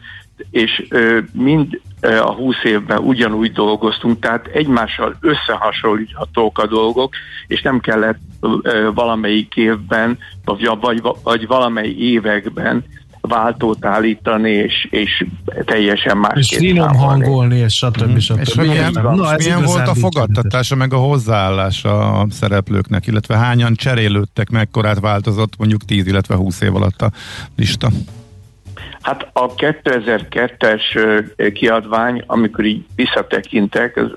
és 0.51 0.87
mind 1.33 1.81
a 2.01 2.33
20 2.33 2.55
évben 2.63 2.97
ugyanúgy 2.97 3.51
dolgoztunk, 3.51 4.19
tehát 4.19 4.47
egymással 4.47 5.15
összehasonlíthatók 5.21 6.57
a 6.57 6.67
dolgok, 6.67 7.13
és 7.47 7.61
nem 7.61 7.79
kellett 7.79 8.19
valamelyik 8.93 9.55
évben, 9.55 10.17
vagy, 10.45 10.69
vagy, 10.79 11.01
vagy 11.23 11.47
valamely 11.47 11.89
években 11.89 12.85
váltót 13.21 13.85
állítani, 13.85 14.51
és, 14.51 14.87
és 14.89 15.25
teljesen 15.65 16.17
más. 16.17 16.37
És 16.37 16.57
finom 16.57 16.95
hangolni, 16.95 17.57
és 17.57 17.75
stb. 17.75 18.11
Mm. 18.11 18.17
stb. 18.17 18.39
És 18.39 18.53
milyen, 18.53 18.91
Na, 18.91 19.35
milyen 19.37 19.63
volt 19.63 19.87
a 19.87 19.93
fogadtatása, 19.93 20.75
meg 20.75 20.93
a 20.93 20.97
hozzáállása 20.97 22.11
a 22.19 22.27
szereplőknek, 22.29 23.07
illetve 23.07 23.37
hányan 23.37 23.75
cserélődtek, 23.75 24.49
mekkorát 24.49 24.99
változott 24.99 25.53
mondjuk 25.57 25.85
10, 25.85 26.07
illetve 26.07 26.35
20 26.35 26.61
év 26.61 26.75
alatt 26.75 27.01
a 27.01 27.11
lista? 27.55 27.89
Hát 29.01 29.29
a 29.33 29.55
2002-es 29.55 30.81
kiadvány, 31.53 32.23
amikor 32.25 32.65
így 32.65 32.85
visszatekintek, 32.95 33.97
az 33.97 34.11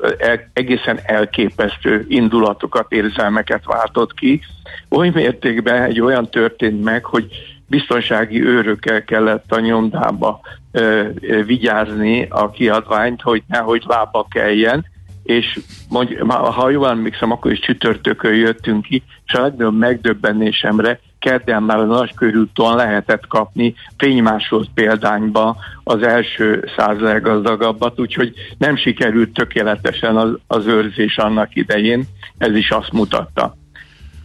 egészen 0.53 1.00
elképesztő 1.03 2.05
indulatokat, 2.09 2.92
érzelmeket 2.92 3.64
váltott 3.64 4.14
ki. 4.14 4.40
Oly 4.88 5.11
mértékben 5.14 5.82
egy 5.82 6.00
olyan 6.00 6.30
történt 6.30 6.82
meg, 6.84 7.05
hogy 7.05 7.51
biztonsági 7.73 8.45
őrökkel 8.45 9.05
kellett 9.05 9.53
a 9.53 9.61
nyomdába 9.61 10.41
ö, 10.73 11.09
ö, 11.20 11.45
vigyázni 11.45 12.27
a 12.31 12.51
kiadványt, 12.51 13.23
hogy 13.23 13.43
nehogy 13.47 13.83
lába 13.87 14.27
keljen, 14.31 14.85
és 15.23 15.61
mondj, 15.89 16.14
ha 16.29 16.70
jól 16.70 16.89
emlékszem, 16.89 17.31
akkor 17.31 17.53
is 17.53 17.59
csütörtökön 17.59 18.35
jöttünk 18.35 18.85
ki, 18.85 19.03
és 19.27 19.33
a 19.33 19.41
legnagyobb 19.41 19.79
megdöbbenésemre 19.79 21.01
kedden 21.18 21.62
már 21.62 21.79
a 21.79 21.85
nagykörúton 21.85 22.77
lehetett 22.77 23.27
kapni 23.27 23.75
fénymásolt 23.97 24.68
példányba 24.75 25.57
az 25.85 26.03
első 26.03 26.70
száz 26.77 26.99
leggazdagabbat, 26.99 28.01
úgyhogy 28.01 28.33
nem 28.59 28.77
sikerült 28.77 29.33
tökéletesen 29.33 30.16
az, 30.16 30.39
az 30.47 30.66
őrzés 30.66 31.16
annak 31.16 31.55
idején, 31.55 32.05
ez 32.39 32.55
is 32.55 32.70
azt 32.70 32.93
mutatta. 32.93 33.57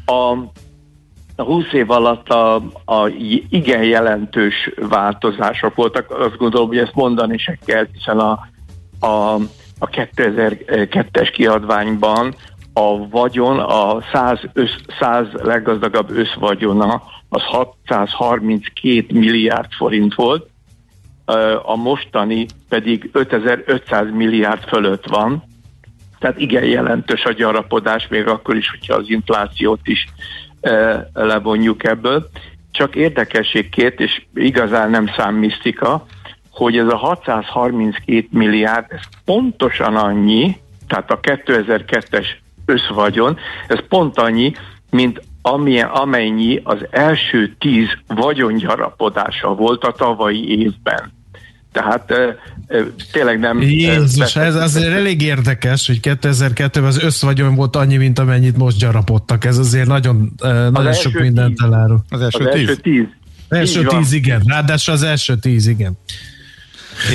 A, 0.06 0.36
20 1.44 1.74
év 1.74 1.92
alatt 1.92 2.30
a, 2.30 2.56
a 2.86 3.08
igen 3.50 3.84
jelentős 3.84 4.72
változások 4.90 5.76
voltak, 5.76 6.12
azt 6.12 6.38
gondolom, 6.38 6.68
hogy 6.68 6.78
ezt 6.78 6.96
mondani 6.96 7.38
se 7.38 7.58
kell, 7.66 7.88
hiszen 7.94 8.20
a, 8.20 8.48
a, 9.00 9.34
a 9.80 9.90
2002-es 9.90 11.30
kiadványban 11.34 12.36
a 12.74 13.08
vagyon, 13.08 13.60
a 13.60 14.02
100, 14.14 14.40
össz, 14.54 14.72
100 15.00 15.28
leggazdagabb 15.32 16.10
összvagyona 16.10 17.04
az 17.30 17.42
632 17.42 19.06
milliárd 19.10 19.72
forint 19.72 20.16
volt, 20.16 20.50
a 21.64 21.76
mostani 21.76 22.46
pedig 22.70 23.10
5500 23.14 24.08
milliárd 24.12 24.64
fölött 24.64 25.06
van, 25.08 25.44
tehát 26.20 26.40
igen 26.40 26.64
jelentős 26.64 27.24
a 27.24 27.32
gyarapodás, 27.32 28.08
még 28.08 28.28
akkor 28.28 28.56
is, 28.56 28.70
hogyha 28.70 28.96
az 28.96 29.10
inflációt 29.10 29.80
is 29.84 30.08
levonjuk 31.14 31.84
ebből. 31.84 32.30
Csak 32.72 32.96
érdekességként, 32.96 34.00
és 34.00 34.22
igazán 34.34 34.90
nem 34.90 35.08
számmisztika, 35.18 36.06
hogy 36.52 36.78
ez 36.78 36.88
a 36.88 36.96
632 36.96 38.28
milliárd, 38.32 38.86
ez 38.90 39.02
pontosan 39.26 39.96
annyi, 39.96 40.58
tehát 40.88 41.12
a 41.12 41.20
2002-es 41.20 42.26
összvagyon, 42.66 43.38
ez 43.68 43.80
pont 43.88 44.18
annyi, 44.20 44.52
mint 44.90 45.22
amilyen, 45.42 45.88
amennyi 45.88 46.62
az 46.64 46.86
első 46.90 47.56
tíz 47.60 47.88
vagyongyarapodása 48.08 49.56
volt 49.56 49.84
a 49.84 49.92
tavalyi 49.92 50.60
évben. 50.60 51.17
Tehát 51.72 52.14
tényleg 53.12 53.40
nem... 53.40 53.62
Jézus, 53.62 54.36
ez 54.36 54.56
azért 54.56 54.94
elég 54.94 55.22
érdekes, 55.22 55.88
hogy 55.88 56.00
2002-ben 56.04 56.84
az 56.84 57.04
összvagyon 57.04 57.56
volt 57.56 57.76
annyi, 57.76 57.98
mint 57.98 58.20
amennyit 58.20 58.58
most 58.58 58.78
gyarapodtak. 58.78 59.46
Ez 59.46 59.58
azért 59.58 59.88
nagyon, 59.88 60.34
nagyon 60.72 60.94
sok 60.94 61.14
mindent 61.14 61.62
elárul. 61.62 62.04
Az 62.10 62.22
első 62.22 62.46
az 62.46 62.54
tíz? 62.54 62.68
Első 62.70 62.82
tíz. 62.82 63.06
Az 63.50 63.58
első 63.58 63.86
tíz, 63.86 64.12
igen. 64.12 64.42
Ráadásul 64.46 64.94
az 64.94 65.04
első 65.04 65.36
tíz, 65.36 65.68
igen. 65.68 65.98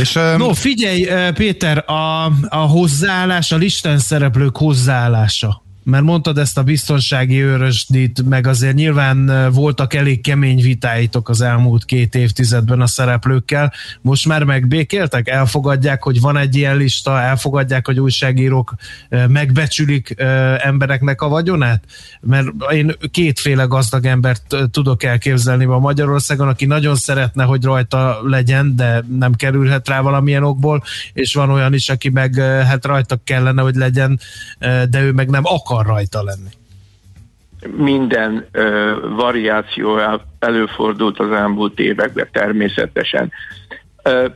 És, 0.01 0.15
um... 0.15 0.37
No, 0.37 0.53
figyelj, 0.53 1.33
Péter, 1.33 1.85
a, 1.87 2.25
a 2.49 2.57
hozzáállás, 2.57 3.53
a 3.53 3.57
listán 3.57 3.99
szereplők 3.99 4.57
hozzáállása 4.57 5.63
mert 5.85 6.05
mondtad 6.05 6.39
ezt 6.39 6.59
a 6.59 6.63
biztonsági 6.63 7.43
őrösdit, 7.43 8.23
meg 8.29 8.47
azért 8.47 8.75
nyilván 8.75 9.51
voltak 9.53 9.95
elég 9.95 10.21
kemény 10.21 10.61
vitáitok 10.61 11.29
az 11.29 11.41
elmúlt 11.41 11.85
két 11.85 12.15
évtizedben 12.15 12.81
a 12.81 12.87
szereplőkkel. 12.87 13.73
Most 14.01 14.27
már 14.27 14.45
megbékéltek? 14.45 15.29
Elfogadják, 15.29 16.03
hogy 16.03 16.21
van 16.21 16.37
egy 16.37 16.57
ilyen 16.57 16.77
lista? 16.77 17.21
Elfogadják, 17.21 17.87
hogy 17.87 18.01
újságírók 18.01 18.75
megbecsülik 19.29 20.15
embereknek 20.59 21.23
a 21.23 21.29
vagyonát? 21.29 21.85
Mert 22.21 22.47
én 22.73 22.95
kétféle 23.11 23.65
gazdag 23.65 24.07
embert 24.07 24.57
tudok 24.71 25.03
elképzelni 25.03 25.65
ma 25.65 25.79
Magyarországon, 25.79 26.49
aki 26.49 26.67
nagyon 26.67 26.97
szeretne, 26.97 27.45
hogy 27.45 27.65
rajta 27.65 28.19
legyen, 28.23 28.77
de 28.77 29.05
nem 29.19 29.33
kerülhet 29.33 29.89
rá 29.89 30.01
valamilyen 30.01 30.45
okból, 30.45 30.83
és 31.13 31.35
van 31.35 31.51
olyan 31.51 31.75
is, 31.75 31.89
aki 31.89 32.09
meg 32.09 32.35
hát 32.67 32.85
rajta 32.85 33.21
kellene, 33.25 33.63
hogy 33.63 33.75
legyen, 33.75 34.21
de 34.89 35.01
ő 35.01 35.13
meg 35.13 35.29
nem 35.29 35.43
akar 35.45 35.71
akar 35.73 35.87
rajta 35.87 36.23
lenni? 36.23 36.49
Minden 37.77 38.47
ö, 38.53 38.95
variáció 39.17 39.99
előfordult 40.39 41.19
az 41.19 41.31
elmúlt 41.31 41.79
években 41.79 42.29
természetesen. 42.33 43.33
Ö, 44.03 44.27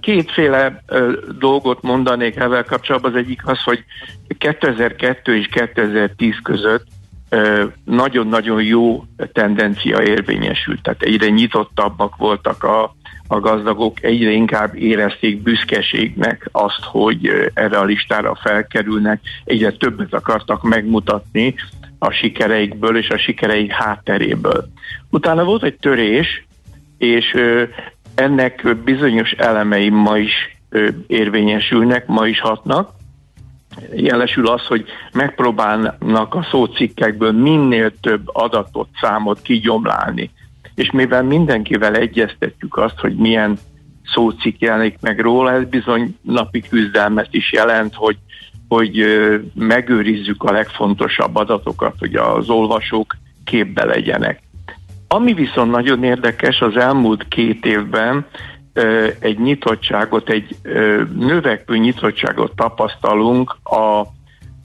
kétféle 0.00 0.82
ö, 0.86 1.12
dolgot 1.38 1.82
mondanék 1.82 2.36
ezzel 2.36 2.64
kapcsolatban. 2.64 3.12
Az 3.12 3.18
egyik 3.18 3.46
az, 3.46 3.62
hogy 3.62 3.84
2002 4.38 5.28
és 5.28 5.46
2010 5.46 6.34
között 6.42 6.86
nagyon-nagyon 7.84 8.62
jó 8.62 9.04
tendencia 9.32 10.02
érvényesült. 10.02 10.82
Tehát 10.82 11.02
egyre 11.02 11.28
nyitottabbak 11.28 12.16
voltak 12.16 12.62
a, 12.62 12.96
a 13.28 13.40
gazdagok, 13.40 14.02
egyre 14.02 14.30
inkább 14.30 14.74
érezték 14.74 15.42
büszkeségnek 15.42 16.48
azt, 16.52 16.82
hogy 16.82 17.50
erre 17.54 17.78
a 17.78 17.84
listára 17.84 18.34
felkerülnek, 18.34 19.20
egyre 19.44 19.72
többet 19.72 20.14
akartak 20.14 20.62
megmutatni 20.62 21.54
a 21.98 22.10
sikereikből 22.10 22.96
és 22.96 23.08
a 23.08 23.18
sikereik 23.18 23.72
hátteréből. 23.72 24.68
Utána 25.10 25.44
volt 25.44 25.62
egy 25.62 25.76
törés, 25.76 26.46
és 26.98 27.36
ennek 28.14 28.76
bizonyos 28.84 29.30
elemei 29.30 29.88
ma 29.88 30.18
is 30.18 30.56
érvényesülnek, 31.06 32.06
ma 32.06 32.26
is 32.26 32.40
hatnak, 32.40 32.90
jelesül 33.94 34.48
az, 34.48 34.66
hogy 34.66 34.84
megpróbálnak 35.12 36.34
a 36.34 36.46
szócikkekből 36.50 37.32
minél 37.32 37.92
több 38.00 38.22
adatot, 38.32 38.88
számot 39.00 39.42
kigyomlálni. 39.42 40.30
És 40.74 40.90
mivel 40.90 41.22
mindenkivel 41.22 41.94
egyeztetjük 41.94 42.76
azt, 42.76 42.98
hogy 42.98 43.14
milyen 43.16 43.58
szócikk 44.12 44.60
jelenik 44.60 44.98
meg 45.00 45.20
róla, 45.20 45.52
ez 45.52 45.64
bizony 45.68 46.16
napi 46.22 46.60
küzdelmet 46.60 47.28
is 47.30 47.52
jelent, 47.52 47.94
hogy, 47.94 48.16
hogy 48.68 49.04
megőrizzük 49.54 50.42
a 50.42 50.52
legfontosabb 50.52 51.36
adatokat, 51.36 51.94
hogy 51.98 52.14
az 52.14 52.48
olvasók 52.48 53.16
képbe 53.44 53.84
legyenek. 53.84 54.42
Ami 55.08 55.32
viszont 55.32 55.70
nagyon 55.70 56.04
érdekes, 56.04 56.60
az 56.60 56.76
elmúlt 56.76 57.28
két 57.28 57.66
évben 57.66 58.26
egy 59.18 59.38
nyitottságot, 59.38 60.30
egy 60.30 60.56
növekvő 61.18 61.76
nyitottságot 61.76 62.56
tapasztalunk 62.56 63.56
a 63.64 64.02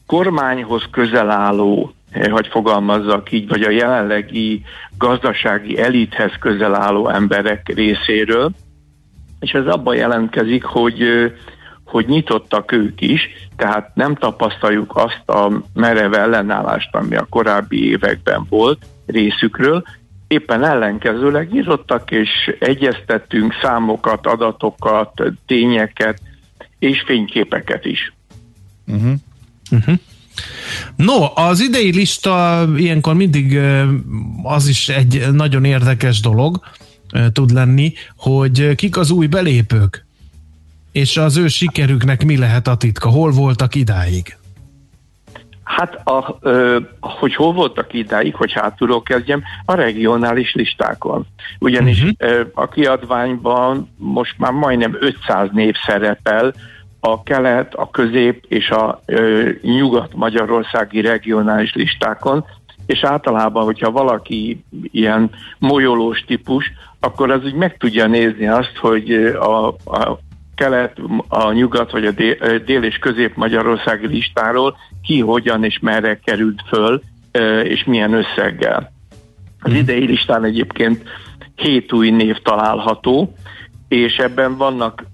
kormányhoz 0.05 0.83
közel 0.91 1.29
álló, 1.29 1.93
hogy 2.29 2.47
fogalmazzak 2.47 3.31
így, 3.31 3.47
vagy 3.47 3.61
a 3.61 3.69
jelenlegi 3.69 4.63
gazdasági 4.97 5.79
elithez 5.79 6.31
közel 6.39 6.75
álló 6.75 7.09
emberek 7.09 7.71
részéről, 7.75 8.51
és 9.39 9.51
ez 9.51 9.65
abban 9.65 9.95
jelentkezik, 9.95 10.63
hogy 10.63 11.03
hogy 11.85 12.07
nyitottak 12.07 12.71
ők 12.71 13.01
is, 13.01 13.29
tehát 13.55 13.95
nem 13.95 14.15
tapasztaljuk 14.15 14.95
azt 14.95 15.29
a 15.29 15.61
merev 15.73 16.13
ellenállást, 16.13 16.95
ami 16.95 17.15
a 17.15 17.27
korábbi 17.29 17.89
években 17.89 18.45
volt 18.49 18.85
részükről, 19.05 19.83
éppen 20.27 20.63
ellenkezőleg 20.63 21.51
nyitottak 21.51 22.11
és 22.11 22.55
egyeztettünk 22.59 23.53
számokat, 23.61 24.27
adatokat, 24.27 25.23
tényeket 25.45 26.21
és 26.79 27.03
fényképeket 27.05 27.85
is. 27.85 28.13
Uh-huh. 28.87 29.13
Uh-huh. 29.71 29.95
No, 30.95 31.13
az 31.35 31.59
idei 31.59 31.91
lista 31.91 32.67
ilyenkor 32.75 33.13
mindig 33.13 33.59
az 34.43 34.67
is 34.67 34.89
egy 34.89 35.31
nagyon 35.31 35.63
érdekes 35.63 36.19
dolog 36.19 36.59
tud 37.33 37.51
lenni, 37.51 37.93
hogy 38.17 38.75
kik 38.75 38.97
az 38.97 39.11
új 39.11 39.27
belépők, 39.27 40.05
és 40.91 41.17
az 41.17 41.37
ő 41.37 41.47
sikerüknek 41.47 42.25
mi 42.25 42.37
lehet 42.37 42.67
a 42.67 42.77
titka, 42.77 43.09
hol 43.09 43.31
voltak 43.31 43.75
idáig? 43.75 44.37
Hát, 45.63 46.07
a, 46.07 46.37
ö, 46.41 46.79
hogy 46.99 47.35
hol 47.35 47.53
voltak 47.53 47.93
idáig, 47.93 48.35
hogy 48.35 48.51
hátulról 48.51 49.03
kezdjem, 49.03 49.43
a 49.65 49.73
regionális 49.73 50.53
listákon. 50.53 51.27
Ugyanis 51.59 52.01
uh-huh. 52.01 52.13
ö, 52.17 52.41
a 52.53 52.69
kiadványban 52.69 53.89
most 53.97 54.35
már 54.37 54.51
majdnem 54.51 54.97
500 54.99 55.49
név 55.51 55.75
szerepel, 55.85 56.53
a 56.99 57.23
kelet, 57.23 57.73
a 57.73 57.89
közép 57.89 58.45
és 58.47 58.69
a 58.69 59.01
ö, 59.05 59.49
nyugat-magyarországi 59.61 61.01
regionális 61.01 61.73
listákon, 61.73 62.45
és 62.85 63.03
általában, 63.03 63.63
hogyha 63.63 63.91
valaki 63.91 64.63
ilyen 64.91 65.29
molyolós 65.57 66.23
típus, 66.27 66.71
akkor 66.99 67.31
az 67.31 67.43
úgy 67.43 67.53
meg 67.53 67.77
tudja 67.77 68.07
nézni 68.07 68.47
azt, 68.47 68.75
hogy 68.77 69.11
a, 69.39 69.67
a 69.67 70.19
kelet, 70.55 70.97
a 71.27 71.51
nyugat 71.51 71.91
vagy 71.91 72.05
a 72.05 72.11
dél, 72.11 72.35
dél 72.65 72.83
és 72.83 72.97
közép 72.97 73.35
Magyarországi 73.35 74.07
listáról 74.07 74.77
ki, 75.03 75.19
hogyan 75.19 75.63
és 75.63 75.79
merre 75.79 76.19
került 76.19 76.61
föl, 76.67 77.01
és 77.63 77.83
milyen 77.83 78.13
összeggel. 78.13 78.91
Az 79.59 79.71
mhm. 79.71 79.79
idei 79.79 80.05
listán 80.05 80.43
egyébként 80.43 81.03
hét 81.55 81.93
új 81.93 82.09
név 82.09 82.37
található, 82.37 83.33
és 83.89 84.17
ebben 84.17 84.57
vannak 84.57 85.05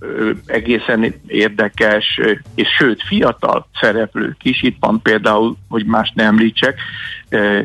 egészen 0.45 1.13
érdekes, 1.28 2.19
és 2.55 2.67
sőt 2.78 3.03
fiatal 3.03 3.67
szereplők 3.80 4.43
is. 4.43 4.63
Itt 4.63 4.78
van 4.80 5.01
például, 5.01 5.55
hogy 5.69 5.86
más 5.86 6.11
nem 6.15 6.28
említsek, 6.28 6.80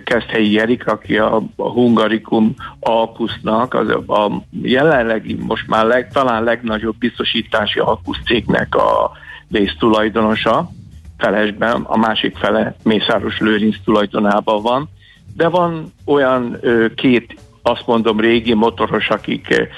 Keszthelyi 0.05 0.59
Erik, 0.59 0.87
aki 0.87 1.19
a, 1.19 1.43
Hungarikum 1.57 2.55
Alkusznak, 2.81 3.75
az 3.75 3.89
a, 3.89 4.43
jelenlegi, 4.63 5.35
most 5.35 5.69
már 5.69 5.85
leg, 5.85 6.13
talán 6.13 6.45
legnagyobb 6.45 6.97
biztosítási 6.99 7.79
Alkusz 7.79 8.19
cégnek 8.25 8.75
a 8.75 9.11
résztulajdonosa, 9.51 10.71
felesben, 11.19 11.83
a 11.83 11.97
másik 11.97 12.37
fele 12.37 12.77
Mészáros 12.83 13.39
Lőrinc 13.39 13.77
tulajdonában 13.85 14.63
van, 14.63 14.89
de 15.37 15.49
van 15.49 15.93
olyan 16.05 16.61
két, 16.95 17.35
azt 17.63 17.87
mondom, 17.87 18.21
régi 18.21 18.55
motoros, 18.55 19.09
akik 19.09 19.71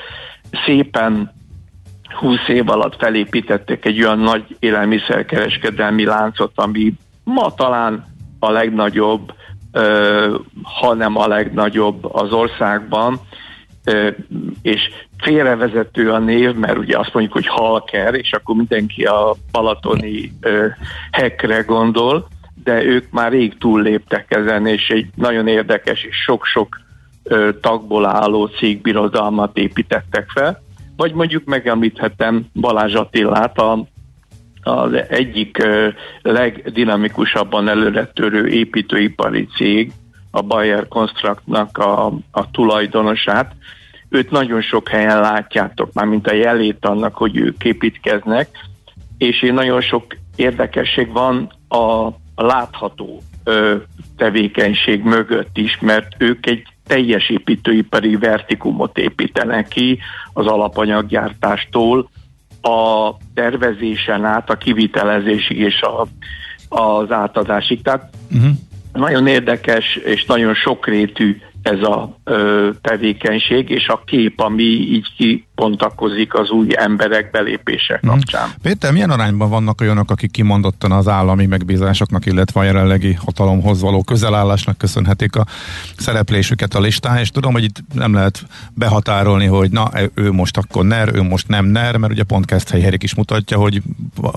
szépen 0.67 1.33
20 2.19 2.49
év 2.49 2.69
alatt 2.69 2.97
felépítettek 2.97 3.85
egy 3.85 4.03
olyan 4.03 4.19
nagy 4.19 4.57
élelmiszerkereskedelmi 4.59 6.05
láncot, 6.05 6.53
ami 6.55 6.93
ma 7.25 7.55
talán 7.55 8.05
a 8.39 8.51
legnagyobb, 8.51 9.33
ha 10.63 10.95
nem 10.95 11.17
a 11.17 11.27
legnagyobb 11.27 12.15
az 12.15 12.33
országban, 12.33 13.21
és 14.63 14.81
félrevezető 15.19 16.11
a 16.11 16.19
név, 16.19 16.55
mert 16.55 16.79
ugye 16.79 16.99
azt 16.99 17.15
mondjuk, 17.15 17.35
hogy 17.35 17.47
halker, 17.47 18.15
és 18.15 18.33
akkor 18.33 18.57
mindenki 18.57 19.05
a 19.05 19.35
balatoni 19.53 20.33
hekre 21.11 21.61
gondol, 21.61 22.29
de 22.65 22.85
ők 22.85 23.11
már 23.11 23.31
rég 23.31 23.59
túlléptek 23.59 24.27
ezen, 24.29 24.67
és 24.67 24.89
egy 24.89 25.07
nagyon 25.15 25.47
érdekes 25.47 26.03
és 26.03 26.17
sok-sok 26.17 26.81
tagból 27.61 28.07
álló 28.07 28.47
cégbirodalmat 28.47 29.57
építettek 29.57 30.31
fel, 30.31 30.62
vagy 30.97 31.14
mondjuk 31.14 31.45
megemlíthetem 31.45 32.47
Balázs 32.55 32.95
Attillát, 32.95 33.59
a, 33.59 33.85
az 34.62 34.93
egyik 35.09 35.62
legdinamikusabban 36.23 37.68
előretörő 37.68 38.49
építőipari 38.49 39.49
cég, 39.57 39.93
a 40.31 40.43
Bayer 40.43 40.89
Constructnak 40.89 41.79
a, 41.79 42.07
a 42.31 42.51
tulajdonosát. 42.51 43.53
Őt 44.09 44.31
nagyon 44.31 44.61
sok 44.61 44.89
helyen 44.89 45.20
látjátok, 45.20 45.93
már 45.93 46.07
mint 46.07 46.27
a 46.27 46.35
jelét 46.35 46.87
annak, 46.87 47.14
hogy 47.14 47.37
ők 47.37 47.64
építkeznek, 47.64 48.49
és 49.18 49.43
én 49.43 49.55
nagyon 49.55 49.81
sok 49.81 50.16
érdekesség 50.37 51.12
van 51.12 51.53
a 51.68 52.09
látható 52.35 53.23
ö, 53.45 53.77
tevékenység 54.16 55.03
mögött 55.03 55.59
is, 55.59 55.79
mert 55.81 56.14
ők 56.18 56.47
egy 56.47 56.66
teljes 56.87 57.30
építőipari 57.30 58.16
vertikumot 58.16 58.99
építenek 58.99 59.68
ki 59.68 59.99
az 60.33 60.47
alapanyaggyártástól 60.47 62.11
a 62.62 63.11
tervezésen 63.35 64.24
át 64.24 64.51
a 64.51 64.57
kivitelezésig 64.57 65.59
és 65.59 65.80
a, 65.80 66.07
az 66.68 67.11
átadásig. 67.11 67.83
Tehát 67.83 68.14
uh-huh. 68.30 68.51
nagyon 68.93 69.26
érdekes 69.26 69.97
és 69.97 70.24
nagyon 70.24 70.55
sokrétű 70.55 71.41
ez 71.62 71.83
a 71.83 72.16
ö, 72.24 72.70
tevékenység, 72.80 73.70
és 73.70 73.89
a 73.89 74.03
kép, 74.05 74.41
ami 74.41 74.62
így 74.62 75.07
bontakozik 75.63 76.35
az 76.35 76.51
új 76.51 76.69
emberek 76.77 77.31
belépése 77.31 77.99
Mhm. 78.03 78.13
kapcsán. 78.13 78.49
Péter, 78.63 78.93
milyen 78.93 79.11
arányban 79.11 79.49
vannak 79.49 79.81
olyanok, 79.81 80.11
akik 80.11 80.31
kimondottan 80.31 80.93
az 80.93 81.09
állami 81.09 81.47
megbízásoknak, 81.47 82.27
illetve 82.27 82.61
a 82.61 82.63
jelenlegi 82.63 83.13
hatalomhoz 83.13 83.81
való 83.81 84.03
közelállásnak 84.03 84.79
köszönhetik 84.79 85.37
a 85.37 85.47
szereplésüket 85.97 86.75
a 86.75 86.81
listán, 86.81 87.19
és 87.19 87.31
tudom, 87.31 87.53
hogy 87.53 87.65
itt 87.65 87.77
nem 87.95 88.15
lehet 88.15 88.47
behatárolni, 88.75 89.47
hogy 89.47 89.71
na, 89.71 89.91
ő 90.15 90.33
most 90.33 90.57
akkor 90.57 90.85
NER, 90.85 91.15
ő 91.15 91.23
most 91.23 91.49
nem 91.49 91.65
NER, 91.65 91.97
mert 91.97 92.13
ugye 92.13 92.23
pont 92.23 92.47
Keszthely 92.47 92.85
Erik 92.85 93.03
is 93.03 93.15
mutatja, 93.15 93.57
hogy 93.59 93.83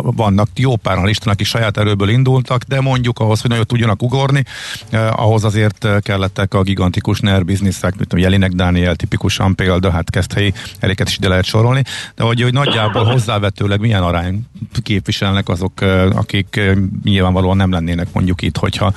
vannak 0.04 0.48
jó 0.56 0.76
pár 0.76 0.98
a 0.98 1.04
listán, 1.04 1.34
akik 1.34 1.46
saját 1.46 1.78
erőből 1.78 2.10
indultak, 2.10 2.62
de 2.64 2.82
mondjuk 2.82 3.20
ahhoz, 3.20 3.42
hogy 3.42 3.50
nagyot 3.50 3.68
tudjanak 3.68 4.04
ugorni, 4.04 4.44
eh, 4.90 5.20
ahhoz 5.20 5.44
azért 5.44 5.86
eh, 5.86 6.00
kellettek 6.02 6.54
a 6.54 6.62
gigantikus 6.62 7.20
NER 7.20 7.46
bizniszek, 7.46 7.96
mint 7.98 8.14
a 8.14 8.18
Jelinek 8.18 8.52
Dániel 8.52 8.96
tipikusan 8.96 9.56
példa, 9.56 9.92
hát 9.92 10.10
Keszthelyi 10.10 10.54
Eriket 10.80 11.10
is 11.16 11.22
ide 11.22 11.28
lehet 11.28 11.46
sorolni, 11.46 11.84
de 12.16 12.24
hogy, 12.24 12.42
hogy 12.42 12.54
nagyjából 12.54 13.04
hozzávetőleg 13.04 13.80
milyen 13.80 14.04
arány 14.04 14.40
képviselnek 14.84 15.50
azok, 15.50 15.82
akik 16.12 16.62
nyilvánvalóan 17.04 17.58
nem 17.58 17.72
lennének 17.72 18.08
mondjuk 18.14 18.42
itt, 18.42 18.58
hogyha 18.58 18.94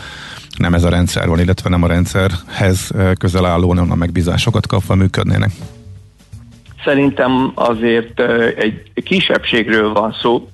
nem 0.57 0.75
ez 0.75 0.85
a 0.85 0.89
rendszer 0.89 1.29
van, 1.29 1.41
illetve 1.41 1.71
nem 1.71 1.83
a 1.83 1.87
rendszerhez 1.87 2.91
közel 3.19 3.47
álló, 3.47 3.75
nem 3.75 3.91
a 3.91 3.95
megbízásokat 3.95 4.66
kapva 4.66 4.95
működnének. 4.95 5.51
Szerintem 6.85 7.53
azért 7.55 8.21
egy 8.57 8.93
kisebbségről 9.05 9.93
van 9.93 10.16
szó. 10.23 10.49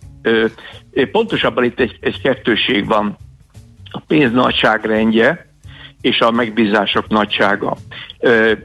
Pontosabban 1.13 1.65
itt 1.65 1.81
egy, 1.81 1.99
egy 2.01 2.21
kettőség 2.23 2.87
van. 2.87 3.17
A 3.91 4.01
pénz 4.07 4.33
nagyságrendje 4.33 5.47
és 6.01 6.21
a 6.21 6.31
megbízások 6.31 7.09
nagysága. 7.09 7.77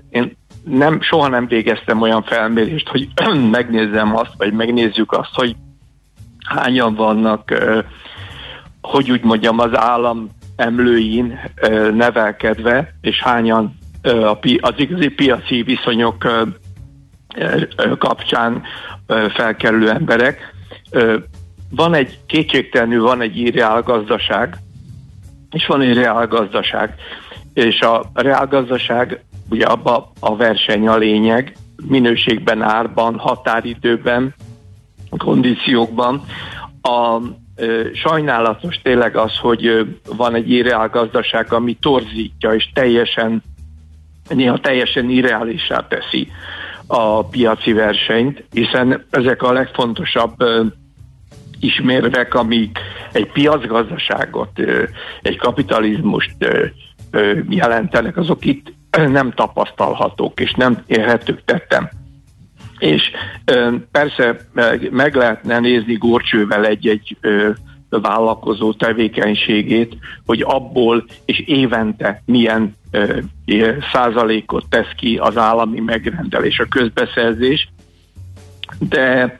Én 0.09 0.37
nem, 0.69 1.01
soha 1.01 1.27
nem 1.27 1.47
végeztem 1.47 2.01
olyan 2.01 2.23
felmérést, 2.23 2.87
hogy 2.87 3.07
megnézzem 3.51 4.15
azt, 4.15 4.31
vagy 4.37 4.53
megnézzük 4.53 5.11
azt, 5.11 5.33
hogy 5.33 5.55
hányan 6.45 6.95
vannak, 6.95 7.53
hogy 8.81 9.11
úgy 9.11 9.23
mondjam, 9.23 9.59
az 9.59 9.77
állam 9.77 10.29
emlőin 10.55 11.39
nevelkedve, 11.93 12.93
és 13.01 13.21
hányan 13.21 13.77
az 14.59 14.73
igazi 14.75 15.07
piaci 15.07 15.61
viszonyok 15.61 16.27
kapcsán 17.97 18.61
felkerülő 19.29 19.89
emberek. 19.89 20.53
Van 21.69 21.93
egy 21.93 22.19
kétségtelenül 22.25 23.01
van 23.01 23.21
egy 23.21 23.37
irreálgazdaság, 23.37 24.57
és 25.51 25.65
van 25.65 25.81
egy 25.81 25.93
reálgazdaság. 25.93 26.95
És 27.53 27.79
a 27.79 28.11
reálgazdaság, 28.13 29.23
ugye 29.49 29.65
abba 29.65 30.11
a 30.19 30.35
verseny 30.35 30.87
a 30.87 30.97
lényeg, 30.97 31.55
minőségben, 31.87 32.61
árban, 32.61 33.17
határidőben, 33.17 34.35
kondíciókban. 35.17 36.23
A 36.81 37.21
ö, 37.55 37.87
sajnálatos 37.93 38.79
tényleg 38.83 39.15
az, 39.15 39.37
hogy 39.37 39.65
ö, 39.65 39.81
van 40.15 40.35
egy 40.35 40.51
irreálgazdaság, 40.51 41.53
ami 41.53 41.77
torzítja 41.81 42.53
és 42.53 42.69
teljesen, 42.73 43.43
néha 44.29 44.59
teljesen 44.59 45.09
irreálisá 45.09 45.87
teszi 45.87 46.27
a 46.87 47.23
piaci 47.23 47.73
versenyt, 47.73 48.43
hiszen 48.51 49.05
ezek 49.09 49.41
a 49.41 49.51
legfontosabb 49.51 50.33
ö, 50.37 50.65
ismérvek, 51.59 52.33
amik 52.33 52.79
egy 53.11 53.31
piacgazdaságot, 53.31 54.59
egy 55.21 55.37
kapitalizmust 55.37 56.35
jelentenek, 57.49 58.17
azok 58.17 58.45
itt 58.45 58.73
nem 59.17 59.31
tapasztalhatók 59.31 60.39
és 60.39 60.53
nem 60.53 60.83
érhetők 60.87 61.43
tettem. 61.45 61.89
És 62.77 63.11
persze 63.91 64.37
meg- 64.91 65.15
lehetne 65.15 65.59
nézni 65.59 65.93
górcsővel 65.93 66.65
egy-egy 66.65 67.17
vállalkozó 67.89 68.73
tevékenységét, 68.73 69.97
hogy 70.25 70.41
abból 70.41 71.05
és 71.25 71.39
évente 71.39 72.21
milyen 72.25 72.75
ö, 72.91 73.19
százalékot 73.93 74.65
tesz 74.69 74.91
ki 74.97 75.17
az 75.17 75.37
állami 75.37 75.79
megrendelés, 75.79 76.59
a 76.59 76.65
közbeszerzés, 76.65 77.69
de 78.79 79.39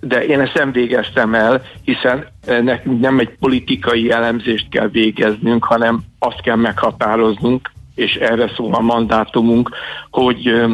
de 0.00 0.24
én 0.24 0.40
ezt 0.40 0.54
nem 0.54 0.72
végeztem 0.72 1.34
el, 1.34 1.62
hiszen 1.84 2.26
nekünk 2.46 3.00
nem 3.00 3.18
egy 3.18 3.36
politikai 3.38 4.10
elemzést 4.10 4.68
kell 4.68 4.88
végeznünk, 4.88 5.64
hanem 5.64 6.00
azt 6.18 6.40
kell 6.40 6.56
meghatároznunk, 6.56 7.70
és 7.96 8.14
erre 8.14 8.50
szól 8.56 8.74
a 8.74 8.80
mandátumunk, 8.80 9.70
hogy 10.10 10.64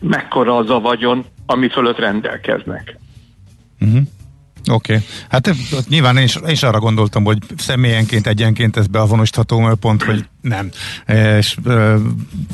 mekkora 0.00 0.56
az 0.56 0.70
a 0.70 0.80
vagyon, 0.80 1.24
ami 1.46 1.68
fölött 1.68 1.98
rendelkeznek. 1.98 2.98
Uh-huh. 3.80 4.02
Oké. 4.70 4.92
Okay. 4.92 5.06
Hát 5.28 5.54
nyilván 5.88 6.16
én 6.16 6.24
is, 6.24 6.36
én 6.36 6.50
is 6.50 6.62
arra 6.62 6.78
gondoltam, 6.78 7.24
hogy 7.24 7.38
személyenként, 7.56 8.26
egyenként 8.26 8.76
ez 8.76 8.86
beavonosítható 8.86 9.76
pont, 9.80 10.02
hogy 10.02 10.24
nem. 10.40 10.70
És 11.38 11.56
ö, 11.64 11.96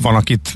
van, 0.01 0.15
akit 0.15 0.55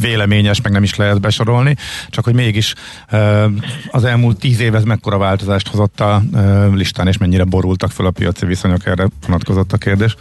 véleményes, 0.00 0.60
meg 0.60 0.72
nem 0.72 0.82
is 0.82 0.96
lehet 0.96 1.20
besorolni, 1.20 1.76
csak 2.08 2.24
hogy 2.24 2.34
mégis 2.34 2.74
ö, 3.10 3.46
az 3.90 4.04
elmúlt 4.04 4.38
tíz 4.38 4.60
év 4.60 4.74
ez 4.74 4.84
mekkora 4.84 5.18
változást 5.18 5.68
hozott 5.68 6.00
a 6.00 6.22
ö, 6.34 6.74
listán, 6.74 7.08
és 7.08 7.18
mennyire 7.18 7.44
borultak 7.44 7.90
fel 7.90 8.06
a 8.06 8.10
piaci 8.10 8.46
viszonyok, 8.46 8.86
erre 8.86 9.06
vonatkozott 9.26 9.72
a 9.72 9.76
kérdés. 9.76 10.16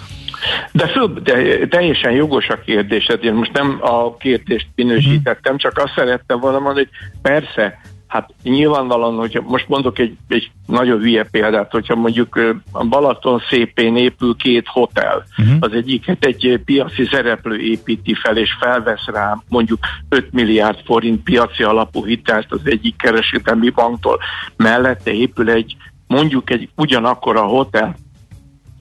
De, 0.72 0.88
föl, 0.88 1.14
de 1.24 1.68
teljesen 1.68 2.12
jogos 2.12 2.48
a 2.48 2.60
kérdésed, 2.66 3.24
én 3.24 3.34
most 3.34 3.54
nem 3.54 3.78
a 3.82 4.18
kérdést 4.18 4.68
minősítettem, 4.76 5.58
csak 5.58 5.78
azt 5.78 5.94
szerettem 5.96 6.40
volna 6.40 6.60
mondani, 6.60 6.88
hogy 6.92 7.22
persze, 7.22 7.80
hát 8.14 8.34
nyilvánvalóan, 8.44 9.16
hogyha 9.16 9.42
most 9.42 9.68
mondok 9.68 10.00
egy, 10.00 10.18
egy 10.28 10.52
nagyon 10.68 11.00
hülye 11.00 11.24
példát, 11.32 11.72
hogyha 11.72 11.96
mondjuk 11.96 12.40
a 12.72 12.86
Balaton 12.86 13.42
szépén 13.50 13.96
épül 13.96 14.36
két 14.36 14.68
hotel, 14.68 15.26
uh-huh. 15.38 15.56
az 15.60 15.74
egyiket 15.74 16.26
egy 16.26 16.62
piaci 16.66 17.06
szereplő 17.12 17.60
építi 17.60 18.14
fel, 18.14 18.38
és 18.38 18.56
felvesz 18.60 19.06
rá 19.06 19.42
mondjuk 19.50 19.80
5 20.10 20.32
milliárd 20.32 20.80
forint 20.86 21.24
piaci 21.24 21.64
alapú 21.64 22.06
hitelt 22.06 22.52
az 22.52 22.62
egyik 22.64 22.96
kereskedelmi 22.96 23.70
banktól, 23.70 24.20
mellette 24.58 25.12
épül 25.12 25.50
egy 25.50 25.76
mondjuk 26.08 26.50
egy 26.50 26.70
ugyanakkor 26.76 27.36
a 27.36 27.46
hotel, 27.46 27.96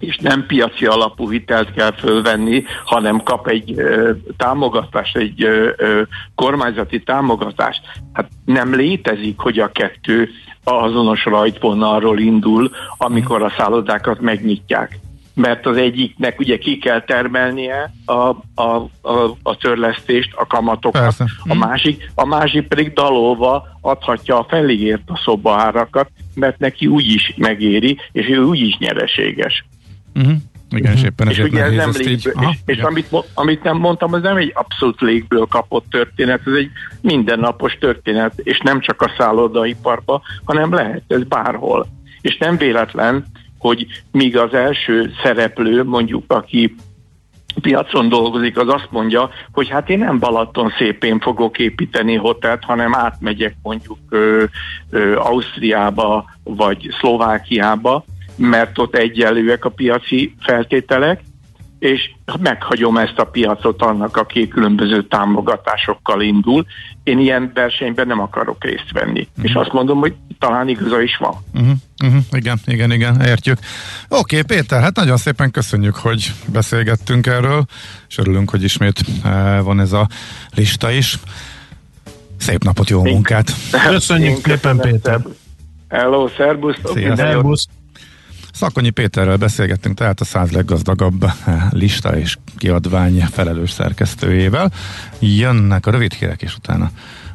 és 0.03 0.17
nem 0.17 0.47
piaci 0.47 0.87
alapú 0.87 1.31
hitelt 1.31 1.73
kell 1.73 1.93
fölvenni, 1.93 2.65
hanem 2.85 3.23
kap 3.23 3.49
egy 3.49 3.73
ö, 3.77 4.11
támogatást, 4.37 5.17
egy 5.17 5.43
ö, 5.43 5.71
ö, 5.77 6.03
kormányzati 6.35 7.03
támogatást. 7.03 7.81
Hát 8.13 8.29
nem 8.45 8.75
létezik, 8.75 9.39
hogy 9.39 9.59
a 9.59 9.73
kettő 9.73 10.29
azonos 10.65 11.25
rajtvonalról 11.25 12.19
indul, 12.19 12.71
amikor 12.97 13.43
a 13.43 13.53
szállodákat 13.57 14.21
megnyitják. 14.21 14.99
Mert 15.35 15.67
az 15.67 15.77
egyiknek 15.77 16.39
ugye 16.39 16.59
ki 16.59 16.79
kell 16.79 17.01
termelnie 17.01 17.93
a, 18.05 18.13
a, 18.13 18.89
a, 19.03 19.37
a 19.43 19.57
törlesztést, 19.57 20.33
a 20.35 20.47
kamatokat, 20.47 21.03
Persze. 21.03 21.25
a 21.49 21.55
másik, 21.55 22.11
a 22.15 22.27
másik 22.27 22.69
pedig 22.69 22.93
dalolva 22.93 23.67
adhatja 23.81 24.39
a 24.39 24.47
felígért 24.49 25.03
a 25.07 25.21
szobaárakat, 25.25 26.11
mert 26.35 26.59
neki 26.59 26.87
úgyis 26.87 27.35
megéri, 27.37 27.99
és 28.13 28.29
ő 28.29 28.43
úgyis 28.43 28.77
nyereséges. 28.79 29.65
Uh-huh. 30.15 30.37
Igen, 30.71 30.93
és 30.93 31.03
éppen 31.03 31.29
És 31.29 31.39
ezért 31.39 31.53
ugye 31.53 31.63
ez 31.63 31.73
nem 31.73 31.89
ezt 31.89 32.09
így. 32.09 32.31
Aha, 32.35 32.51
és, 32.51 32.77
és 32.77 32.83
amit, 32.83 33.09
amit 33.35 33.63
nem 33.63 33.77
mondtam, 33.77 34.13
az 34.13 34.23
nem 34.23 34.37
egy 34.37 34.53
abszolút 34.55 35.01
légből 35.01 35.47
kapott 35.47 35.85
történet, 35.91 36.41
ez 36.47 36.55
egy 36.55 36.71
mindennapos 37.01 37.77
történet, 37.81 38.33
és 38.37 38.59
nem 38.59 38.81
csak 38.81 39.03
a 39.03 39.13
szállodaiparban, 39.19 40.21
hanem 40.45 40.73
lehet 40.73 41.03
ez 41.07 41.23
bárhol. 41.23 41.87
És 42.21 42.39
nem 42.39 42.57
véletlen, 42.57 43.25
hogy 43.59 43.87
míg 44.11 44.37
az 44.37 44.55
első 44.55 45.13
szereplő, 45.23 45.85
mondjuk 45.85 46.33
aki 46.33 46.75
piacon 47.61 48.09
dolgozik, 48.09 48.59
az 48.59 48.69
azt 48.69 48.89
mondja, 48.91 49.31
hogy 49.53 49.69
hát 49.69 49.89
én 49.89 49.99
nem 49.99 50.19
Balaton 50.19 50.73
szépén 50.79 51.21
fogok 51.21 51.59
építeni 51.59 52.15
hotelt, 52.15 52.65
hanem 52.65 52.95
átmegyek 52.95 53.57
mondjuk 53.63 53.99
ö, 54.09 54.45
ö, 54.91 55.17
Ausztriába 55.17 56.25
vagy 56.43 56.95
Szlovákiába, 57.01 58.05
mert 58.37 58.79
ott 58.79 58.97
egyenlőek 58.97 59.65
a 59.65 59.71
piaci 59.71 60.35
feltételek, 60.41 61.21
és 61.83 62.11
meghagyom 62.41 62.97
ezt 62.97 63.19
a 63.19 63.25
piacot 63.25 63.83
annak, 63.83 64.17
aki 64.17 64.49
különböző 64.49 65.07
támogatásokkal 65.07 66.21
indul. 66.23 66.67
Én 67.03 67.19
ilyen 67.19 67.51
versenyben 67.55 68.07
nem 68.07 68.21
akarok 68.21 68.65
részt 68.65 68.93
venni. 68.93 69.29
Mm. 69.41 69.43
És 69.45 69.53
azt 69.53 69.73
mondom, 69.73 69.99
hogy 69.99 70.15
talán 70.39 70.69
igaza 70.69 71.01
is 71.01 71.17
van. 71.17 71.35
Uh-huh, 71.55 71.71
uh-huh, 72.05 72.23
igen, 72.31 72.59
igen, 72.65 72.93
igen, 72.93 73.21
értjük. 73.21 73.59
Oké, 74.09 74.39
okay, 74.39 74.57
Péter, 74.57 74.83
hát 74.83 74.97
nagyon 74.97 75.17
szépen 75.17 75.51
köszönjük, 75.51 75.95
hogy 75.95 76.33
beszélgettünk 76.53 77.27
erről, 77.27 77.65
és 78.09 78.19
örülünk, 78.19 78.51
hogy 78.51 78.63
ismét 78.63 79.01
uh, 79.25 79.61
van 79.63 79.81
ez 79.81 79.93
a 79.93 80.09
lista 80.55 80.91
is. 80.91 81.19
Szép 82.39 82.65
napot, 82.65 82.91
jó 82.91 83.03
munkát! 83.03 83.53
Köszönjük 83.87 84.31
Én 84.31 84.41
szépen, 84.43 84.77
Péter. 84.79 85.21
Hello, 85.89 86.29
szervusztok! 86.37 86.97
Szia. 86.97 87.15
Szakonyi 88.63 88.91
Péterrel 88.91 89.37
beszélgettünk, 89.37 89.97
tehát 89.97 90.21
a 90.21 90.25
száz 90.25 90.51
leggazdagabb 90.51 91.25
lista 91.71 92.19
és 92.19 92.37
kiadvány 92.57 93.21
felelős 93.33 93.71
szerkesztőjével. 93.71 94.73
Jönnek 95.19 95.87
a 95.87 95.91
rövid 95.91 96.13
hírek, 96.13 96.43
és 96.43 96.57
utána 96.57 96.91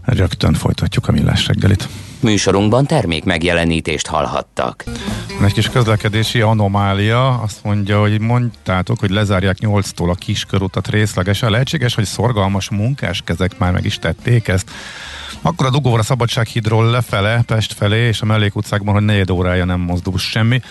Rögtön 0.08 0.54
folytatjuk 0.54 1.08
a 1.08 1.12
millás 1.12 1.48
reggelit. 1.48 1.88
Műsorunkban 2.20 2.86
termék 2.86 3.24
megjelenítést 3.24 4.08
hallhattak. 4.08 4.84
Egy 5.44 5.54
kis 5.54 5.70
közlekedési 5.70 6.42
anomália, 6.42 7.40
azt 7.40 7.64
mondja, 7.64 8.00
hogy 8.00 8.20
mondtátok, 8.20 9.00
hogy 9.00 9.10
lezárják 9.10 9.58
8-tól 9.60 10.10
a 10.10 10.16
kiskörútat 10.16 10.88
részlegesen. 10.88 11.52
Lehetséges, 11.52 11.96
hogy 11.96 12.06
szorgalmas 12.06 12.70
munkáskezek 12.70 13.58
már 13.58 13.72
meg 13.72 13.86
is 13.86 14.00
tették 14.00 14.48
ezt. 14.48 14.72
Akkor 15.42 15.66
a 15.66 15.70
dugóval 15.70 16.00
a 16.00 16.04
Szabadsághídról 16.04 16.90
lefele, 16.90 17.42
Pest 17.46 17.74
felé, 17.74 18.08
és 18.08 18.22
a 18.22 18.26
mellékutcákban, 18.26 18.94
hogy 18.94 19.04
negyed 19.04 19.30
órája 19.30 19.66
nem 19.66 19.80
mozdul 19.80 20.18
semmi. 20.18 20.62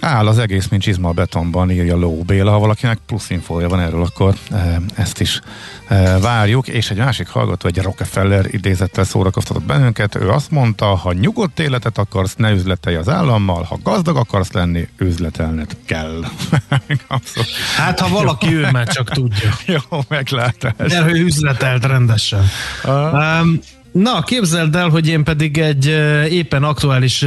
Áll 0.00 0.26
az 0.26 0.38
egész, 0.38 0.68
mint 0.68 0.82
csizma 0.82 1.08
a 1.08 1.12
betonban, 1.12 1.70
írja 1.70 1.96
Ló 1.96 2.22
Béla. 2.26 2.50
Ha 2.50 2.58
valakinek 2.58 2.98
plusz 3.06 3.30
infója 3.30 3.68
van 3.68 3.80
erről, 3.80 4.02
akkor 4.02 4.34
e, 4.50 4.80
ezt 4.94 5.20
is 5.20 5.40
e, 5.88 6.18
várjuk. 6.18 6.68
És 6.68 6.90
egy 6.90 6.96
másik 6.96 7.28
hallgató, 7.28 7.68
egy 7.68 7.82
Rockefeller 7.82 8.46
idézettel 8.50 9.04
szórakoztatott 9.04 9.62
bennünket. 9.62 10.14
Ő 10.14 10.30
azt 10.30 10.50
mondta, 10.50 10.86
ha 10.86 11.12
nyugodt 11.12 11.60
életet 11.60 11.98
akarsz, 11.98 12.34
ne 12.34 12.50
üzletelj 12.50 12.96
az 12.96 13.08
állammal, 13.08 13.62
ha 13.62 13.78
gazdag 13.82 14.16
akarsz 14.16 14.52
lenni, 14.52 14.88
üzletelned 14.98 15.76
kell. 15.86 16.20
Abszolút. 17.08 17.48
Hát, 17.76 18.00
ha 18.00 18.08
valaki 18.08 18.54
ő 18.54 18.68
már 18.70 18.88
csak 18.88 19.10
tudja. 19.10 19.50
Jó, 19.90 20.00
meglátás. 20.08 20.72
De 20.76 21.06
ő 21.06 21.24
üzletelt 21.24 21.84
rendesen. 21.84 22.44
Um, 22.84 23.60
Na, 23.92 24.22
képzeld 24.22 24.74
el, 24.74 24.88
hogy 24.88 25.08
én 25.08 25.24
pedig 25.24 25.58
egy 25.58 25.86
éppen 26.30 26.62
aktuális, 26.62 27.26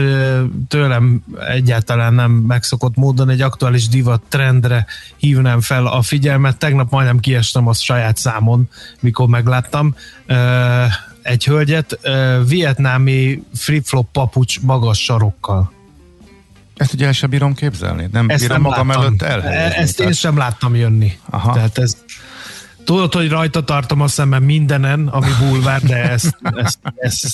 tőlem 0.67 1.23
egyáltalán 1.49 2.13
nem 2.13 2.31
megszokott 2.31 2.95
módon 2.95 3.29
egy 3.29 3.41
aktuális 3.41 3.87
divat 3.87 4.21
trendre 4.29 4.85
hívnám 5.17 5.61
fel 5.61 5.87
a 5.87 6.01
figyelmet. 6.01 6.57
Tegnap 6.57 6.91
majdnem 6.91 7.19
kiestem 7.19 7.67
a 7.67 7.73
saját 7.73 8.17
számon, 8.17 8.69
mikor 8.99 9.27
megláttam 9.27 9.95
egy 11.21 11.45
hölgyet, 11.45 11.99
vietnámi 12.47 13.43
flip-flop 13.55 14.11
papucs 14.11 14.61
magas 14.61 15.03
sarokkal. 15.03 15.71
Ezt 16.75 16.93
ugye 16.93 17.05
el 17.05 17.11
sem 17.11 17.29
bírom 17.29 17.53
képzelni. 17.53 18.07
Nem 18.11 18.29
Ezt 18.29 18.41
bírom 18.41 18.61
nem 18.61 18.71
magam 18.71 18.87
láttam. 18.87 19.03
előtt 19.03 19.21
elhelyezni. 19.21 19.81
Ezt 19.81 19.95
tehát... 19.95 20.11
én 20.11 20.17
sem 20.17 20.37
láttam 20.37 20.75
jönni. 20.75 21.17
Aha. 21.29 21.53
Tehát 21.53 21.77
ez 21.77 21.97
Tudod, 22.83 23.13
hogy 23.13 23.29
rajta 23.29 23.63
tartom 23.63 24.01
a 24.01 24.07
szemem 24.07 24.43
mindenen, 24.43 25.07
ami 25.07 25.29
bulvár, 25.39 25.81
de 25.81 26.09
ezt, 26.09 26.37
ezt, 26.41 26.79
ezt, 26.95 27.29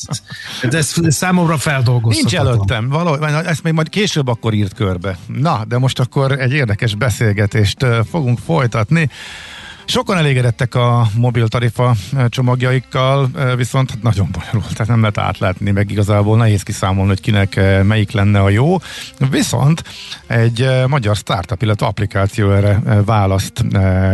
ezt, 0.62 0.74
ezt 0.74 1.18
számomra 1.18 1.58
feldolgozhatatlan. 1.58 2.44
Nincs 2.46 2.54
előttem, 2.54 2.90
valahogy, 2.90 3.46
ezt 3.46 3.64
még 3.64 3.74
majd 3.74 3.90
később 3.90 4.28
akkor 4.28 4.54
írt 4.54 4.74
körbe. 4.74 5.18
Na, 5.28 5.66
de 5.68 5.78
most 5.78 6.00
akkor 6.00 6.32
egy 6.32 6.54
érdekes 6.54 6.96
beszélgetést 6.96 7.86
fogunk 8.10 8.40
folytatni. 8.46 9.10
Sokan 9.90 10.18
elégedettek 10.18 10.76
a 10.76 11.08
mobil 11.16 11.48
tarifa 11.48 11.96
csomagjaikkal, 12.30 13.30
viszont 13.56 13.90
hát 13.90 14.02
nagyon 14.02 14.30
bonyolult, 14.32 14.72
tehát 14.72 14.88
nem 14.88 15.00
lehet 15.00 15.18
átlátni, 15.18 15.72
meg 15.72 15.92
igazából 15.92 16.38
nehéz 16.38 16.64
kiszámolni, 16.64 17.10
hogy 17.10 17.22
kinek 17.22 17.60
melyik 17.84 18.12
lenne 18.12 18.42
a 18.42 18.50
jó. 18.50 18.78
Viszont 19.30 19.84
egy 20.28 20.70
magyar 20.88 21.16
startup, 21.16 21.62
illetve 21.62 21.86
applikáció 21.86 22.52
erre 22.52 22.80
választ 23.06 23.64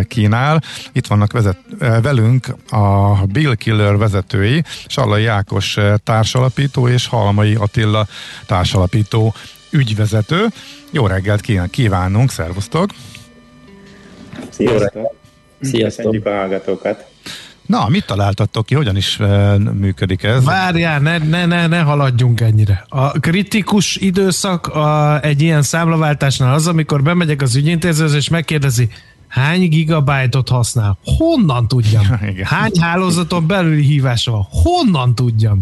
kínál. 0.08 0.62
Itt 0.92 1.08
vannak 1.08 1.32
vezet, 1.32 1.58
velünk 2.02 2.56
a 2.70 3.14
Bill 3.26 3.56
Killer 3.56 3.98
vezetői, 3.98 4.64
Sallai 4.88 5.24
Jákos 5.24 5.78
társalapító 6.04 6.88
és 6.88 7.08
Halmai 7.08 7.56
Attila 7.56 8.08
társalapító 8.46 9.34
ügyvezető. 9.70 10.48
Jó 10.92 11.08
reggelt 11.08 11.42
kívánunk, 11.70 12.32
szervusztok! 12.32 12.90
Sziasztok! 14.50 15.22
Sziasztok! 15.64 16.26
a 16.26 16.30
hallgatókat! 16.30 17.06
Na, 17.66 17.90
mit 17.90 18.06
találtattok 18.06 18.66
ki? 18.66 18.76
Hogyan 18.76 18.96
is 18.96 19.20
e, 19.20 19.58
működik 19.58 20.24
ez? 20.24 20.44
Várjál, 20.44 21.00
ne, 21.00 21.18
ne, 21.18 21.46
ne, 21.46 21.68
ne 21.68 21.80
haladjunk 21.80 22.42
ennyire. 22.42 22.86
A 22.88 23.12
kritikus 23.12 23.96
időszak 23.96 24.68
a, 24.68 25.20
egy 25.22 25.42
ilyen 25.42 25.62
számlaváltásnál 25.62 26.54
az, 26.54 26.68
amikor 26.68 27.04
bemegyek 27.04 27.42
az 27.42 27.56
ügyintézőhöz, 27.56 28.14
és 28.14 28.30
megkérdezi, 28.30 28.90
hány 29.28 29.70
gigabájtot 29.70 30.50
használ? 30.50 30.98
Honnan 31.04 31.68
tudjam? 31.68 32.04
Hány 32.44 32.72
hálózaton 32.80 33.48
belüli 33.48 33.84
hívása 33.84 34.32
van? 34.32 34.48
Honnan 34.50 35.16
tudjam? 35.16 35.62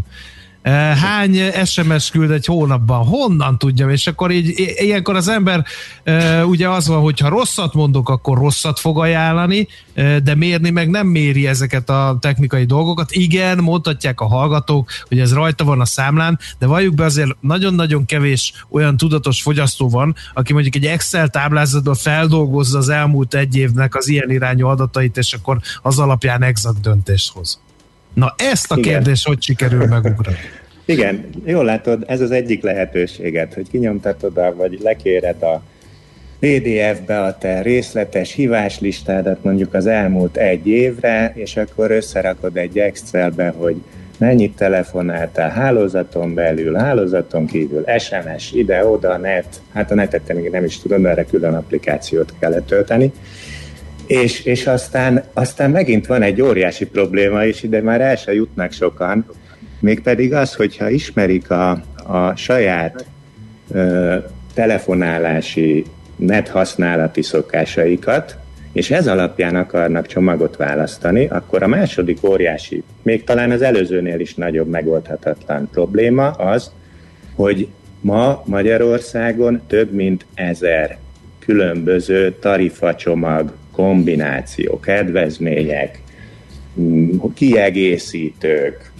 Eh, 0.62 0.98
hány 0.98 1.38
SMS 1.66 2.10
küld 2.10 2.32
egy 2.32 2.46
hónapban, 2.46 3.06
honnan 3.06 3.58
tudjam, 3.58 3.90
és 3.90 4.08
akkor 4.08 4.32
így 4.32 4.74
ilyenkor 4.76 5.16
az 5.16 5.28
ember 5.28 5.66
eh, 6.04 6.48
ugye 6.50 6.70
az 6.70 6.88
van, 6.88 7.02
hogy 7.02 7.20
ha 7.20 7.30
rosszat 7.30 7.74
mondok, 7.74 8.10
akkor 8.10 8.38
rosszat 8.38 8.80
fog 8.80 9.00
ajánlani, 9.00 9.68
eh, 9.94 10.18
de 10.18 10.36
mérni 10.36 10.70
meg 10.70 10.90
nem 10.90 11.08
méri 11.08 11.48
ezeket 11.48 11.90
a 11.90 12.18
technikai 12.20 12.66
dolgokat. 12.66 13.12
Igen, 13.12 13.58
mondhatják 13.58 14.20
a 14.20 14.28
hallgatók, 14.28 14.90
hogy 15.08 15.20
ez 15.20 15.34
rajta 15.34 15.64
van 15.64 15.80
a 15.80 15.86
számlán, 15.86 16.40
de 16.60 16.66
valljuk 16.66 16.96
be 16.96 17.04
azért 17.04 17.36
nagyon-nagyon 17.40 18.06
kevés 18.06 18.54
olyan 18.70 18.98
tudatos 18.98 19.42
fogyasztó 19.42 19.90
van, 19.90 20.16
aki 20.34 20.54
mondjuk 20.54 20.76
egy 20.76 20.86
Excel 20.86 21.28
táblázatban 21.28 21.96
feldolgozza 21.96 22.78
az 22.78 22.90
elmúlt 22.90 23.34
egy 23.34 23.56
évnek 23.56 23.96
az 23.96 24.08
ilyen 24.08 24.30
irányú 24.30 24.68
adatait, 24.68 25.18
és 25.18 25.34
akkor 25.34 25.60
az 25.82 26.00
alapján 26.00 26.44
exakt 26.44 26.82
döntést 26.82 27.32
hoz. 27.32 27.60
Na 28.14 28.36
ezt 28.38 28.72
a 28.72 28.76
kérdést 28.76 29.28
hogy 29.28 29.42
sikerül 29.42 29.86
megugrani? 29.86 30.38
Igen, 30.86 31.30
jól 31.46 31.66
látod, 31.66 32.04
ez 32.08 32.22
az 32.22 32.32
egyik 32.32 32.64
lehetőséget, 32.64 33.54
hogy 33.54 33.70
kinyomtatod 33.70 34.38
a, 34.38 34.56
vagy 34.56 34.80
lekéred 34.82 35.44
a 35.44 35.64
PDF-be 36.40 37.22
a 37.22 37.38
te 37.38 37.62
részletes 37.62 38.34
híváslistádat 38.34 39.44
mondjuk 39.44 39.74
az 39.74 39.88
elmúlt 39.88 40.38
egy 40.38 40.68
évre, 40.68 41.32
és 41.36 41.58
akkor 41.58 41.92
összerakod 41.92 42.58
egy 42.58 42.80
Excelbe, 42.80 43.54
hogy 43.58 43.82
mennyit 44.18 44.56
telefonáltál 44.56 45.50
hálózaton 45.50 46.34
belül, 46.34 46.76
hálózaton 46.76 47.46
kívül, 47.46 47.86
SMS, 47.98 48.52
ide-oda, 48.52 49.18
net, 49.18 49.62
hát 49.74 49.92
a 49.92 49.96
netet 49.96 50.34
még 50.34 50.50
nem 50.50 50.64
is 50.64 50.80
tudom, 50.80 51.06
erre 51.06 51.26
külön 51.26 51.54
applikációt 51.54 52.34
kellett 52.40 52.66
tölteni, 52.66 53.12
és, 54.12 54.44
és 54.44 54.68
aztán, 54.68 55.24
aztán 55.34 55.72
megint 55.72 56.06
van 56.06 56.22
egy 56.22 56.42
óriási 56.42 56.86
probléma, 56.86 57.46
és 57.46 57.64
ide 57.64 57.82
már 57.82 58.02
el 58.02 58.16
se 58.16 58.34
jutnak 58.34 58.72
sokan, 58.72 59.26
mégpedig 59.80 60.34
az, 60.34 60.54
hogyha 60.54 60.90
ismerik 60.90 61.52
a, 61.52 61.70
a 62.08 62.36
saját 62.36 63.06
ö, 63.72 64.16
telefonálási, 64.54 65.86
net 66.16 66.48
használati 66.48 67.22
szokásaikat, 67.22 68.38
és 68.74 68.92
ez 68.92 69.08
alapján 69.08 69.56
akarnak 69.56 70.08
csomagot 70.08 70.56
választani, 70.56 71.28
akkor 71.28 71.64
a 71.64 71.68
második 71.68 72.24
óriási, 72.24 72.84
még 73.02 73.24
talán 73.24 73.52
az 73.52 73.62
előzőnél 73.62 74.20
is 74.20 74.36
nagyobb 74.36 74.68
megoldhatatlan 74.68 75.70
probléma 75.72 76.30
az, 76.30 76.72
hogy 77.36 77.68
ma 78.02 78.44
Magyarországon 78.46 79.62
több 79.68 79.92
mint 79.92 80.26
ezer 80.34 80.98
különböző 81.40 82.36
tarifacsomag 82.40 83.60
kombináció, 83.72 84.80
kedvezmények, 84.80 86.02
kiegészítők, 87.34 88.92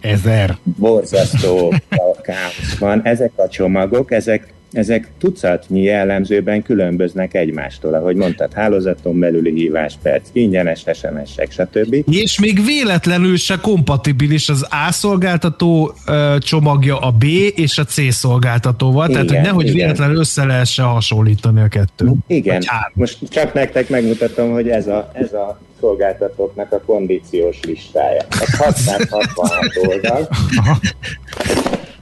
ezer 0.00 0.56
borzasztó 0.78 1.74
káosz 2.22 2.78
van. 2.78 3.00
Ezek 3.04 3.32
a 3.36 3.48
csomagok, 3.48 4.12
ezek 4.12 4.52
ezek 4.72 5.10
tucatnyi 5.18 5.82
jellemzőben 5.82 6.62
különböznek 6.62 7.34
egymástól, 7.34 7.94
ahogy 7.94 8.16
mondtad, 8.16 8.52
hálózaton 8.52 9.18
belüli 9.18 9.52
hívás 9.52 9.98
perc, 10.02 10.28
ingyenes 10.32 10.84
SMS-ek, 10.94 11.50
stb. 11.50 11.96
És 12.10 12.40
még 12.40 12.64
véletlenül 12.64 13.36
se 13.36 13.58
kompatibilis 13.62 14.48
az 14.48 14.66
A 14.70 14.92
szolgáltató 14.92 15.94
csomagja 16.38 16.98
a 16.98 17.10
B 17.10 17.24
és 17.54 17.78
a 17.78 17.84
C 17.84 18.12
szolgáltatóval, 18.12 19.08
igen, 19.08 19.26
tehát 19.26 19.42
hogy 19.42 19.50
nehogy 19.50 19.64
igen. 19.64 19.76
véletlenül 19.76 20.16
össze 20.16 20.44
lehessen 20.44 20.84
hasonlítani 20.84 21.60
a 21.60 21.68
kettőt. 21.68 22.14
Igen, 22.26 22.62
most 22.92 23.18
csak 23.28 23.52
nektek 23.54 23.88
megmutatom, 23.88 24.52
hogy 24.52 24.68
ez 24.68 24.86
a, 24.86 25.10
ez 25.12 25.32
a 25.32 25.58
szolgáltatóknak 25.80 26.72
a 26.72 26.80
kondíciós 26.86 27.60
listája. 27.62 28.26
Ez 28.40 28.56
666 28.56 29.60
oldal 29.86 30.28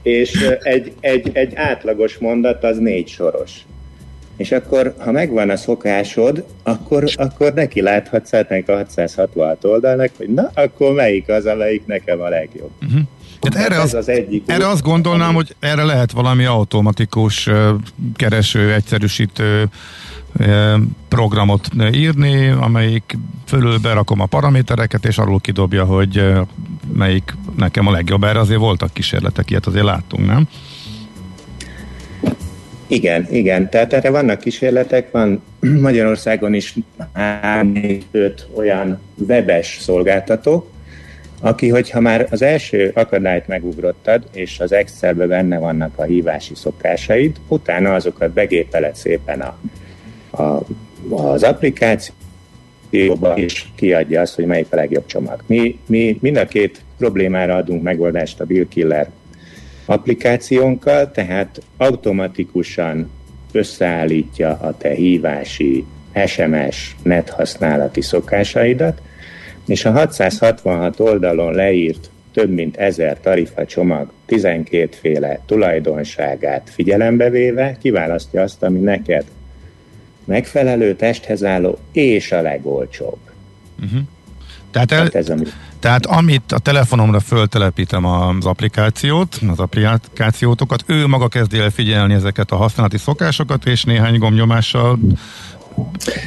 és 0.05 0.49
egy, 0.61 0.93
egy, 0.99 1.29
egy 1.33 1.55
átlagos 1.55 2.17
mondat 2.17 2.63
az 2.63 2.77
négy 2.77 3.07
soros. 3.07 3.51
És 4.37 4.51
akkor, 4.51 4.93
ha 4.97 5.11
megvan 5.11 5.49
a 5.49 5.55
szokásod, 5.55 6.45
akkor, 6.63 7.03
akkor 7.15 7.53
neki 7.53 7.81
láthatsz 7.81 8.33
ennek 8.33 8.69
a 8.69 8.75
666 8.75 9.63
oldalnak, 9.63 10.09
hogy 10.17 10.29
na, 10.29 10.51
akkor 10.53 10.93
melyik 10.93 11.29
az, 11.29 11.45
amelyik 11.45 11.85
nekem 11.85 12.21
a 12.21 12.29
legjobb. 12.29 12.71
Uh-huh. 12.81 13.01
Tehát 13.39 13.71
erre, 13.71 13.81
az, 13.81 13.93
az 13.93 14.09
egyik 14.09 14.43
erre 14.45 14.67
azt 14.67 14.81
gondolnám, 14.81 15.27
ami... 15.27 15.35
hogy 15.35 15.55
erre 15.59 15.83
lehet 15.83 16.11
valami 16.11 16.45
automatikus 16.45 17.49
kereső, 18.15 18.73
egyszerűsítő 18.73 19.65
programot 21.07 21.67
írni, 21.91 22.47
amelyik 22.47 23.17
fölül 23.45 23.79
berakom 23.79 24.19
a 24.19 24.25
paramétereket, 24.25 25.05
és 25.05 25.17
arról 25.17 25.39
kidobja, 25.39 25.85
hogy 25.85 26.33
melyik 26.93 27.33
nekem 27.57 27.87
a 27.87 27.91
legjobb. 27.91 28.23
Erre 28.23 28.39
azért 28.39 28.59
voltak 28.59 28.93
kísérletek, 28.93 29.49
ilyet 29.49 29.65
azért 29.65 29.85
láttunk, 29.85 30.25
nem? 30.25 30.47
Igen, 32.87 33.27
igen. 33.29 33.69
Tehát 33.69 33.93
erre 33.93 34.09
vannak 34.09 34.39
kísérletek, 34.39 35.11
van 35.11 35.43
Magyarországon 35.81 36.53
is 36.53 36.75
5 38.11 38.47
olyan 38.55 38.99
webes 39.27 39.77
szolgáltató, 39.81 40.69
aki, 41.41 41.69
hogyha 41.69 41.99
már 41.99 42.27
az 42.29 42.41
első 42.41 42.91
akadályt 42.95 43.47
megugrottad, 43.47 44.23
és 44.31 44.59
az 44.59 44.71
Excelbe 44.71 45.27
benne 45.27 45.57
vannak 45.57 45.91
a 45.95 46.03
hívási 46.03 46.55
szokásaid, 46.55 47.35
utána 47.47 47.93
azokat 47.93 48.31
begépeled 48.31 48.95
szépen 48.95 49.41
a, 49.41 49.57
a, 50.39 50.63
az 51.09 51.43
applikációba, 51.43 53.33
és 53.35 53.65
kiadja 53.75 54.21
azt, 54.21 54.35
hogy 54.35 54.45
melyik 54.45 54.67
a 54.69 54.75
legjobb 54.75 55.05
csomag. 55.05 55.43
Mi, 55.45 55.79
mi 55.87 56.17
mind 56.21 56.37
a 56.37 56.45
két 56.45 56.81
problémára 56.97 57.55
adunk 57.55 57.83
megoldást 57.83 58.39
a 58.39 58.45
Bill 58.45 58.67
Killer 58.67 59.09
applikációnkkal, 59.85 61.11
tehát 61.11 61.61
automatikusan 61.77 63.11
összeállítja 63.51 64.49
a 64.49 64.77
te 64.77 64.89
hívási, 64.89 65.85
SMS, 66.25 66.95
net 67.03 67.29
használati 67.29 68.01
szokásaidat, 68.01 69.01
és 69.65 69.85
a 69.85 69.91
666 69.91 70.99
oldalon 70.99 71.53
leírt 71.53 72.09
több 72.33 72.49
mint 72.49 72.77
ezer 72.77 73.19
tarifa 73.19 73.65
csomag 73.65 74.11
12 74.25 74.89
féle 74.99 75.39
tulajdonságát 75.45 76.69
figyelembe 76.69 77.29
véve 77.29 77.77
kiválasztja 77.81 78.41
azt, 78.41 78.63
ami 78.63 78.79
neked 78.79 79.23
megfelelő, 80.25 80.95
testhez 80.95 81.43
álló 81.43 81.77
és 81.91 82.31
a 82.31 82.41
legolcsóbb. 82.41 83.19
Uh-huh. 83.83 83.99
Tehát, 84.71 84.91
el, 84.91 84.97
tehát, 84.97 85.15
ez 85.15 85.29
ami... 85.29 85.43
tehát 85.79 86.05
amit 86.05 86.51
a 86.51 86.59
telefonomra 86.59 87.19
föltelepítem 87.19 88.05
az 88.05 88.45
applikációt, 88.45 89.39
az 89.49 89.59
applikációtokat, 89.59 90.83
ő 90.85 91.07
maga 91.07 91.27
kezdi 91.27 91.57
el 91.57 91.69
figyelni 91.69 92.13
ezeket 92.13 92.51
a 92.51 92.55
használati 92.55 92.97
szokásokat, 92.97 93.65
és 93.65 93.83
néhány 93.83 94.19
gomnyomással 94.19 94.99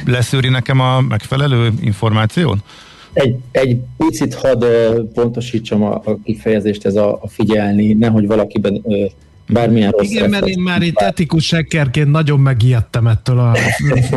leszűri 0.05 0.49
nekem 0.49 0.79
a 0.79 1.01
megfelelő 1.01 1.71
információt? 1.81 2.57
Egy, 3.13 3.35
egy 3.51 3.81
picit 3.97 4.33
hadd 4.33 4.65
pontosítsam 5.13 5.83
a, 5.83 6.01
a 6.05 6.17
kifejezést, 6.23 6.85
ez 6.85 6.95
a, 6.95 7.19
a 7.21 7.27
figyelni, 7.27 7.93
nehogy 7.93 8.27
valakiben 8.27 8.81
ö, 8.83 9.05
bármilyen 9.49 9.91
rossz 9.91 10.09
Igen, 10.09 10.29
mert 10.29 10.47
én 10.47 10.59
már 10.59 10.81
itt 10.81 10.99
etikus 10.99 11.51
hackerként 11.51 12.11
nagyon 12.11 12.39
megijedtem 12.39 13.07
ettől 13.07 13.39
a, 13.39 13.55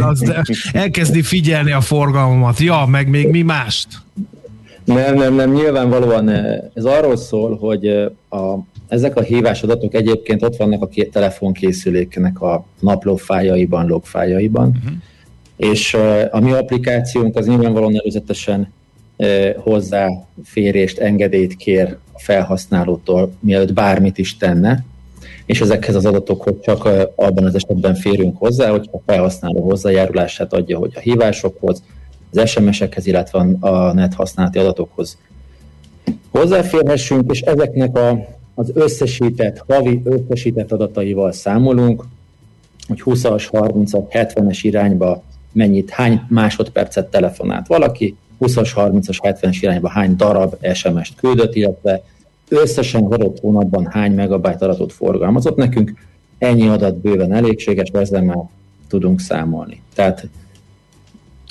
az, 0.08 0.32
elkezdi 0.72 1.22
figyelni 1.22 1.72
a 1.72 1.80
forgalmamat. 1.80 2.58
Ja, 2.58 2.86
meg 2.86 3.08
még 3.08 3.28
mi 3.28 3.42
mást? 3.42 3.88
Nem, 4.84 5.14
nem, 5.14 5.34
nem, 5.34 5.52
nyilvánvalóan 5.52 6.28
ez 6.74 6.84
arról 6.84 7.16
szól, 7.16 7.56
hogy 7.56 7.86
a, 8.28 8.58
ezek 8.88 9.16
a 9.16 9.22
hívás 9.22 9.62
adatok 9.62 9.94
egyébként 9.94 10.42
ott 10.42 10.56
vannak 10.56 10.82
a 10.82 10.88
telefonkészüléknek 11.12 12.40
a 12.40 12.64
naplófájaiban, 12.80 13.86
logfájaiban, 13.86 14.68
uh-huh. 14.68 14.92
és 15.56 15.94
a 16.30 16.40
mi 16.40 16.52
applikációnk 16.52 17.36
az 17.36 17.46
nyilvánvalóan 17.46 17.96
előzetesen 17.96 18.72
hozzáférést, 19.56 20.98
engedélyt 20.98 21.56
kér 21.56 21.96
a 22.12 22.18
felhasználótól, 22.18 23.32
mielőtt 23.40 23.72
bármit 23.72 24.18
is 24.18 24.36
tenne, 24.36 24.84
és 25.52 25.60
ezekhez 25.60 25.94
az 25.94 26.06
adatokhoz 26.06 26.54
csak 26.62 26.88
abban 27.14 27.44
az 27.44 27.54
esetben 27.54 27.94
férünk 27.94 28.38
hozzá, 28.38 28.70
hogy 28.70 28.88
a 28.92 28.96
felhasználó 29.06 29.62
hozzájárulását 29.62 30.52
adja, 30.52 30.78
hogy 30.78 30.92
a 30.94 31.00
hívásokhoz, 31.00 31.82
az 32.32 32.48
SMS-ekhez, 32.48 33.06
illetve 33.06 33.46
a 33.60 33.92
net 33.92 34.14
használati 34.14 34.58
adatokhoz 34.58 35.18
hozzáférhessünk, 36.30 37.30
és 37.32 37.40
ezeknek 37.40 37.96
a, 37.96 38.26
az 38.54 38.70
összesített, 38.74 39.64
havi 39.68 40.02
összesített 40.04 40.72
adataival 40.72 41.32
számolunk, 41.32 42.04
hogy 42.88 43.02
20-as, 43.04 43.48
30-as, 43.52 44.04
70-es 44.12 44.58
irányba 44.62 45.22
mennyit, 45.52 45.90
hány 45.90 46.22
másodpercet 46.28 47.10
telefonált 47.10 47.66
valaki, 47.66 48.16
20-as, 48.40 48.70
30-as, 48.74 49.16
70-es 49.22 49.58
irányba 49.60 49.88
hány 49.88 50.16
darab 50.16 50.56
SMS-t 50.74 51.14
küldött, 51.16 51.54
illetve 51.54 52.02
összesen 52.52 53.04
az 53.04 53.12
adott 53.12 53.40
hónapban 53.40 53.86
hány 53.90 54.14
megabyte 54.14 54.64
adatot 54.64 54.92
forgalmazott 54.92 55.56
nekünk, 55.56 55.92
ennyi 56.38 56.68
adat 56.68 56.96
bőven 56.96 57.32
elégséges, 57.32 57.88
ezzel 57.88 58.22
már 58.22 58.38
tudunk 58.88 59.20
számolni. 59.20 59.80
Tehát 59.94 60.28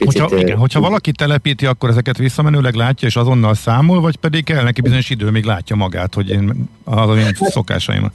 Picit, 0.06 0.22
hogyha, 0.22 0.38
igen, 0.38 0.58
hogyha 0.58 0.80
valaki 0.80 1.12
telepíti, 1.12 1.66
akkor 1.66 1.90
ezeket 1.90 2.18
visszamenőleg 2.18 2.74
látja, 2.74 3.08
és 3.08 3.16
azonnal 3.16 3.54
számol, 3.54 4.02
vagy 4.02 4.16
pedig 4.16 4.44
kell 4.44 4.64
neki 4.64 4.82
bizonyos 4.82 5.10
idő, 5.10 5.30
még 5.30 5.44
látja 5.44 5.76
magát, 5.76 6.14
hogy 6.14 6.30
én 6.30 6.70
az 6.84 7.10
a 7.10 7.18
én 7.18 7.34
szokásaimat. 7.40 8.14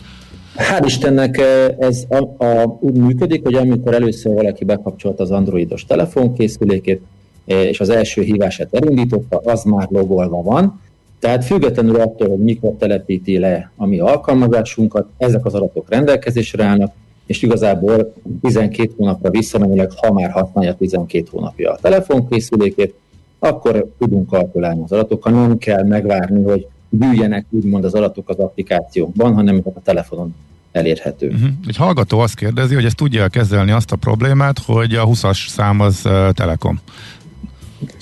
Hál' 0.56 0.82
Istennek 0.84 1.40
ez 1.78 2.04
a, 2.08 2.44
a, 2.44 2.78
úgy 2.80 2.94
működik, 2.94 3.42
hogy 3.42 3.54
amikor 3.54 3.94
először 3.94 4.34
valaki 4.34 4.64
bekapcsolt 4.64 5.20
az 5.20 5.30
androidos 5.30 5.84
telefonkészülékét, 5.84 7.02
és 7.44 7.80
az 7.80 7.88
első 7.88 8.22
hívását 8.22 8.74
elindította, 8.74 9.40
az 9.44 9.62
már 9.62 9.86
logolva 9.90 10.42
van, 10.42 10.80
tehát 11.18 11.44
függetlenül 11.44 12.00
attól, 12.00 12.28
hogy 12.28 12.38
mikor 12.38 12.74
telepíti 12.78 13.38
le 13.38 13.70
a 13.76 13.86
mi 13.86 13.98
alkalmazásunkat, 13.98 15.06
ezek 15.18 15.44
az 15.44 15.54
adatok 15.54 15.88
rendelkezésre 15.88 16.64
állnak, 16.64 16.92
és 17.26 17.42
igazából 17.42 18.14
12 18.42 18.92
hónapra 18.96 19.30
visszamenőleg, 19.30 19.90
ha 19.96 20.12
már 20.12 20.30
használja 20.30 20.74
12 20.74 21.26
hónapja 21.30 21.72
a 21.72 21.78
telefonkészülékét, 21.80 22.94
akkor 23.38 23.86
tudunk 23.98 24.30
kalkulálni 24.30 24.82
az 24.82 24.92
adatokkal, 24.92 25.32
nem 25.32 25.58
kell 25.58 25.84
megvárni, 25.84 26.42
hogy 26.42 26.66
gyűjjenek 26.88 27.46
úgymond 27.50 27.84
az 27.84 27.94
adatok 27.94 28.28
az 28.28 28.38
applikációnkban, 28.38 29.34
hanem 29.34 29.60
a 29.64 29.82
telefonon 29.82 30.34
elérhető. 30.72 31.26
Uh-huh. 31.26 31.48
Egy 31.66 31.76
hallgató 31.76 32.18
azt 32.18 32.34
kérdezi, 32.34 32.74
hogy 32.74 32.84
ezt 32.84 32.96
tudja 32.96 33.28
kezelni 33.28 33.70
azt 33.70 33.92
a 33.92 33.96
problémát, 33.96 34.58
hogy 34.58 34.94
a 34.94 35.06
20-as 35.06 35.48
szám 35.48 35.80
az 35.80 36.02
uh, 36.04 36.30
Telekom. 36.30 36.80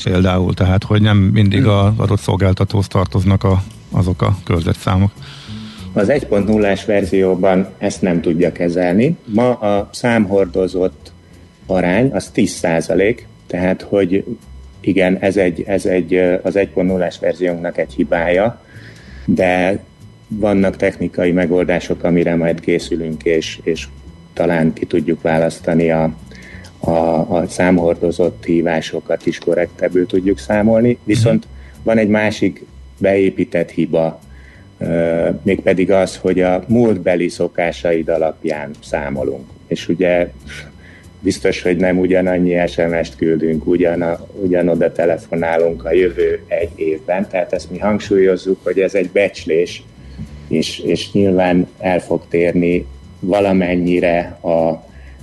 Például, 0.05 0.55
tehát, 0.55 0.85
hogy 0.85 1.03
nem 1.03 1.17
mindig 1.17 1.67
az 1.67 1.93
adott 1.97 2.21
szolgáltatóhoz 2.21 2.87
tartoznak 2.87 3.45
a, 3.45 3.63
azok 3.91 4.23
a 4.23 4.37
körzetszámok. 4.45 5.11
Az 5.93 6.09
1.0-ás 6.09 6.85
verzióban 6.85 7.69
ezt 7.79 8.03
nem 8.03 8.21
tudja 8.21 8.53
kezelni. 8.53 9.17
Ma 9.25 9.53
a 9.53 9.89
számhordozott 9.93 11.13
arány 11.67 12.11
az 12.13 12.31
10% 12.35 13.19
tehát 13.47 13.83
hogy 13.83 14.25
igen, 14.81 15.17
ez 15.21 15.37
egy, 15.37 15.63
ez 15.67 15.87
egy 15.87 16.15
az 16.43 16.55
1.0-ás 16.55 17.19
verziónknak 17.21 17.79
egy 17.79 17.93
hibája, 17.95 18.63
de 19.25 19.83
vannak 20.29 20.77
technikai 20.77 21.33
megoldások, 21.33 22.03
amire 22.03 22.37
majd 22.37 22.61
készülünk, 22.61 23.23
és, 23.23 23.61
és 23.63 23.87
talán 24.33 24.73
ki 24.73 24.87
tudjuk 24.87 25.23
választani 25.23 25.91
a, 25.91 26.15
a, 26.85 27.37
a 27.37 27.47
számhordozott 27.49 28.45
hívásokat 28.45 29.27
is 29.27 29.39
korrektebbül 29.39 30.07
tudjuk 30.07 30.39
számolni. 30.39 30.99
Viszont 31.05 31.47
van 31.83 31.99
egy 31.99 32.09
másik 32.09 32.65
beépített 32.99 33.71
hiba, 33.71 34.21
mégpedig 35.43 35.91
az, 35.91 36.17
hogy 36.17 36.41
a 36.41 36.65
múltbeli 36.69 37.29
szokásaid 37.29 38.09
alapján 38.09 38.71
számolunk. 38.81 39.49
És 39.67 39.89
ugye 39.89 40.31
biztos, 41.21 41.63
hogy 41.63 41.77
nem 41.77 41.99
ugyanannyi 41.99 42.67
SMS-t 42.67 43.17
küldünk, 43.17 43.67
ugyan, 43.67 44.05
ugyanoda 44.43 44.93
telefonálunk 44.93 45.85
a 45.85 45.93
jövő 45.93 46.45
egy 46.47 46.71
évben, 46.75 47.29
tehát 47.29 47.53
ezt 47.53 47.71
mi 47.71 47.79
hangsúlyozzuk, 47.79 48.65
hogy 48.65 48.81
ez 48.81 48.95
egy 48.95 49.11
becslés, 49.11 49.83
és, 50.49 50.79
és 50.79 51.13
nyilván 51.13 51.69
el 51.79 52.01
fog 52.01 52.23
térni 52.29 52.87
valamennyire 53.21 54.39
a, 54.41 54.69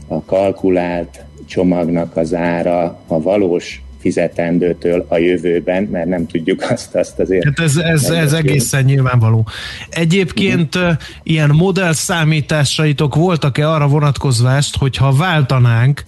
a 0.08 0.24
kalkulált 0.26 1.26
csomagnak 1.52 2.18
az 2.18 2.34
ára 2.34 3.00
a 3.08 3.22
valós 3.22 3.82
fizetendőtől 4.00 5.06
a 5.08 5.18
jövőben, 5.18 5.84
mert 5.84 6.08
nem 6.08 6.28
tudjuk 6.28 6.62
azt, 6.72 6.96
azt 6.96 7.20
azért. 7.20 7.44
Hát 7.44 7.60
ez, 7.60 7.78
ez, 7.78 8.10
ez 8.10 8.34
egészen 8.34 8.84
nyilvánvaló. 8.84 9.48
Egyébként 9.90 10.76
uh-huh. 10.76 10.94
ilyen 11.24 11.50
modell 11.50 11.94
számításaitok 11.94 13.16
voltak-e 13.16 13.70
arra 13.70 13.88
vonatkozvást, 13.88 14.78
hogy 14.78 14.98
ha 14.98 15.12
váltanánk, 15.12 16.06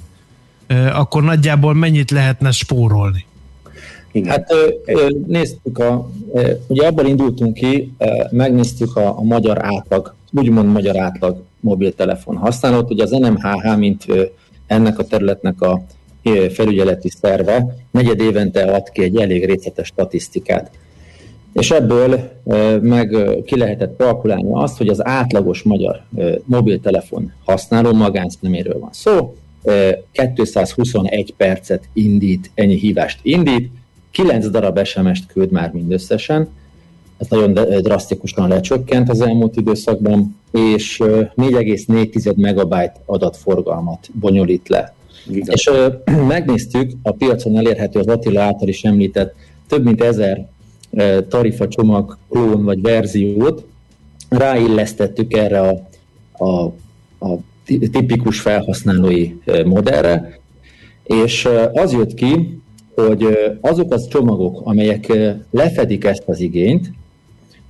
akkor 0.93 1.23
nagyjából 1.23 1.73
mennyit 1.73 2.11
lehetne 2.11 2.51
spórolni? 2.51 3.25
Igen. 4.11 4.29
Hát 4.31 4.53
néztük, 5.27 5.79
a, 5.79 6.09
ugye 6.67 6.87
abban 6.87 7.05
indultunk 7.05 7.53
ki, 7.53 7.93
megnéztük 8.29 8.95
a, 8.95 9.17
a 9.17 9.21
magyar 9.21 9.65
átlag, 9.65 10.13
úgymond 10.31 10.71
magyar 10.71 10.97
átlag 10.97 11.43
mobiltelefon 11.59 12.35
használót, 12.35 12.91
ugye 12.91 13.03
az 13.03 13.09
NMHH, 13.09 13.77
mint 13.77 14.05
ennek 14.67 14.99
a 14.99 15.03
területnek 15.03 15.61
a 15.61 15.83
felügyeleti 16.53 17.09
szerve 17.09 17.75
negyed 17.91 18.19
évente 18.19 18.63
ad 18.63 18.89
ki 18.89 19.03
egy 19.03 19.17
elég 19.17 19.45
részletes 19.45 19.87
statisztikát. 19.87 20.71
És 21.53 21.71
ebből 21.71 22.19
meg 22.81 23.17
ki 23.45 23.57
lehetett 23.57 23.97
kalkulálni 23.97 24.49
azt, 24.51 24.77
hogy 24.77 24.87
az 24.87 25.05
átlagos 25.05 25.61
magyar 25.61 26.03
mobiltelefon 26.45 27.31
használó 27.45 27.93
magánszeméről 27.93 28.79
van 28.79 28.91
szó, 28.91 29.35
221 30.11 31.33
percet 31.37 31.89
indít, 31.93 32.51
ennyi 32.53 32.75
hívást 32.75 33.19
indít, 33.21 33.71
9 34.11 34.49
darab 34.49 34.83
SMS-t 34.83 35.25
küld 35.25 35.51
már 35.51 35.71
mindösszesen, 35.71 36.49
ez 37.17 37.27
nagyon 37.29 37.53
drasztikusan 37.81 38.47
lecsökkent 38.47 39.09
az 39.09 39.21
elmúlt 39.21 39.55
időszakban, 39.55 40.35
és 40.51 40.97
4,4 40.97 42.35
megabyte 42.35 42.93
adatforgalmat 43.05 44.09
bonyolít 44.19 44.69
le. 44.69 44.93
Igen. 45.29 45.47
És 45.51 45.67
ö, 45.67 45.87
megnéztük 46.27 46.91
a 47.03 47.11
piacon 47.11 47.57
elérhető 47.57 47.99
az 47.99 48.07
Attila 48.07 48.41
által 48.41 48.67
is 48.67 48.83
említett 48.83 49.35
több 49.67 49.83
mint 49.83 50.01
ezer 50.01 50.47
tarifa 51.29 51.67
csomag 51.67 52.17
klón 52.29 52.63
vagy 52.63 52.81
verziót, 52.81 53.65
ráillesztettük 54.29 55.33
erre 55.33 55.59
a, 55.59 55.87
a, 56.45 56.63
a 57.19 57.37
tipikus 57.91 58.39
felhasználói 58.39 59.31
modellre, 59.65 60.39
és 61.03 61.47
az 61.73 61.91
jött 61.91 62.13
ki, 62.13 62.61
hogy 62.95 63.37
azok 63.61 63.93
az 63.93 64.07
csomagok, 64.07 64.61
amelyek 64.63 65.13
lefedik 65.51 66.03
ezt 66.03 66.23
az 66.25 66.39
igényt, 66.39 66.91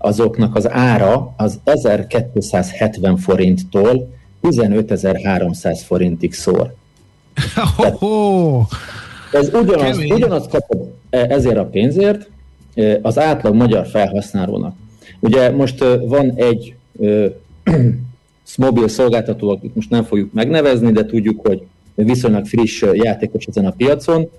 azoknak 0.04 0.56
az 0.56 0.70
ára 0.72 1.34
az 1.38 1.60
1270 1.64 3.18
forinttól 3.18 4.14
15.300 4.42 5.80
forintig 5.86 6.34
szól. 6.34 6.76
Oh, 8.00 8.66
ez 9.32 9.50
ugyanaz, 9.54 9.98
ugyanaz 9.98 10.48
kapod 10.48 10.94
ezért 11.10 11.58
a 11.58 11.66
pénzért 11.66 12.30
az 13.02 13.20
átlag 13.20 13.56
magyar 13.56 13.88
felhasználónak. 13.88 14.76
Ugye 15.20 15.52
most 15.52 15.84
van 16.08 16.34
egy 16.36 16.76
mobil 18.58 18.88
szolgáltató, 18.88 19.50
akit 19.50 19.76
most 19.76 19.90
nem 19.90 20.04
fogjuk 20.04 20.34
megnevezni, 20.34 20.92
de 20.92 21.06
tudjuk, 21.06 21.48
hogy 21.48 21.62
viszonylag 21.96 22.46
friss 22.46 22.84
játékos 22.92 23.46
ezen 23.46 23.66
a 23.66 23.72
piacon. 23.72 24.30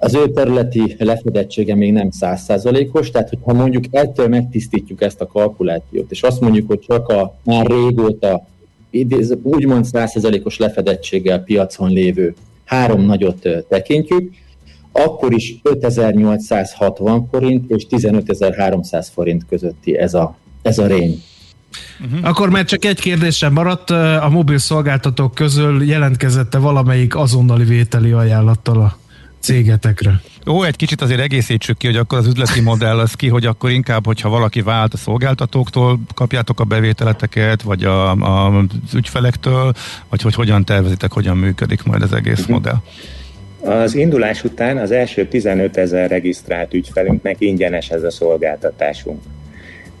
Az 0.00 0.14
ő 0.14 0.30
területi 0.30 0.96
lefedettsége 0.98 1.74
még 1.74 1.92
nem 1.92 2.10
százszázalékos, 2.10 3.10
tehát 3.10 3.28
hogyha 3.28 3.52
mondjuk 3.52 3.84
ettől 3.90 4.28
megtisztítjuk 4.28 5.02
ezt 5.02 5.20
a 5.20 5.26
kalkulációt, 5.26 6.10
és 6.10 6.22
azt 6.22 6.40
mondjuk, 6.40 6.66
hogy 6.66 6.78
csak 6.78 7.08
a 7.08 7.38
már 7.44 7.66
régóta 7.66 8.46
úgymond 9.42 9.84
százszázalékos 9.84 10.58
lefedettséggel 10.58 11.42
piacon 11.42 11.90
lévő 11.90 12.34
három 12.64 13.00
nagyot 13.00 13.48
tekintjük, 13.68 14.34
akkor 14.92 15.32
is 15.32 15.54
5860 15.62 17.28
forint 17.30 17.70
és 17.70 17.86
15300 17.86 19.08
forint 19.08 19.46
közötti 19.48 19.98
ez 19.98 20.14
a, 20.14 20.36
ez 20.62 20.78
a 20.78 20.86
rény. 20.86 21.22
Uh-huh. 22.04 22.28
Akkor 22.28 22.50
már 22.50 22.64
csak 22.64 22.84
egy 22.84 23.00
kérdésem 23.00 23.52
maradt, 23.52 23.90
a 23.90 24.28
mobil 24.30 24.58
szolgáltatók 24.58 25.34
közül 25.34 25.84
jelentkezette 25.84 26.58
valamelyik 26.58 27.16
azonnali 27.16 27.64
vételi 27.64 28.12
ajánlattal 28.12 28.80
a 28.80 28.98
cégetekre? 29.40 30.20
Ó, 30.46 30.64
egy 30.64 30.76
kicsit 30.76 31.00
azért 31.00 31.20
egészítsük 31.20 31.76
ki, 31.76 31.86
hogy 31.86 31.96
akkor 31.96 32.18
az 32.18 32.26
üzleti 32.26 32.60
modell 32.60 32.98
az 32.98 33.14
ki, 33.14 33.28
hogy 33.28 33.46
akkor 33.46 33.70
inkább, 33.70 34.06
hogyha 34.06 34.28
valaki 34.28 34.60
vált 34.60 34.94
a 34.94 34.96
szolgáltatóktól, 34.96 36.00
kapjátok 36.14 36.60
a 36.60 36.64
bevételeteket, 36.64 37.62
vagy 37.62 37.84
a, 37.84 38.10
a, 38.10 38.58
az 38.58 38.94
ügyfelektől, 38.94 39.72
vagy 40.08 40.22
hogy 40.22 40.34
hogyan 40.34 40.64
tervezitek, 40.64 41.12
hogyan 41.12 41.36
működik 41.36 41.82
majd 41.82 42.02
az 42.02 42.12
egész 42.12 42.40
uh-huh. 42.40 42.54
modell? 42.54 42.76
Az 43.60 43.94
indulás 43.94 44.44
után 44.44 44.78
az 44.78 44.90
első 44.90 45.28
15 45.28 45.76
ezer 45.76 46.10
regisztrált 46.10 46.74
ügyfelünknek 46.74 47.36
ingyenes 47.38 47.88
ez 47.88 48.02
a 48.02 48.10
szolgáltatásunk. 48.10 49.22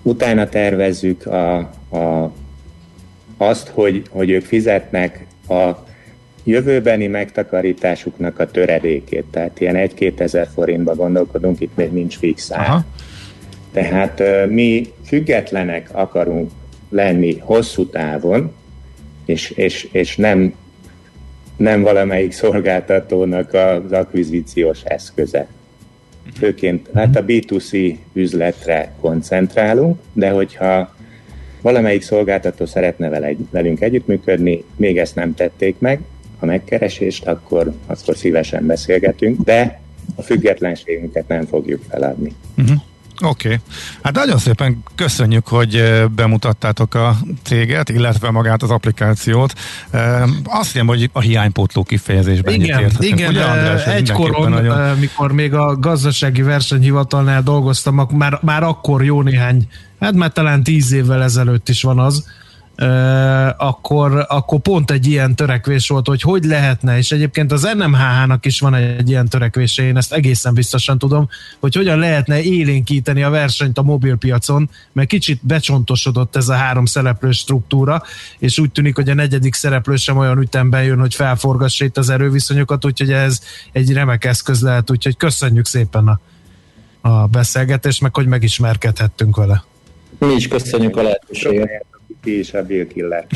Utána 0.02 0.48
tervezzük 0.48 1.26
a, 1.26 1.56
a, 1.90 2.32
azt, 3.36 3.68
hogy, 3.68 4.02
hogy 4.10 4.30
ők 4.30 4.44
fizetnek 4.44 5.26
a 5.48 5.86
jövőbeni 6.48 7.06
megtakarításuknak 7.06 8.38
a 8.38 8.50
töredékét, 8.50 9.24
tehát 9.30 9.60
ilyen 9.60 9.74
1-2 9.96 10.20
ezer 10.20 10.48
forintba 10.54 10.94
gondolkodunk, 10.94 11.60
itt 11.60 11.76
még 11.76 11.92
nincs 11.92 12.18
fix 12.18 12.52
ár. 12.52 12.68
Aha. 12.68 12.84
Tehát 13.72 14.22
mi 14.48 14.92
függetlenek 15.04 15.88
akarunk 15.92 16.50
lenni 16.88 17.38
hosszú 17.38 17.86
távon, 17.86 18.52
és, 19.24 19.50
és, 19.50 19.88
és 19.92 20.16
nem, 20.16 20.54
nem 21.56 21.82
valamelyik 21.82 22.32
szolgáltatónak 22.32 23.54
az 23.54 23.92
akvizíciós 23.92 24.82
eszköze. 24.84 25.46
Főként 26.38 26.88
hát 26.94 27.16
a 27.16 27.24
B2C 27.24 27.96
üzletre 28.12 28.92
koncentrálunk, 29.00 29.98
de 30.12 30.30
hogyha 30.30 30.94
valamelyik 31.62 32.02
szolgáltató 32.02 32.66
szeretne 32.66 33.36
velünk 33.50 33.80
együttműködni, 33.80 34.64
még 34.76 34.98
ezt 34.98 35.14
nem 35.14 35.34
tették 35.34 35.78
meg, 35.78 36.00
a 36.38 36.46
megkeresést, 36.46 37.26
akkor, 37.26 37.72
akkor 37.86 38.16
szívesen 38.16 38.66
beszélgetünk, 38.66 39.44
de 39.44 39.80
a 40.14 40.22
függetlenségünket 40.22 41.28
nem 41.28 41.46
fogjuk 41.46 41.82
feladni. 41.90 42.34
Uh-huh. 42.56 42.80
Oké. 43.22 43.46
Okay. 43.46 43.58
Hát 44.02 44.14
nagyon 44.14 44.38
szépen 44.38 44.82
köszönjük, 44.94 45.46
hogy 45.46 46.04
bemutattátok 46.14 46.94
a 46.94 47.16
céget, 47.42 47.88
illetve 47.88 48.30
magát 48.30 48.62
az 48.62 48.70
applikációt. 48.70 49.52
Azt 50.44 50.72
hiszem, 50.72 50.86
hogy 50.86 51.10
a 51.12 51.20
hiánypótló 51.20 51.82
kifejezésben 51.82 52.54
Igen, 52.54 52.90
igen 53.00 53.28
Ugye, 53.28 53.42
András, 53.44 53.84
egykoron, 53.84 54.50
nagyon... 54.50 54.98
mikor 54.98 55.32
még 55.32 55.54
a 55.54 55.76
gazdasági 55.76 56.42
versenyhivatalnál 56.42 57.42
dolgoztam, 57.42 58.08
már, 58.12 58.38
már 58.42 58.62
akkor 58.62 59.04
jó 59.04 59.22
néhány, 59.22 59.68
hát 60.00 60.14
már 60.14 60.32
talán 60.32 60.62
tíz 60.62 60.92
évvel 60.92 61.22
ezelőtt 61.22 61.68
is 61.68 61.82
van 61.82 61.98
az, 61.98 62.26
akkor, 63.56 64.24
akkor 64.28 64.60
pont 64.60 64.90
egy 64.90 65.06
ilyen 65.06 65.34
törekvés 65.34 65.88
volt, 65.88 66.06
hogy 66.06 66.20
hogy 66.20 66.44
lehetne, 66.44 66.96
és 66.96 67.12
egyébként 67.12 67.52
az 67.52 67.68
NMHH-nak 67.76 68.46
is 68.46 68.60
van 68.60 68.74
egy 68.74 69.08
ilyen 69.08 69.28
törekvése, 69.28 69.82
én 69.82 69.96
ezt 69.96 70.12
egészen 70.12 70.54
biztosan 70.54 70.98
tudom, 70.98 71.28
hogy 71.60 71.74
hogyan 71.74 71.98
lehetne 71.98 72.42
élénkíteni 72.42 73.22
a 73.22 73.30
versenyt 73.30 73.78
a 73.78 73.82
mobilpiacon, 73.82 74.70
mert 74.92 75.08
kicsit 75.08 75.46
becsontosodott 75.46 76.36
ez 76.36 76.48
a 76.48 76.54
három 76.54 76.84
szereplő 76.84 77.30
struktúra, 77.30 78.02
és 78.38 78.58
úgy 78.58 78.72
tűnik, 78.72 78.94
hogy 78.94 79.08
a 79.08 79.14
negyedik 79.14 79.54
szereplő 79.54 79.96
sem 79.96 80.16
olyan 80.16 80.40
ütemben 80.40 80.84
jön, 80.84 80.98
hogy 80.98 81.14
felforgassa 81.14 81.84
itt 81.84 81.96
az 81.96 82.10
erőviszonyokat, 82.10 82.84
úgyhogy 82.84 83.12
ez 83.12 83.40
egy 83.72 83.92
remek 83.92 84.24
eszköz 84.24 84.62
lehet, 84.62 84.90
úgyhogy 84.90 85.16
köszönjük 85.16 85.66
szépen 85.66 86.08
a, 86.08 86.20
a 87.08 87.26
beszélgetést, 87.26 88.00
meg 88.00 88.14
hogy 88.14 88.26
megismerkedhettünk 88.26 89.36
vele. 89.36 89.64
Mi 90.18 90.32
is 90.32 90.48
köszönjük 90.48 90.96
a 90.96 91.02
lehetőséget 91.02 91.97
ti 92.28 92.38
is 92.38 92.52
a 92.52 92.62
Bill 92.62 92.86
killer 92.86 93.26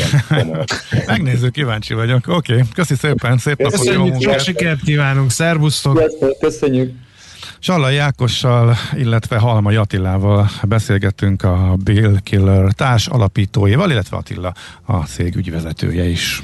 Megnézzük, 1.07 1.53
kíváncsi 1.53 1.95
vagyok. 1.95 2.26
Oké, 2.26 2.53
okay. 2.53 2.64
köszi 2.74 2.95
szépen, 2.95 3.38
szép 3.38 3.59
napot, 3.59 3.78
Köszönjük, 3.78 4.22
sok 4.22 4.38
sikert 4.38 4.80
kívánunk, 4.82 5.30
szervusztok! 5.30 6.03
Köszönjük! 6.40 6.93
Sallai 7.59 7.97
Ákossal, 7.97 8.76
illetve 8.97 9.38
Halma 9.38 9.80
Attilával 9.80 10.51
beszélgettünk 10.62 11.43
a 11.43 11.76
Bill 11.84 12.16
Killer 12.22 12.72
társ 12.72 13.07
alapítóival, 13.07 13.90
illetve 13.90 14.16
Attila 14.16 14.55
a 14.84 14.97
cég 14.97 15.36
ügyvezetője 15.36 16.05
is. 16.05 16.43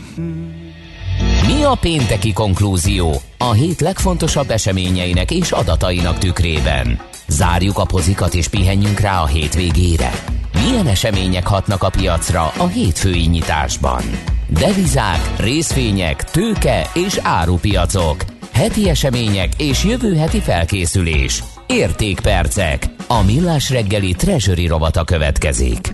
Mi 1.46 1.62
a 1.62 1.76
pénteki 1.80 2.32
konklúzió 2.32 3.20
a 3.38 3.52
hét 3.52 3.80
legfontosabb 3.80 4.50
eseményeinek 4.50 5.30
és 5.30 5.50
adatainak 5.50 6.18
tükrében? 6.18 7.00
Zárjuk 7.26 7.78
a 7.78 7.84
pozikat 7.84 8.34
és 8.34 8.48
pihenjünk 8.48 9.00
rá 9.00 9.20
a 9.20 9.26
hétvégére. 9.26 10.37
Milyen 10.64 10.86
események 10.86 11.46
hatnak 11.46 11.82
a 11.82 11.90
piacra 11.90 12.40
a 12.40 12.66
hétfői 12.66 13.26
nyitásban? 13.26 14.02
Devizák, 14.48 15.20
részvények, 15.38 16.24
tőke 16.24 16.86
és 16.94 17.18
árupiacok. 17.22 18.16
Heti 18.52 18.88
események 18.88 19.48
és 19.58 19.84
jövő 19.84 20.16
heti 20.16 20.40
felkészülés. 20.40 21.42
Értékpercek. 21.66 22.82
A 23.08 23.22
millás 23.24 23.70
reggeli 23.70 24.12
treasury 24.12 24.66
rovata 24.66 25.04
következik. 25.04 25.92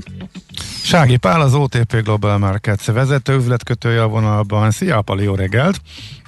Sági 0.84 1.16
Pál, 1.16 1.40
az 1.40 1.54
OTP 1.54 2.02
Global 2.02 2.38
Markets 2.38 2.90
vezető 2.90 3.34
üzletkötője 3.34 4.02
a 4.02 4.08
vonalban. 4.08 4.70
Szia, 4.70 5.02
Pali, 5.02 5.24
jó 5.24 5.34
reggelt! 5.34 5.76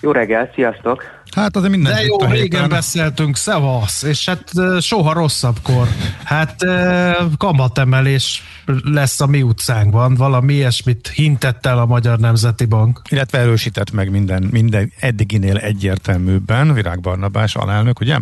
Jó 0.01 0.11
reggelt, 0.11 0.55
sziasztok! 0.55 1.16
Hát 1.35 1.57
azért 1.57 1.71
minden 1.71 1.93
De 1.93 2.03
jó, 2.03 2.21
a 2.21 2.31
régen 2.31 2.69
beszéltünk, 2.69 3.37
szevasz, 3.37 4.03
és 4.03 4.25
hát 4.25 4.53
soha 4.81 5.13
rosszabbkor. 5.13 5.89
Hát 6.25 6.65
kamatemelés 7.37 8.43
lesz 8.83 9.21
a 9.21 9.27
mi 9.27 9.43
utcánkban, 9.43 10.15
valami 10.15 10.55
ilyesmit 10.55 11.09
hintett 11.09 11.67
el 11.67 11.79
a 11.79 11.87
Magyar 11.87 12.19
Nemzeti 12.19 12.65
Bank. 12.65 13.03
Illetve 13.09 13.39
erősített 13.39 13.91
meg 13.91 14.11
minden, 14.11 14.49
minden 14.51 14.93
eddiginél 15.01 15.57
egyértelműbben, 15.57 16.73
Virág 16.73 17.01
Barnabás 17.01 17.55
alelnök, 17.55 18.01
ugye? 18.01 18.19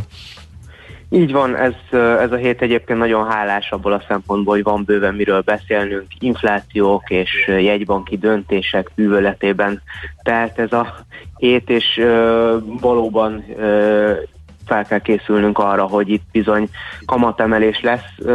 Így 1.11 1.33
van, 1.33 1.57
ez, 1.57 1.73
ez 1.99 2.33
a 2.33 2.37
hét 2.37 2.63
egyébként 2.63 2.99
nagyon 2.99 3.31
hálás 3.31 3.71
abból 3.71 3.93
a 3.93 4.05
szempontból, 4.09 4.55
hogy 4.55 4.65
van 4.65 4.85
bőven 4.85 5.15
miről 5.15 5.41
beszélnünk, 5.41 6.07
inflációk 6.19 7.11
és 7.11 7.47
jegybanki 7.47 8.17
döntések 8.17 8.91
bűvöletében. 8.95 9.83
Tehát 10.23 10.59
ez 10.59 10.73
a 10.73 10.95
hét, 11.37 11.71
és 11.71 12.03
valóban 12.81 13.45
fel 14.67 14.85
kell 14.89 15.01
készülnünk 15.01 15.59
arra, 15.59 15.83
hogy 15.83 16.09
itt 16.09 16.25
bizony 16.33 16.69
kamatemelés 17.05 17.81
lesz, 17.81 18.27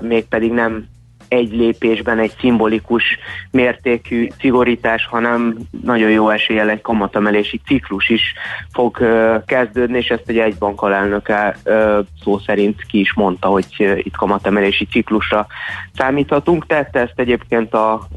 mégpedig 0.00 0.52
nem 0.52 0.86
egy 1.32 1.52
lépésben 1.52 2.18
egy 2.18 2.32
szimbolikus 2.40 3.02
mértékű 3.50 4.28
szigorítás, 4.38 5.06
hanem 5.06 5.56
nagyon 5.82 6.10
jó 6.10 6.28
eséllyel 6.28 6.70
egy 6.70 6.80
kamatemelési 6.80 7.60
ciklus 7.66 8.08
is 8.08 8.34
fog 8.72 8.98
kezdődni, 9.46 9.98
és 9.98 10.08
ezt 10.08 10.28
egy 10.28 10.38
egybank 10.38 10.82
alelnöke 10.82 11.56
szó 12.22 12.38
szerint 12.38 12.82
ki 12.86 13.00
is 13.00 13.14
mondta, 13.14 13.48
hogy 13.48 13.66
itt 13.96 14.16
kamatemelési 14.16 14.86
ciklusra 14.86 15.46
számíthatunk. 15.94 16.66
Tette 16.66 17.00
ezt 17.00 17.12
egyébként 17.20 17.74
a 17.74 18.08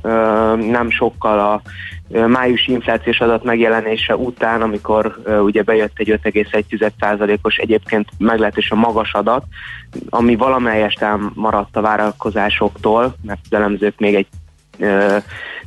nem 0.58 0.90
sokkal 0.90 1.40
a 1.40 1.62
májusi 2.08 2.72
inflációs 2.72 3.20
adat 3.20 3.44
megjelenése 3.44 4.16
után, 4.16 4.62
amikor 4.62 5.22
ugye 5.44 5.64
bejött 5.64 6.00
egy 6.00 6.20
5,1%-os 6.24 7.58
egyébként 7.58 8.10
meglehetősen 8.18 8.78
magas 8.78 9.14
adat, 9.14 9.44
ami 10.10 10.36
valamelyest 10.36 11.06
maradt 11.34 11.76
a 11.76 11.82
várakozásoktól, 11.82 13.16
mert 13.24 13.40
az 13.44 13.58
elemzők 13.58 14.00
még 14.00 14.16
egy 14.16 14.28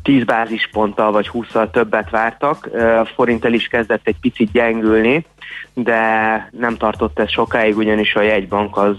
10 0.02 0.24
bázisponttal 0.24 1.12
vagy 1.12 1.30
20-szal 1.32 1.70
többet 1.70 2.10
vártak. 2.10 2.70
A 3.00 3.08
forinttel 3.14 3.52
is 3.52 3.66
kezdett 3.66 4.06
egy 4.06 4.18
picit 4.20 4.52
gyengülni, 4.52 5.26
de 5.74 6.48
nem 6.52 6.76
tartott 6.76 7.18
ez 7.18 7.30
sokáig, 7.30 7.76
ugyanis 7.76 8.14
a 8.14 8.22
jegybank 8.22 8.76
az 8.76 8.96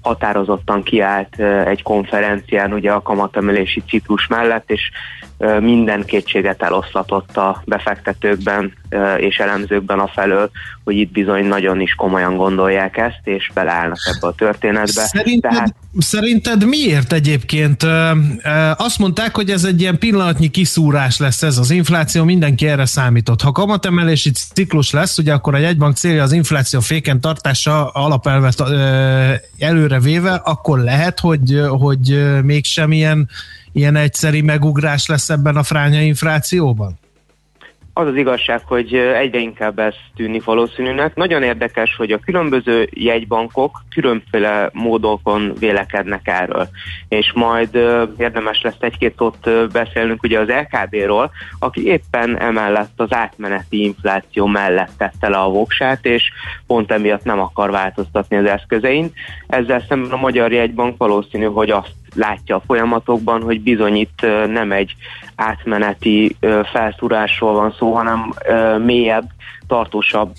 határozottan 0.00 0.82
kiállt 0.82 1.40
egy 1.64 1.82
konferencián 1.82 2.72
ugye 2.72 2.92
a 2.92 3.02
kamatemelési 3.02 3.82
ciklus 3.88 4.26
mellett, 4.26 4.70
és 4.70 4.90
minden 5.60 6.04
kétséget 6.04 6.62
eloszlatott 6.62 7.36
a 7.36 7.62
befektetőkben 7.64 8.72
és 9.18 9.36
elemzőkben 9.36 9.98
a 9.98 10.10
felől, 10.14 10.50
hogy 10.84 10.96
itt 10.96 11.12
bizony 11.12 11.44
nagyon 11.44 11.80
is 11.80 11.94
komolyan 11.94 12.36
gondolják 12.36 12.96
ezt, 12.96 13.20
és 13.24 13.50
beleállnak 13.54 13.98
ebbe 14.14 14.26
a 14.26 14.32
történetbe. 14.32 15.02
Szerinted, 15.02 15.50
Tehát... 15.50 15.74
szerinted 15.98 16.66
miért 16.66 17.12
egyébként? 17.12 17.86
Azt 18.76 18.98
mondták, 18.98 19.34
hogy 19.34 19.50
ez 19.50 19.64
egy 19.64 19.80
ilyen 19.80 19.98
pillanatnyi 19.98 20.48
kiszúrás 20.48 21.18
lesz 21.18 21.42
ez 21.42 21.58
az 21.58 21.70
infláció, 21.70 22.24
mindenki 22.24 22.66
erre 22.66 22.86
számított. 22.86 23.40
Ha 23.40 23.52
kamatemelési 23.52 24.30
ciklus 24.30 24.90
lesz, 24.90 25.18
ugye 25.18 25.32
akkor 25.32 25.54
a 25.54 25.58
jegybank 25.58 25.96
célja 25.96 26.22
az 26.22 26.32
infláció 26.32 26.80
féken 26.80 27.20
tartása 27.20 27.88
alapelvet 27.88 28.62
előre 29.58 30.00
véve, 30.00 30.32
akkor 30.32 30.78
lehet, 30.78 31.20
hogy, 31.20 31.60
hogy 31.68 32.24
mégsem 32.42 32.92
ilyen 32.92 33.28
ilyen 33.74 33.96
egyszeri 33.96 34.40
megugrás 34.40 35.06
lesz 35.06 35.30
ebben 35.30 35.56
a 35.56 35.62
fránya 35.62 36.00
inflációban? 36.00 36.98
Az 37.96 38.06
az 38.06 38.16
igazság, 38.16 38.60
hogy 38.66 38.94
egyre 38.94 39.38
inkább 39.38 39.78
ez 39.78 39.94
tűnik 40.16 40.44
valószínűnek. 40.44 41.14
Nagyon 41.14 41.42
érdekes, 41.42 41.96
hogy 41.96 42.10
a 42.10 42.18
különböző 42.18 42.88
jegybankok 42.92 43.82
különféle 43.90 44.70
módokon 44.72 45.52
vélekednek 45.58 46.20
erről. 46.24 46.68
És 47.08 47.32
majd 47.34 47.74
érdemes 48.16 48.62
lesz 48.62 48.76
egy-két 48.80 49.14
szót 49.16 49.72
beszélnünk 49.72 50.22
ugye 50.22 50.38
az 50.38 50.48
LKB-ról, 50.48 51.30
aki 51.58 51.86
éppen 51.86 52.40
emellett 52.40 52.92
az 52.96 53.12
átmeneti 53.14 53.84
infláció 53.84 54.46
mellett 54.46 54.92
tette 54.96 55.28
le 55.28 55.36
a 55.36 55.48
voksát, 55.48 56.04
és 56.04 56.22
pont 56.66 56.92
emiatt 56.92 57.24
nem 57.24 57.40
akar 57.40 57.70
változtatni 57.70 58.36
az 58.36 58.46
eszközein. 58.46 59.12
Ezzel 59.46 59.84
szemben 59.88 60.10
a 60.10 60.16
Magyar 60.16 60.52
Jegybank 60.52 60.96
valószínű, 60.96 61.44
hogy 61.44 61.70
azt 61.70 61.92
látja 62.14 62.56
a 62.56 62.62
folyamatokban, 62.66 63.42
hogy 63.42 63.60
bizony 63.60 63.96
itt 63.96 64.20
nem 64.46 64.72
egy 64.72 64.94
átmeneti 65.34 66.36
felszúrásról 66.72 67.52
van 67.52 67.74
szó, 67.78 67.94
hanem 67.94 68.32
mélyebb, 68.84 69.28
tartósabb 69.66 70.32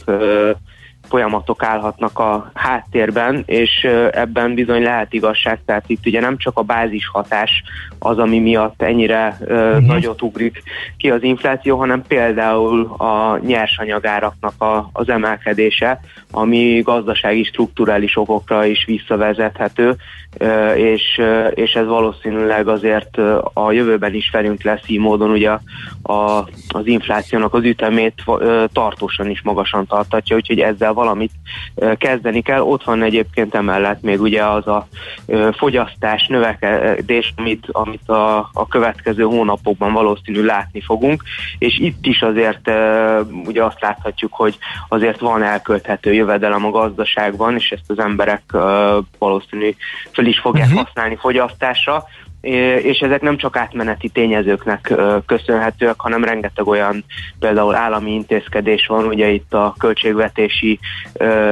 folyamatok 1.08 1.64
állhatnak 1.64 2.20
a 2.20 2.52
háttérben, 2.54 3.44
és 3.46 3.88
ebben 4.12 4.54
bizony 4.54 4.84
lehet 4.84 5.14
igazság, 5.14 5.60
tehát 5.66 5.84
itt 5.88 6.06
ugye 6.06 6.20
nem 6.20 6.38
csak 6.38 6.58
a 6.58 6.62
bázis 6.62 7.08
hatás 7.08 7.64
az, 8.00 8.18
ami 8.18 8.40
miatt 8.40 8.82
ennyire 8.82 9.38
uh-huh. 9.40 9.86
nagyot 9.86 10.22
ugrik 10.22 10.64
ki 10.98 11.10
az 11.10 11.24
infláció, 11.24 11.78
hanem 11.78 12.04
például 12.08 12.96
a 12.98 13.38
nyersanyagáraknak 13.46 14.62
a, 14.62 14.90
az 14.94 15.10
emelkedése, 15.10 16.00
ami 16.32 16.82
gazdasági 16.82 17.44
strukturális 17.44 18.18
okokra 18.18 18.66
is 18.66 18.86
visszavezethető, 18.86 19.96
és, 20.76 21.22
és 21.54 21.74
ez 21.74 21.86
valószínűleg 21.86 22.68
azért 22.68 23.18
a 23.54 23.72
jövőben 23.72 24.14
is 24.14 24.30
felünk 24.30 24.64
lesz 24.64 24.82
így 24.88 25.00
módon 25.00 25.30
ugye 25.30 25.50
a, 26.02 26.50
az 26.68 26.86
inflációnak 26.86 27.54
az 27.54 27.64
ütemét 27.64 28.24
tartósan 28.74 29.30
is 29.30 29.42
magasan 29.42 29.88
tartatja, 29.88 30.36
úgyhogy 30.36 30.60
ezzel 30.60 30.94
valamit 30.94 31.32
kezdeni 31.98 32.42
kell. 32.42 32.62
Ott 32.62 32.84
van 32.84 33.04
egyébként 33.04 33.56
emellett 33.56 34.02
még 34.02 34.22
ugye 34.22 34.46
az 34.46 34.68
a 34.68 34.88
fogyasztás 35.52 36.28
növekedés, 36.28 37.34
amit, 37.38 37.68
amit 37.72 38.10
a, 38.10 38.38
a 38.54 38.68
következő 38.68 39.24
hónapokban 39.24 39.94
valószínű 39.94 40.44
látni 40.44 40.82
fogunk, 40.82 41.24
és 41.58 41.80
itt 41.80 42.06
is 42.06 42.22
azért 42.22 42.72
ugye 43.46 43.64
azt 43.64 43.82
láthatjuk, 43.82 44.34
hogy 44.34 44.58
azért 44.90 45.20
van 45.20 45.44
elkölthető 45.44 46.14
jövedelem 46.14 46.66
a 46.66 46.72
gazdaságban, 46.72 47.56
és 47.56 47.72
ezt 47.72 47.90
az 47.90 48.00
emberek 48.00 48.44
valószínű 49.18 49.76
föl 50.26 50.34
is 50.34 50.40
fogják 50.40 50.68
uh-huh. 50.68 50.84
használni 50.84 51.16
fogyasztásra, 51.16 52.04
és 52.82 52.98
ezek 53.00 53.22
nem 53.22 53.38
csak 53.38 53.58
átmeneti 53.58 54.10
tényezőknek 54.10 54.94
köszönhetőek, 55.26 56.00
hanem 56.00 56.24
rengeteg 56.24 56.68
olyan 56.68 57.06
például 57.40 57.76
állami 57.76 58.12
intézkedés 58.12 58.86
van, 58.86 59.06
ugye 59.06 59.30
itt 59.30 59.54
a 59.54 59.76
költségvetési 59.80 60.80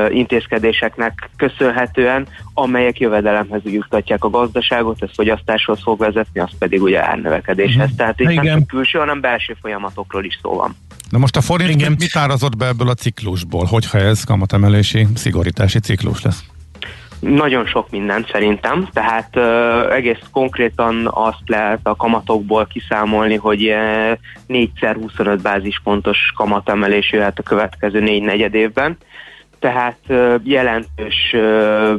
intézkedéseknek 0.10 1.30
köszönhetően, 1.38 2.28
amelyek 2.54 3.00
jövedelemhez 3.00 3.62
juttatják 3.64 4.24
a 4.24 4.30
gazdaságot, 4.30 5.04
ez 5.04 5.10
fogyasztáshoz 5.14 5.80
fog 5.82 6.00
vezetni, 6.00 6.40
az 6.40 6.52
pedig 6.60 6.82
ugye 6.82 7.08
árnövekedéshez. 7.08 7.92
Mm. 7.92 7.96
Tehát 7.96 8.20
itt 8.20 8.30
Igen. 8.30 8.46
nem 8.46 8.58
csak 8.58 8.68
külső, 8.68 9.00
hanem 9.00 9.22
belső 9.22 9.56
folyamatokról 9.62 10.26
is 10.26 10.40
szó 10.42 10.54
van. 10.54 10.76
Na 11.10 11.18
most 11.18 11.36
a 11.36 11.42
forint 11.42 11.82
Igen. 11.82 11.96
mit 12.00 12.16
árazott 12.16 12.58
be 12.58 12.68
ebből 12.68 12.90
a 12.90 12.94
ciklusból, 12.94 13.66
hogyha 13.66 13.98
ez 13.98 14.24
kamatemelési, 14.24 15.08
szigorítási 15.16 15.80
ciklus 15.80 16.22
lesz? 16.22 16.44
Nagyon 17.24 17.66
sok 17.66 17.90
mindent 17.90 18.30
szerintem, 18.32 18.88
tehát 18.94 19.36
uh, 19.36 19.96
egész 19.96 20.20
konkrétan 20.32 21.08
azt 21.12 21.44
lehet 21.46 21.80
a 21.84 21.96
kamatokból 21.96 22.66
kiszámolni, 22.66 23.36
hogy 23.36 23.70
uh, 23.70 24.12
4x 24.48 24.98
25 25.02 25.42
bázispontos 25.42 26.18
kamatemelés 26.36 27.12
jöhet 27.12 27.40
a 27.40 27.44
következő 27.44 28.00
négy 28.00 28.22
negyed 28.22 28.54
évben, 28.54 28.98
tehát 29.60 30.00
uh, 30.08 30.36
jelentős 30.44 31.34
uh, 31.34 31.94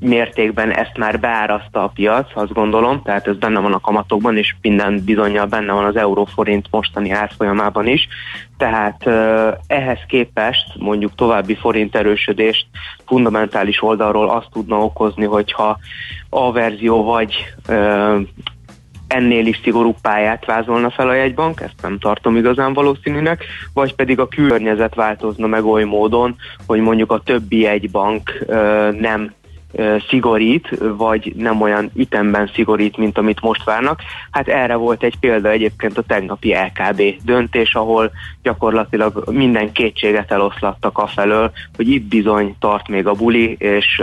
mértékben 0.00 0.70
ezt 0.70 0.96
már 0.96 1.20
beáraszta 1.20 1.82
a 1.82 1.88
piac, 1.94 2.30
azt 2.34 2.52
gondolom, 2.52 3.02
tehát 3.02 3.26
ez 3.26 3.36
benne 3.36 3.60
van 3.60 3.72
a 3.72 3.80
kamatokban, 3.80 4.36
és 4.36 4.54
minden 4.62 5.02
bizonyal 5.04 5.46
benne 5.46 5.72
van 5.72 5.84
az 5.84 5.96
euróforint 5.96 6.66
mostani 6.70 7.10
árfolyamában 7.10 7.86
is. 7.86 8.08
Tehát 8.56 9.06
ehhez 9.66 9.98
képest 10.08 10.74
mondjuk 10.78 11.14
további 11.14 11.54
forint 11.54 11.96
erősödést 11.96 12.66
fundamentális 13.06 13.82
oldalról 13.82 14.30
azt 14.30 14.48
tudna 14.52 14.84
okozni, 14.84 15.24
hogyha 15.24 15.78
a 16.28 16.52
verzió 16.52 17.04
vagy 17.04 17.54
ennél 19.08 19.46
is 19.46 19.60
szigorú 19.62 19.94
pályát 20.02 20.44
vázolna 20.44 20.90
fel 20.90 21.08
a 21.08 21.14
jegybank, 21.14 21.60
ezt 21.60 21.82
nem 21.82 21.98
tartom 21.98 22.36
igazán 22.36 22.72
valószínűnek, 22.72 23.44
vagy 23.74 23.94
pedig 23.94 24.18
a 24.20 24.28
környezet 24.28 24.94
változna 24.94 25.46
meg 25.46 25.64
oly 25.64 25.84
módon, 25.84 26.36
hogy 26.66 26.80
mondjuk 26.80 27.12
a 27.12 27.22
többi 27.24 27.60
jegybank 27.60 28.44
nem 28.98 29.32
szigorít, 30.08 30.68
vagy 30.96 31.32
nem 31.36 31.60
olyan 31.60 31.90
ütemben 31.94 32.50
szigorít, 32.54 32.96
mint 32.96 33.18
amit 33.18 33.40
most 33.40 33.64
várnak. 33.64 34.00
Hát 34.30 34.48
erre 34.48 34.74
volt 34.74 35.02
egy 35.02 35.18
példa 35.20 35.48
egyébként 35.48 35.98
a 35.98 36.02
tegnapi 36.02 36.54
LKB 36.54 37.02
döntés, 37.24 37.74
ahol 37.74 38.10
gyakorlatilag 38.42 39.30
minden 39.30 39.72
kétséget 39.72 40.32
eloszlattak 40.32 40.98
afelől, 40.98 41.50
hogy 41.76 41.88
itt 41.88 42.04
bizony 42.04 42.56
tart 42.58 42.88
még 42.88 43.06
a 43.06 43.12
buli, 43.12 43.56
és 43.58 44.02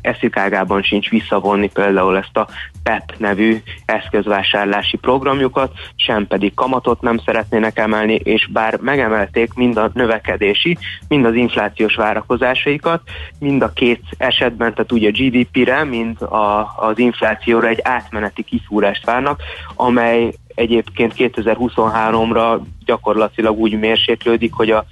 eszikágában 0.00 0.82
sincs 0.82 1.10
visszavonni 1.10 1.70
például 1.72 2.16
ezt 2.16 2.36
a 2.36 2.48
PEP 2.86 3.14
nevű 3.18 3.56
eszközvásárlási 3.84 4.96
programjukat, 4.96 5.72
sem 5.96 6.26
pedig 6.26 6.54
kamatot 6.54 7.00
nem 7.00 7.18
szeretnének 7.18 7.78
emelni, 7.78 8.14
és 8.14 8.48
bár 8.52 8.78
megemelték 8.80 9.54
mind 9.54 9.76
a 9.76 9.90
növekedési, 9.94 10.78
mind 11.08 11.24
az 11.24 11.34
inflációs 11.34 11.94
várakozásaikat, 11.94 13.00
mind 13.38 13.62
a 13.62 13.72
két 13.72 14.02
esetben, 14.18 14.74
tehát 14.74 14.92
úgy 14.92 15.04
a 15.04 15.10
GDP-re, 15.10 15.84
mint 15.84 16.22
a, 16.22 16.74
az 16.76 16.98
inflációra 16.98 17.68
egy 17.68 17.80
átmeneti 17.82 18.42
kiszúrást 18.42 19.04
várnak, 19.04 19.40
amely 19.74 20.32
egyébként 20.56 21.14
2023-ra 21.16 22.60
gyakorlatilag 22.84 23.58
úgy 23.58 23.78
mérséklődik, 23.78 24.52
hogy 24.52 24.70
a, 24.70 24.84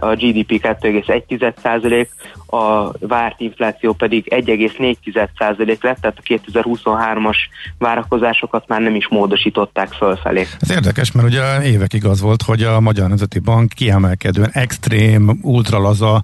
a 0.00 0.14
GDP 0.14 0.60
2,1%, 0.80 2.06
a 2.46 2.90
várt 3.06 3.40
infláció 3.40 3.92
pedig 3.92 4.26
1,4% 4.30 5.82
lett, 5.82 6.00
tehát 6.00 6.18
a 6.18 6.22
2023-as 6.22 7.36
várakozásokat 7.78 8.68
már 8.68 8.80
nem 8.80 8.94
is 8.94 9.08
módosították 9.08 9.92
fölfelé. 9.92 10.46
Ez 10.60 10.70
érdekes, 10.70 11.12
mert 11.12 11.28
ugye 11.28 11.62
évekig 11.62 12.04
az 12.04 12.20
volt, 12.20 12.42
hogy 12.42 12.62
a 12.62 12.80
Magyar 12.80 13.08
Nemzeti 13.08 13.38
Bank 13.38 13.72
kiemelkedően 13.72 14.50
extrém, 14.52 15.38
ultralaza 15.42 16.20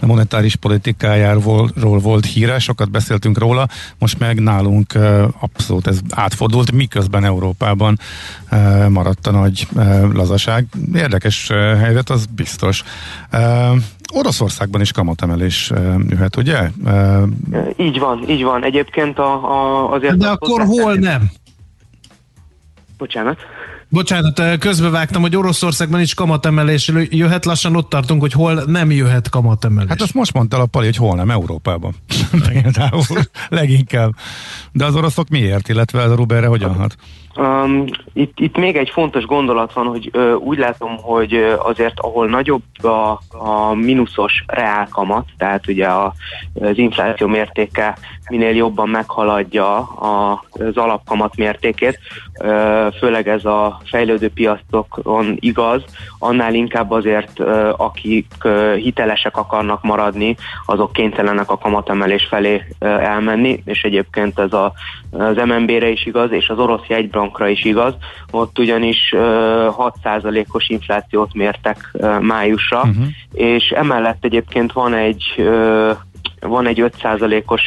monetáris 0.00 0.56
politikájáról 0.56 1.70
volt 1.98 2.26
híre, 2.26 2.58
sokat 2.58 2.90
beszéltünk 2.90 3.38
róla, 3.38 3.66
most 3.98 4.18
meg 4.18 4.40
nálunk 4.40 4.94
abszolút 5.40 5.86
ez 5.86 6.00
átfordult, 6.10 6.72
miközben 6.72 7.24
Európában 7.24 7.98
maradt 8.88 9.26
a 9.26 9.30
nagy 9.30 9.68
lazaság. 10.12 10.66
Érdekes 10.94 11.48
helyzet, 11.78 12.10
az 12.10 12.26
biztos. 12.26 12.82
Oroszországban 14.12 14.80
is 14.80 14.92
kamatemelés 14.92 15.72
jöhet, 16.08 16.36
ugye? 16.36 16.70
Így 17.76 17.98
van, 17.98 18.28
így 18.28 18.42
van. 18.42 18.64
Egyébként 18.64 19.18
a, 19.18 19.32
a, 19.32 19.90
azért... 19.92 20.16
De 20.16 20.28
akkor 20.28 20.60
hol 20.60 20.94
nem? 20.94 21.30
Bocsánat? 22.98 23.38
Bocsánat, 23.92 24.58
közbevágtam, 24.58 25.22
hogy 25.22 25.36
Oroszországban 25.36 26.00
is 26.00 26.14
kamatemelés 26.14 26.92
jöhet, 27.10 27.44
lassan 27.44 27.76
ott 27.76 27.88
tartunk, 27.88 28.20
hogy 28.20 28.32
hol 28.32 28.64
nem 28.66 28.90
jöhet 28.90 29.28
kamatemelés. 29.28 29.88
Hát 29.88 30.00
azt 30.00 30.14
most 30.14 30.32
mondta 30.32 30.58
a 30.58 30.66
Pali, 30.66 30.84
hogy 30.84 30.96
hol 30.96 31.16
nem, 31.16 31.30
Európában. 31.30 31.94
Például 32.48 33.02
leginkább. 33.48 34.14
De 34.72 34.84
az 34.84 34.96
oroszok 34.96 35.28
miért, 35.28 35.68
illetve 35.68 36.02
a 36.02 36.14
Ruberre 36.14 36.46
hogyan 36.46 36.74
hat? 36.74 36.96
Um, 37.36 37.84
itt, 38.12 38.38
itt 38.40 38.56
még 38.56 38.76
egy 38.76 38.90
fontos 38.90 39.24
gondolat 39.24 39.72
van, 39.72 39.86
hogy 39.86 40.08
ö, 40.12 40.34
úgy 40.34 40.58
látom, 40.58 40.96
hogy 40.96 41.34
ö, 41.34 41.56
azért 41.58 42.00
ahol 42.00 42.26
nagyobb 42.26 42.84
a, 42.84 43.20
a 43.28 43.74
mínuszos 43.74 44.44
reálkamat, 44.46 45.26
tehát 45.38 45.68
ugye 45.68 45.86
a, 45.86 46.14
az 46.54 46.78
infláció 46.78 47.26
mértéke 47.26 47.96
minél 48.30 48.54
jobban 48.54 48.88
meghaladja 48.88 49.76
a, 49.78 50.44
az 50.50 50.76
alapkamat 50.76 51.36
mértékét, 51.36 51.98
főleg 52.98 53.28
ez 53.28 53.44
a 53.44 53.80
fejlődő 53.84 54.28
piacokon 54.28 55.36
igaz, 55.40 55.82
annál 56.18 56.54
inkább 56.54 56.90
azért 56.90 57.40
akik 57.76 58.26
hitelesek 58.76 59.36
akarnak 59.36 59.82
maradni, 59.82 60.36
azok 60.66 60.92
kénytelenek 60.92 61.50
a 61.50 61.58
kamatemelés 61.58 62.26
felé 62.30 62.62
elmenni, 62.78 63.62
és 63.64 63.82
egyébként 63.82 64.38
ez 64.38 64.52
a, 64.52 64.72
az 65.10 65.36
MNB-re 65.36 65.88
is 65.88 66.06
igaz, 66.06 66.32
és 66.32 66.48
az 66.48 66.58
orosz 66.58 66.86
jegybank 66.88 67.30
bankra 67.30 67.48
is 67.48 67.64
igaz, 67.64 67.94
ott 68.30 68.58
ugyanis 68.58 69.14
6%-os 69.16 70.68
inflációt 70.68 71.34
mértek 71.34 71.96
májusra, 72.20 72.78
uh-huh. 72.78 73.04
és 73.32 73.68
emellett 73.68 74.24
egyébként 74.24 74.72
van 74.72 74.94
egy 74.94 75.50
van 76.40 76.66
egy 76.66 76.82
5%-os 76.82 77.62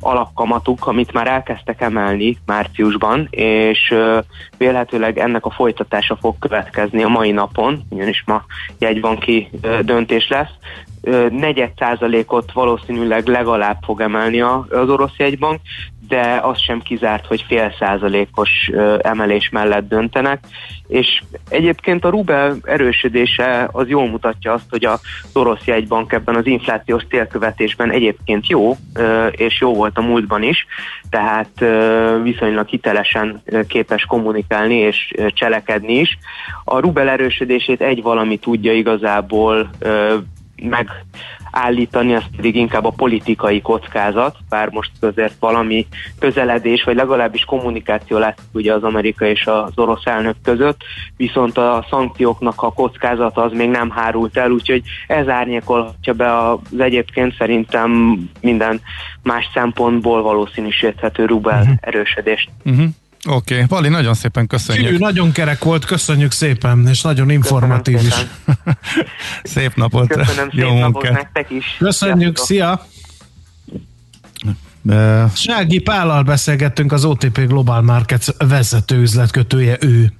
alapkamatuk, 0.00 0.86
amit 0.86 1.12
már 1.12 1.26
elkezdtek 1.26 1.80
emelni 1.80 2.36
márciusban, 2.46 3.26
és 3.30 3.94
vélhetőleg 4.56 5.18
ennek 5.18 5.44
a 5.44 5.50
folytatása 5.50 6.16
fog 6.16 6.38
következni 6.38 7.02
a 7.02 7.08
mai 7.08 7.30
napon, 7.30 7.82
ugyanis 7.88 8.22
ma 8.26 8.44
jegybanki 8.78 9.50
döntés 9.82 10.28
lesz. 10.28 10.52
Negyed 11.30 11.70
százalékot 11.76 12.52
valószínűleg 12.52 13.26
legalább 13.26 13.78
fog 13.82 14.00
emelni 14.00 14.40
az 14.40 14.88
orosz 14.88 15.16
jegybank, 15.16 15.60
de 16.08 16.40
az 16.42 16.60
sem 16.60 16.80
kizárt, 16.82 17.26
hogy 17.26 17.44
fél 17.48 17.74
százalékos 17.78 18.70
emelés 18.98 19.48
mellett 19.48 19.88
döntenek, 19.88 20.44
és 20.88 21.22
egyébként 21.48 22.04
a 22.04 22.10
rubel 22.10 22.56
erősödése 22.64 23.68
az 23.72 23.88
jól 23.88 24.08
mutatja 24.08 24.52
azt, 24.52 24.66
hogy 24.70 24.84
a 24.84 25.00
orosz 25.32 25.64
jegybank 25.64 26.12
ebben 26.12 26.34
az 26.34 26.46
inflációs 26.46 27.02
célkövetésben 27.08 27.90
egyébként 27.90 28.48
jó, 28.48 28.76
és 29.30 29.60
jó 29.60 29.74
volt 29.74 29.98
a 29.98 30.02
múltban 30.02 30.42
is, 30.42 30.66
tehát 31.10 31.64
viszonylag 32.22 32.66
hitelesen 32.66 33.42
képes 33.68 34.04
kommunikálni 34.04 34.74
és 34.74 35.14
cselekedni 35.28 35.94
is. 35.94 36.18
A 36.64 36.78
rubel 36.78 37.08
erősödését 37.08 37.80
egy 37.80 38.02
valami 38.02 38.36
tudja 38.36 38.72
igazából 38.72 39.70
meg 40.62 40.90
állítani, 41.50 42.14
az 42.14 42.24
pedig 42.36 42.56
inkább 42.56 42.84
a 42.84 42.90
politikai 42.90 43.60
kockázat, 43.60 44.36
bár 44.48 44.68
most 44.68 44.90
azért 45.00 45.34
valami 45.40 45.86
közeledés, 46.18 46.82
vagy 46.84 46.96
legalábbis 46.96 47.44
kommunikáció 47.44 48.18
lesz 48.18 48.36
ugye 48.52 48.74
az 48.74 48.82
Amerika 48.82 49.26
és 49.26 49.46
az 49.46 49.72
orosz 49.74 50.06
elnök 50.06 50.36
között, 50.42 50.80
viszont 51.16 51.58
a 51.58 51.86
szankcióknak 51.90 52.62
a 52.62 52.72
kockázata 52.72 53.42
az 53.42 53.52
még 53.52 53.68
nem 53.68 53.90
hárult 53.90 54.36
el, 54.36 54.50
úgyhogy 54.50 54.82
ez 55.06 55.28
árnyékolhatja 55.28 56.12
be 56.12 56.48
az 56.48 56.78
egyébként 56.78 57.34
szerintem 57.38 58.18
minden 58.40 58.80
más 59.22 59.50
szempontból 59.54 60.22
valószínűsíthető 60.22 61.24
rubel 61.24 61.60
uh-huh. 61.60 61.76
erősödést. 61.80 62.50
Uh-huh. 62.64 62.86
Oké, 63.26 63.54
okay. 63.54 63.66
Vali, 63.68 63.88
nagyon 63.88 64.14
szépen 64.14 64.46
köszönjük. 64.46 64.88
Csű, 64.88 64.98
nagyon 64.98 65.32
kerek 65.32 65.64
volt, 65.64 65.84
köszönjük 65.84 66.32
szépen, 66.32 66.86
és 66.88 67.02
nagyon 67.02 67.30
informatív 67.30 67.94
is. 67.94 68.14
szép 69.54 69.74
napot. 69.74 70.06
Köszönöm, 70.06 70.48
Jó 70.52 70.68
szép 70.68 70.78
napot 70.78 71.10
nektek 71.10 71.50
is. 71.50 71.76
Köszönjük, 71.78 72.36
szia! 72.36 72.86
De... 74.82 75.28
Sági 75.34 75.78
Pállal 75.78 76.22
beszélgettünk, 76.22 76.92
az 76.92 77.04
OTP 77.04 77.46
Global 77.46 77.82
Markets 77.82 78.26
vezető 78.38 79.00
üzletkötője 79.00 79.76
ő. 79.80 80.12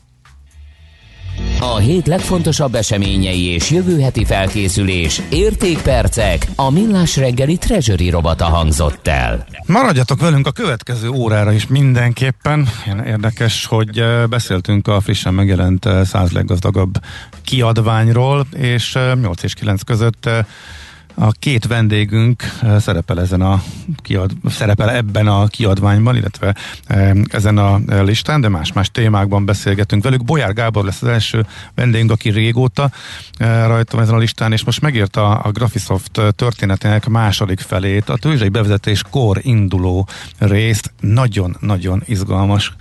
A 1.60 1.76
hét 1.76 2.06
legfontosabb 2.06 2.74
eseményei 2.74 3.44
és 3.44 3.70
jövő 3.70 4.00
heti 4.00 4.24
felkészülés, 4.24 5.22
értékpercek, 5.30 6.46
a 6.56 6.70
millás 6.70 7.16
reggeli 7.16 7.56
treasury 7.56 8.10
robata 8.10 8.44
hangzott 8.44 9.08
el. 9.08 9.46
Maradjatok 9.66 10.20
velünk 10.20 10.46
a 10.46 10.50
következő 10.50 11.08
órára 11.08 11.52
is 11.52 11.66
mindenképpen. 11.66 12.68
Érdekes, 13.06 13.66
hogy 13.66 14.02
beszéltünk 14.28 14.88
a 14.88 15.00
frissen 15.00 15.34
megjelent 15.34 15.88
100 16.04 16.30
leggazdagabb 16.30 16.92
kiadványról, 17.44 18.46
és 18.56 18.98
8 19.22 19.42
és 19.42 19.54
9 19.54 19.82
között 19.82 20.28
a 21.18 21.30
két 21.38 21.66
vendégünk 21.66 22.42
eh, 22.62 22.80
szerepel 22.80 23.20
ezen 23.20 23.40
a 23.40 23.62
kiad, 23.96 24.30
szerepel 24.48 24.90
ebben 24.90 25.26
a 25.26 25.46
kiadványban, 25.46 26.16
illetve 26.16 26.54
eh, 26.86 27.10
ezen 27.28 27.58
a 27.58 27.80
listán, 28.02 28.40
de 28.40 28.48
más-más 28.48 28.90
témákban 28.90 29.44
beszélgetünk 29.44 30.02
velük. 30.02 30.24
Bolyár 30.24 30.52
Gábor 30.52 30.84
lesz 30.84 31.02
az 31.02 31.08
első 31.08 31.46
vendégünk, 31.74 32.10
aki 32.10 32.30
régóta 32.30 32.90
eh, 33.38 33.66
rajta 33.66 34.00
ezen 34.00 34.14
a 34.14 34.18
listán, 34.18 34.52
és 34.52 34.64
most 34.64 34.80
megírta 34.80 35.30
a 35.38 35.50
Graphisoft 35.50 36.20
történetének 36.36 37.08
második 37.08 37.60
felét, 37.60 38.08
a 38.08 38.16
tőzsdei 38.16 38.48
bevezetéskor 38.48 39.38
induló 39.42 40.08
részt. 40.38 40.92
Nagyon-nagyon 41.00 42.02
izgalmas, 42.06 42.72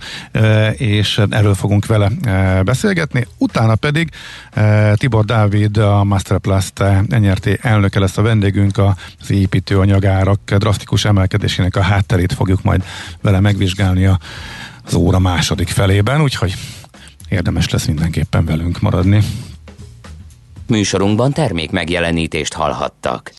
és 0.76 1.20
erről 1.30 1.54
fogunk 1.54 1.86
vele 1.86 2.10
beszélgetni. 2.64 3.26
Utána 3.38 3.74
pedig 3.74 4.10
Tibor 4.94 5.24
Dávid, 5.24 5.76
a 5.76 6.04
Masterplast 6.04 6.82
NRT 7.08 7.46
elnöke 7.46 7.98
lesz 7.98 8.16
a 8.16 8.22
vendégünk 8.28 8.78
az 8.78 9.30
építőanyagárak 9.30 10.54
drasztikus 10.54 11.04
emelkedésének 11.04 11.76
a 11.76 11.82
hátterét 11.82 12.32
fogjuk 12.32 12.62
majd 12.62 12.84
vele 13.20 13.40
megvizsgálni 13.40 14.04
az 14.84 14.94
óra 14.94 15.18
második 15.18 15.68
felében, 15.68 16.20
úgyhogy 16.22 16.54
érdemes 17.28 17.68
lesz 17.70 17.86
mindenképpen 17.86 18.44
velünk 18.44 18.80
maradni. 18.80 19.22
Műsorunkban 20.66 21.32
termék 21.32 21.70
megjelenítést 21.70 22.52
hallhattak. 22.52 23.32